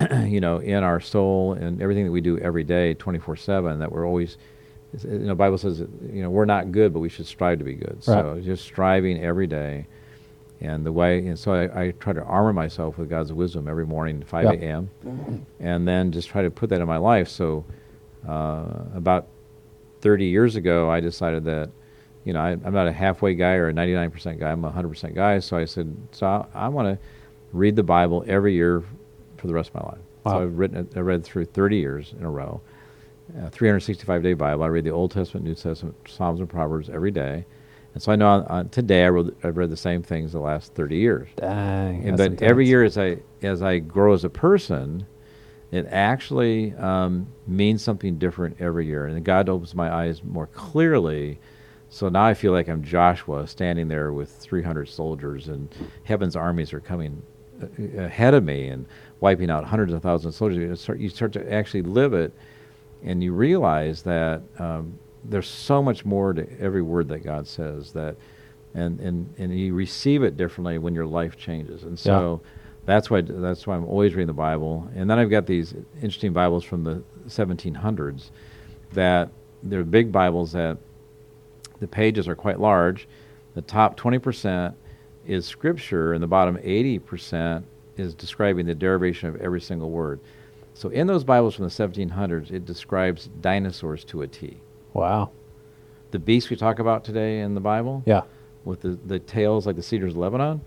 you 0.26 0.40
know, 0.40 0.58
in 0.58 0.82
our 0.82 1.00
soul 1.00 1.52
and 1.54 1.80
everything 1.82 2.04
that 2.04 2.10
we 2.12 2.20
do 2.20 2.38
every 2.38 2.64
day, 2.64 2.94
24/7, 2.94 3.78
that 3.80 3.92
we're 3.92 4.06
always, 4.06 4.38
you 5.04 5.10
know, 5.20 5.28
the 5.28 5.34
Bible 5.34 5.58
says, 5.58 5.78
that, 5.80 5.88
you 6.12 6.22
know, 6.22 6.30
we're 6.30 6.44
not 6.46 6.72
good, 6.72 6.92
but 6.92 7.00
we 7.00 7.08
should 7.08 7.26
strive 7.26 7.58
to 7.58 7.64
be 7.64 7.74
good. 7.74 7.98
So 8.02 8.40
just 8.42 8.64
striving 8.64 9.22
every 9.22 9.46
day, 9.46 9.86
and 10.62 10.84
the 10.84 10.92
way, 10.92 11.26
and 11.26 11.38
so 11.38 11.52
I, 11.54 11.84
I 11.84 11.90
try 11.92 12.12
to 12.12 12.22
armor 12.22 12.52
myself 12.52 12.98
with 12.98 13.08
God's 13.08 13.32
wisdom 13.32 13.68
every 13.68 13.86
morning, 13.86 14.22
5 14.22 14.44
Yeah. 14.44 14.52
a.m., 14.52 14.90
and 15.58 15.86
then 15.88 16.12
just 16.12 16.28
try 16.28 16.42
to 16.42 16.50
put 16.50 16.70
that 16.70 16.80
in 16.80 16.86
my 16.86 16.96
life. 16.98 17.28
So 17.28 17.64
uh, 18.28 18.64
about 18.94 19.28
30 20.00 20.26
years 20.26 20.56
ago, 20.56 20.90
I 20.90 21.00
decided 21.00 21.44
that, 21.44 21.70
you 22.24 22.32
know, 22.32 22.40
I, 22.40 22.50
I'm 22.50 22.72
not 22.74 22.86
a 22.86 22.92
halfway 22.92 23.34
guy 23.34 23.54
or 23.54 23.68
a 23.68 23.72
99% 23.72 24.38
guy. 24.38 24.50
I'm 24.50 24.64
a 24.64 24.70
100% 24.70 25.14
guy. 25.14 25.38
So 25.40 25.56
I 25.56 25.64
said, 25.66 25.94
so 26.12 26.26
I, 26.26 26.46
I 26.66 26.68
want 26.68 26.88
to 26.88 26.98
read 27.52 27.76
the 27.76 27.82
Bible 27.82 28.24
every 28.26 28.54
year 28.54 28.82
for 29.40 29.46
the 29.46 29.54
rest 29.54 29.70
of 29.70 29.74
my 29.76 29.88
life. 29.88 29.98
Wow. 30.24 30.32
So 30.32 30.42
I've 30.42 30.58
written, 30.58 30.76
it- 30.78 30.96
I 30.96 31.00
read 31.00 31.24
through 31.24 31.46
30 31.46 31.76
years 31.76 32.14
in 32.18 32.24
a 32.24 32.30
row, 32.30 32.60
a 33.36 33.50
365 33.50 34.22
day 34.22 34.34
Bible. 34.34 34.62
I 34.62 34.68
read 34.68 34.84
the 34.84 34.90
Old 34.90 35.10
Testament, 35.10 35.46
New 35.46 35.54
Testament, 35.54 35.96
Psalms, 36.06 36.40
and 36.40 36.48
Proverbs 36.48 36.88
every 36.90 37.10
day. 37.10 37.44
And 37.94 38.02
so 38.02 38.12
I 38.12 38.16
know 38.16 38.28
on, 38.28 38.44
on 38.46 38.68
today 38.68 39.04
I 39.04 39.08
wrote, 39.08 39.36
I've 39.42 39.56
read 39.56 39.70
the 39.70 39.76
same 39.76 40.02
things 40.02 40.32
the 40.32 40.38
last 40.40 40.74
30 40.74 40.96
years. 40.96 41.28
Dang. 41.36 42.08
And 42.08 42.16
then 42.18 42.38
every 42.40 42.66
year 42.68 42.84
as 42.84 42.96
I 42.96 43.18
as 43.42 43.62
I 43.62 43.78
grow 43.80 44.12
as 44.12 44.22
a 44.24 44.30
person, 44.30 45.06
it 45.72 45.86
actually 45.90 46.72
um, 46.74 47.26
means 47.46 47.82
something 47.82 48.18
different 48.18 48.56
every 48.60 48.86
year. 48.86 49.06
And 49.06 49.24
God 49.24 49.48
opens 49.48 49.74
my 49.74 49.92
eyes 49.92 50.22
more 50.22 50.46
clearly. 50.48 51.40
So 51.88 52.08
now 52.08 52.24
I 52.24 52.34
feel 52.34 52.52
like 52.52 52.68
I'm 52.68 52.84
Joshua 52.84 53.46
standing 53.48 53.88
there 53.88 54.12
with 54.12 54.30
300 54.30 54.88
soldiers, 54.88 55.48
and 55.48 55.68
heaven's 56.04 56.36
armies 56.36 56.72
are 56.72 56.80
coming 56.80 57.20
uh, 57.60 57.66
ahead 58.02 58.34
of 58.34 58.44
me 58.44 58.68
and 58.68 58.86
wiping 59.20 59.50
out 59.50 59.64
hundreds 59.64 59.92
of 59.92 60.02
thousands 60.02 60.34
of 60.34 60.38
soldiers. 60.38 60.58
You 60.58 60.76
start, 60.76 60.98
you 60.98 61.08
start 61.08 61.32
to 61.34 61.52
actually 61.52 61.82
live 61.82 62.14
it, 62.14 62.32
and 63.04 63.22
you 63.22 63.32
realize 63.32 64.02
that 64.02 64.42
um, 64.58 64.98
there's 65.24 65.48
so 65.48 65.82
much 65.82 66.04
more 66.04 66.32
to 66.32 66.46
every 66.60 66.82
word 66.82 67.08
that 67.08 67.20
God 67.20 67.46
says 67.46 67.92
that, 67.92 68.16
and 68.74 69.00
and 69.00 69.32
and 69.38 69.58
you 69.58 69.74
receive 69.74 70.22
it 70.22 70.36
differently 70.36 70.78
when 70.78 70.94
your 70.94 71.06
life 71.06 71.36
changes. 71.36 71.82
And 71.82 71.98
so 71.98 72.40
that's 72.86 73.10
why 73.10 73.20
that's 73.20 73.66
why 73.66 73.76
I'm 73.76 73.84
always 73.84 74.14
reading 74.14 74.26
the 74.26 74.32
Bible. 74.32 74.88
And 74.94 75.08
then 75.08 75.18
I've 75.18 75.30
got 75.30 75.46
these 75.46 75.74
interesting 75.96 76.32
Bibles 76.32 76.64
from 76.64 76.84
the 76.84 77.02
1700s 77.28 78.30
that 78.92 79.30
they're 79.62 79.84
big 79.84 80.10
Bibles 80.10 80.52
that 80.52 80.78
the 81.80 81.86
pages 81.86 82.28
are 82.28 82.34
quite 82.34 82.60
large. 82.60 83.08
The 83.54 83.62
top 83.62 83.98
20% 83.98 84.74
is 85.26 85.46
scripture, 85.46 86.12
and 86.12 86.22
the 86.22 86.26
bottom 86.26 86.56
80% 86.56 87.64
is 88.00 88.14
describing 88.14 88.66
the 88.66 88.74
derivation 88.74 89.28
of 89.28 89.36
every 89.36 89.60
single 89.60 89.90
word. 89.90 90.20
So 90.74 90.88
in 90.88 91.06
those 91.06 91.22
Bibles 91.24 91.54
from 91.54 91.64
the 91.66 91.70
1700s, 91.70 92.50
it 92.50 92.64
describes 92.64 93.28
dinosaurs 93.40 94.04
to 94.04 94.22
a 94.22 94.26
T. 94.26 94.58
Wow. 94.94 95.30
The 96.10 96.18
beasts 96.18 96.50
we 96.50 96.56
talk 96.56 96.78
about 96.78 97.04
today 97.04 97.40
in 97.40 97.54
the 97.54 97.60
Bible, 97.60 98.02
Yeah. 98.06 98.22
with 98.64 98.80
the, 98.80 98.98
the 99.06 99.18
tails 99.18 99.66
like 99.66 99.76
the 99.76 99.82
cedars 99.82 100.12
of 100.12 100.18
Lebanon, 100.18 100.60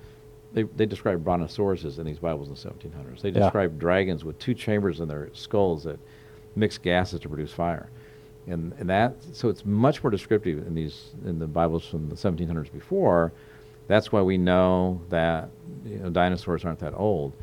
they, 0.54 0.64
they 0.64 0.86
describe 0.86 1.24
brontosauruses 1.26 1.98
in 2.00 2.06
these 2.06 2.20
Bibles 2.20 2.48
in 2.48 2.54
the 2.54 2.60
1700s. 2.90 3.22
They 3.22 3.30
Yeah. 3.30 3.40
describe 3.40 3.80
dragons 3.80 4.24
with 4.24 4.38
two 4.40 4.54
chambers 4.54 5.00
in 5.00 5.08
their 5.08 5.30
skulls 5.34 5.84
that 5.84 6.00
mix 6.56 6.78
gases 6.78 7.20
to 7.22 7.28
produce 7.30 7.52
fire, 7.52 7.90
and 8.46 8.74
and 8.78 8.88
that 8.90 9.16
so 9.32 9.50
it's 9.50 9.66
much 9.66 10.04
more 10.04 10.12
descriptive 10.12 10.68
in 10.68 10.76
these 10.76 11.16
in 11.26 11.40
the 11.40 11.48
Bibles 11.48 11.84
from 11.88 12.10
the 12.10 12.16
1700s 12.16 12.72
before. 12.72 13.34
That's 13.88 14.12
why 14.12 14.22
we 14.22 14.38
know 14.38 15.02
that 15.10 15.50
you 15.86 15.98
know, 16.00 16.10
dinosaurs 16.10 16.64
aren't 16.66 16.80
that 16.80 16.94
old. 16.96 17.34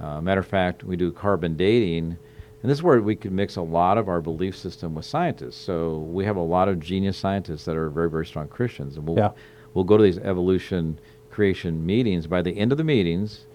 Uh, 0.00 0.20
matter 0.20 0.40
of 0.40 0.46
fact, 0.46 0.84
we 0.84 0.96
do 0.96 1.10
carbon 1.10 1.56
dating, 1.56 2.16
and 2.62 2.70
this 2.70 2.78
is 2.78 2.82
where 2.82 3.00
we 3.00 3.16
could 3.16 3.32
mix 3.32 3.56
a 3.56 3.62
lot 3.62 3.98
of 3.98 4.08
our 4.08 4.20
belief 4.20 4.56
system 4.56 4.94
with 4.94 5.04
scientists. 5.04 5.56
So 5.56 5.98
we 5.98 6.24
have 6.24 6.36
a 6.36 6.40
lot 6.42 6.68
of 6.68 6.78
genius 6.80 7.16
scientists 7.16 7.64
that 7.64 7.76
are 7.76 7.88
very, 7.90 8.10
very 8.10 8.26
strong 8.26 8.48
Christians, 8.48 8.96
and 8.96 9.06
we'll 9.06 9.16
Yeah. 9.18 9.30
we'll 9.74 9.84
go 9.84 9.96
to 9.96 10.02
these 10.02 10.18
evolution 10.18 10.98
creation 11.30 11.84
meetings. 11.84 12.26
By 12.26 12.42
the 12.42 12.56
end 12.58 12.72
of 12.72 12.78
the 12.78 12.84
meetings, 12.84 13.46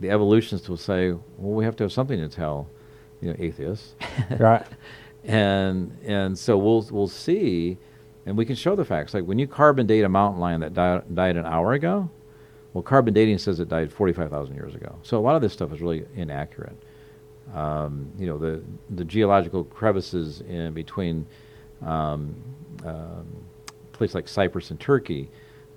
the 0.00 0.10
evolutionists 0.10 0.68
will 0.68 0.76
say, 0.76 1.12
"Well, 1.38 1.54
we 1.54 1.64
have 1.64 1.76
to 1.76 1.84
have 1.84 1.92
something 1.92 2.18
to 2.18 2.28
tell, 2.28 2.68
you 3.20 3.28
know, 3.30 3.36
atheists." 3.38 3.94
right. 4.38 4.64
and 5.24 5.96
and 6.04 6.38
so 6.38 6.56
we'll 6.58 6.86
we'll 6.90 7.08
see, 7.08 7.78
and 8.26 8.36
we 8.36 8.44
can 8.44 8.56
show 8.56 8.74
the 8.74 8.84
facts. 8.84 9.14
Like 9.14 9.24
when 9.24 9.38
you 9.38 9.46
carbon 9.46 9.86
date 9.86 10.02
a 10.02 10.08
mountain 10.08 10.40
lion 10.40 10.60
that 10.60 10.74
di- 10.74 11.02
died 11.12 11.36
an 11.36 11.46
hour 11.46 11.72
ago, 11.72 12.08
well, 12.72 12.82
carbon 12.82 13.14
dating 13.14 13.38
says 13.38 13.60
it 13.60 13.68
died 13.68 13.92
forty 13.92 14.12
five 14.12 14.30
thousand 14.30 14.56
years 14.56 14.74
ago. 14.74 14.96
So 15.02 15.18
a 15.18 15.20
lot 15.20 15.36
of 15.36 15.42
this 15.42 15.52
stuff 15.52 15.72
is 15.72 15.80
really 15.80 16.04
inaccurate. 16.16 16.76
Um, 17.54 18.10
you 18.18 18.26
know, 18.26 18.38
the 18.38 18.62
the 18.90 19.04
geological 19.04 19.64
crevices 19.64 20.40
in 20.42 20.72
between 20.72 21.26
um, 21.82 22.34
um, 22.84 23.26
places 23.92 24.14
like 24.14 24.28
Cyprus 24.28 24.70
and 24.70 24.80
Turkey 24.80 25.28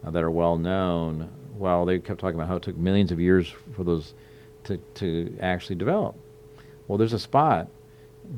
uh, 0.06 0.12
that 0.12 0.24
are 0.24 0.32
well 0.32 0.58
known. 0.58 1.30
Well, 1.58 1.86
they 1.86 2.00
kept 2.00 2.20
talking 2.20 2.36
about 2.36 2.48
how 2.48 2.56
it 2.56 2.64
took 2.64 2.78
millions 2.78 3.12
of 3.12 3.20
years 3.20 3.54
for 3.76 3.84
those 3.84 4.14
to 4.64 4.78
to 4.96 5.38
actually 5.42 5.76
develop. 5.76 6.16
Well, 6.88 6.98
there's 6.98 7.14
a 7.14 7.20
spot 7.20 7.68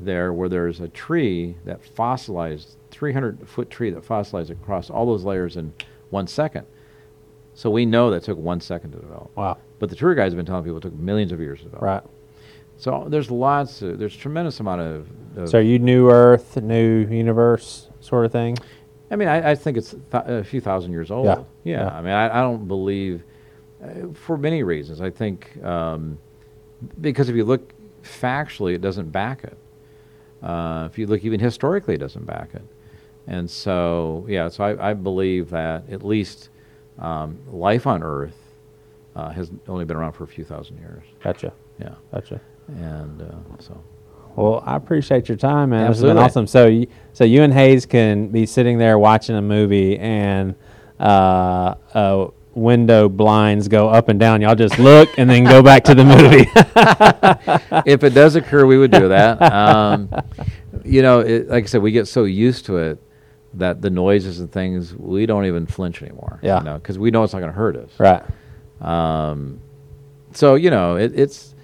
there 0.01 0.33
where 0.33 0.49
there's 0.49 0.79
a 0.79 0.87
tree 0.89 1.55
that 1.65 1.83
fossilized, 1.83 2.77
300 2.91 3.47
foot 3.47 3.69
tree 3.69 3.89
that 3.89 4.03
fossilized 4.03 4.51
across 4.51 4.89
all 4.89 5.05
those 5.05 5.23
layers 5.23 5.57
in 5.57 5.73
one 6.09 6.27
second. 6.27 6.65
So 7.53 7.69
we 7.69 7.85
know 7.85 8.11
that 8.11 8.23
took 8.23 8.37
one 8.37 8.61
second 8.61 8.91
to 8.91 8.99
develop. 8.99 9.35
Wow. 9.35 9.57
But 9.79 9.89
the 9.89 9.95
tour 9.95 10.15
guides 10.15 10.33
have 10.33 10.37
been 10.37 10.45
telling 10.45 10.63
people 10.63 10.77
it 10.77 10.81
took 10.81 10.93
millions 10.93 11.31
of 11.31 11.39
years 11.39 11.59
to 11.59 11.65
develop. 11.65 11.83
Right. 11.83 12.03
So 12.77 13.05
there's 13.09 13.29
lots, 13.29 13.81
of, 13.81 13.99
there's 13.99 14.15
tremendous 14.15 14.59
amount 14.61 14.81
of. 14.81 15.07
of 15.35 15.49
So 15.49 15.59
are 15.59 15.61
you 15.61 15.79
new 15.79 16.09
Earth, 16.09 16.55
new 16.61 17.05
universe 17.07 17.89
sort 17.99 18.25
of 18.25 18.31
thing? 18.31 18.57
I 19.11 19.15
mean, 19.15 19.27
I, 19.27 19.51
I 19.51 19.55
think 19.55 19.77
it's 19.77 19.91
th- 19.91 20.23
a 20.25 20.43
few 20.43 20.61
thousand 20.61 20.91
years 20.91 21.11
old. 21.11 21.25
Yeah. 21.25 21.43
Yeah. 21.63 21.83
Yeah. 21.83 21.89
I 21.89 22.01
mean, 22.01 22.13
I, 22.13 22.39
I 22.39 22.41
don't 22.41 22.67
believe, 22.67 23.23
uh, 23.83 24.13
for 24.13 24.37
many 24.37 24.63
reasons. 24.63 25.01
I 25.01 25.09
think 25.09 25.61
um, 25.63 26.17
because 27.01 27.27
if 27.27 27.35
you 27.35 27.43
look 27.43 27.73
factually, 28.03 28.75
it 28.75 28.81
doesn't 28.81 29.11
back 29.11 29.43
it. 29.43 29.57
Uh, 30.41 30.87
if 30.89 30.97
you 30.97 31.07
look 31.07 31.23
even 31.23 31.39
historically, 31.39 31.95
it 31.95 31.99
doesn't 31.99 32.25
back 32.25 32.49
it. 32.53 32.63
And 33.27 33.49
so, 33.49 34.25
yeah, 34.27 34.47
so 34.49 34.63
I, 34.63 34.91
I 34.91 34.93
believe 34.93 35.49
that 35.51 35.89
at 35.89 36.03
least 36.03 36.49
um, 36.97 37.37
life 37.51 37.85
on 37.85 38.01
Earth 38.03 38.37
uh, 39.15 39.29
has 39.29 39.51
only 39.67 39.85
been 39.85 39.97
around 39.97 40.13
for 40.13 40.23
a 40.23 40.27
few 40.27 40.43
thousand 40.43 40.77
years. 40.79 41.03
Gotcha. 41.23 41.53
Yeah. 41.79 41.95
Gotcha. 42.11 42.41
And 42.67 43.21
uh, 43.21 43.25
so, 43.59 43.81
Well, 44.35 44.63
I 44.65 44.75
appreciate 44.75 45.27
your 45.27 45.37
time, 45.37 45.71
man. 45.71 45.81
This 45.81 45.87
has 45.87 45.97
Absolutely. 45.97 46.15
been 46.15 46.23
awesome. 46.23 46.47
So, 46.47 46.67
you, 46.67 46.87
so 47.13 47.23
you 47.23 47.43
and 47.43 47.53
Hayes 47.53 47.85
can 47.85 48.29
be 48.29 48.45
sitting 48.45 48.77
there 48.77 48.97
watching 48.97 49.35
a 49.35 49.41
movie, 49.41 49.97
and 49.99 50.55
uh, 50.99 51.75
uh, 51.93 52.27
window 52.55 53.07
blinds 53.07 53.67
go 53.67 53.89
up 53.89 54.09
and 54.09 54.19
down. 54.19 54.41
Y'all 54.41 54.55
just 54.55 54.77
look 54.79 55.09
and 55.17 55.29
then 55.29 55.43
go 55.43 55.61
back 55.61 55.83
to 55.85 55.95
the 55.95 56.03
movie. 56.03 56.47
if 57.89 58.03
it 58.03 58.13
does 58.13 58.35
occur, 58.35 58.65
we 58.65 58.77
would 58.77 58.91
do 58.91 59.09
that. 59.09 59.39
Um, 59.51 60.09
you 60.85 61.01
know, 61.01 61.19
it, 61.19 61.47
like 61.49 61.63
I 61.65 61.67
said, 61.67 61.81
we 61.81 61.91
get 61.91 62.07
so 62.07 62.23
used 62.23 62.65
to 62.65 62.77
it 62.77 63.01
that 63.55 63.81
the 63.81 63.89
noises 63.89 64.39
and 64.39 64.51
things 64.51 64.95
we 64.95 65.25
don't 65.25 65.45
even 65.45 65.65
flinch 65.65 66.01
anymore. 66.01 66.39
Yeah. 66.41 66.59
You 66.59 66.63
know, 66.65 66.73
because 66.77 66.97
we 66.99 67.11
know 67.11 67.23
it's 67.23 67.33
not 67.33 67.39
going 67.39 67.51
to 67.51 67.57
hurt 67.57 67.75
us. 67.75 67.91
right. 67.99 68.23
Um, 68.81 69.59
so 70.33 70.55
you 70.55 70.69
know, 70.69 70.95
it, 70.95 71.17
it's 71.19 71.55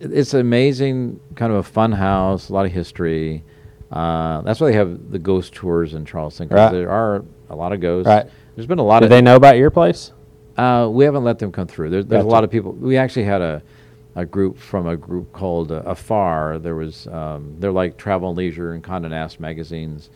it's 0.00 0.34
amazing, 0.34 1.20
kind 1.34 1.52
of 1.52 1.58
a 1.58 1.62
fun 1.62 1.92
house, 1.92 2.48
a 2.48 2.52
lot 2.52 2.66
of 2.66 2.72
history. 2.72 3.42
Uh, 3.90 4.40
that's 4.42 4.60
why 4.60 4.70
they 4.70 4.76
have 4.76 5.10
the 5.10 5.18
ghost 5.18 5.52
tours 5.54 5.94
in 5.94 6.04
Charleston. 6.04 6.48
'cause 6.48 6.56
Right. 6.56 6.72
there 6.72 6.90
are 6.90 7.24
a 7.50 7.56
lot 7.56 7.72
of 7.72 7.80
ghosts. 7.80 8.08
Right. 8.08 8.26
There's 8.54 8.66
been 8.66 8.78
a 8.78 8.84
lot 8.84 9.00
Do 9.00 9.04
of. 9.06 9.10
they 9.10 9.22
know 9.22 9.36
about 9.36 9.56
your 9.56 9.70
place? 9.70 10.12
Uh, 10.56 10.88
we 10.90 11.04
haven't 11.04 11.24
let 11.24 11.38
them 11.38 11.50
come 11.52 11.66
through. 11.66 11.90
There's, 11.90 12.06
there's 12.06 12.24
a 12.24 12.28
lot 12.28 12.44
of 12.44 12.50
people. 12.50 12.72
We 12.72 12.96
actually 12.96 13.24
had 13.24 13.40
a, 13.40 13.62
a 14.14 14.24
group 14.24 14.56
from 14.58 14.86
a 14.86 14.96
group 14.96 15.32
called 15.32 15.72
uh, 15.72 15.82
Afar. 15.84 16.58
There 16.58 16.76
was 16.76 17.06
um, 17.08 17.56
they're 17.58 17.72
like 17.72 17.96
Travel 17.96 18.28
and 18.28 18.38
Leisure 18.38 18.72
and 18.72 18.82
Condé 18.82 19.10
Nast 19.10 19.40
magazines. 19.40 20.10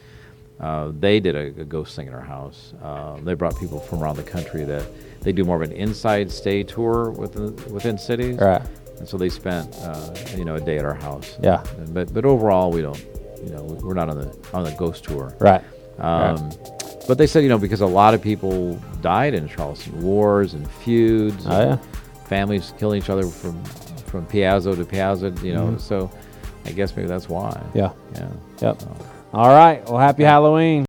Uh, 0.61 0.93
they 0.99 1.21
did 1.21 1.37
a, 1.37 1.61
a 1.61 1.65
ghost 1.65 1.95
thing 1.97 2.09
in 2.09 2.15
our 2.15 2.21
house. 2.21 2.75
Uh, 2.83 3.17
they 3.23 3.35
brought 3.35 3.59
people 3.59 3.79
from 3.81 4.03
around 4.03 4.17
the 4.17 4.23
country 4.25 4.65
that 4.65 4.85
they 5.21 5.33
do 5.33 5.45
more 5.45 5.57
of 5.57 5.63
an 5.63 5.73
inside 5.73 6.31
stay 6.31 6.63
tour 6.63 7.11
within 7.11 7.55
within 7.73 7.99
cities. 7.99 8.39
Right. 8.39 8.63
And 8.99 9.09
so 9.09 9.17
they 9.17 9.29
spent 9.29 9.75
uh, 9.83 10.15
you 10.37 10.45
know 10.45 10.57
a 10.57 10.61
day 10.61 10.79
at 10.79 10.85
our 10.85 10.95
house. 10.95 11.37
Yeah. 11.43 11.65
And- 11.79 11.93
but 11.95 12.13
but 12.13 12.25
overall 12.25 12.71
we 12.73 12.83
don't 12.83 13.05
you 13.43 13.51
know 13.51 13.63
we're 13.83 13.95
not 13.95 14.09
on 14.09 14.19
the 14.19 14.37
on 14.53 14.65
the 14.65 14.73
ghost 14.73 15.05
tour. 15.05 15.35
Right. 15.41 15.63
Um, 15.99 16.51
But 17.07 17.17
they 17.17 17.27
said, 17.27 17.43
you 17.43 17.49
know, 17.49 17.59
because 17.59 17.81
a 17.81 17.87
lot 17.87 18.13
of 18.13 18.21
people 18.21 18.75
died 19.01 19.33
in 19.35 19.49
Charleston, 19.49 19.99
wars 20.03 20.53
and 20.55 20.71
feuds, 20.71 21.47
Oh, 21.49 21.59
yeah. 21.59 21.77
families 22.27 22.75
killing 22.79 22.99
each 23.03 23.09
other 23.11 23.25
from 23.27 23.63
from 24.05 24.25
Piazza 24.27 24.75
to 24.77 24.85
Piazza, 24.85 25.33
you 25.43 25.55
know. 25.55 25.77
So 25.79 26.11
I 26.67 26.73
guess 26.73 26.95
maybe 26.97 27.09
that's 27.09 27.29
why. 27.29 27.59
Yeah. 27.75 27.93
Yeah. 28.15 28.29
Yep. 28.61 28.81
So. 28.83 28.97
All 29.35 29.49
right. 29.49 29.83
Well, 29.89 29.99
happy 29.99 30.23
Halloween. 30.25 30.87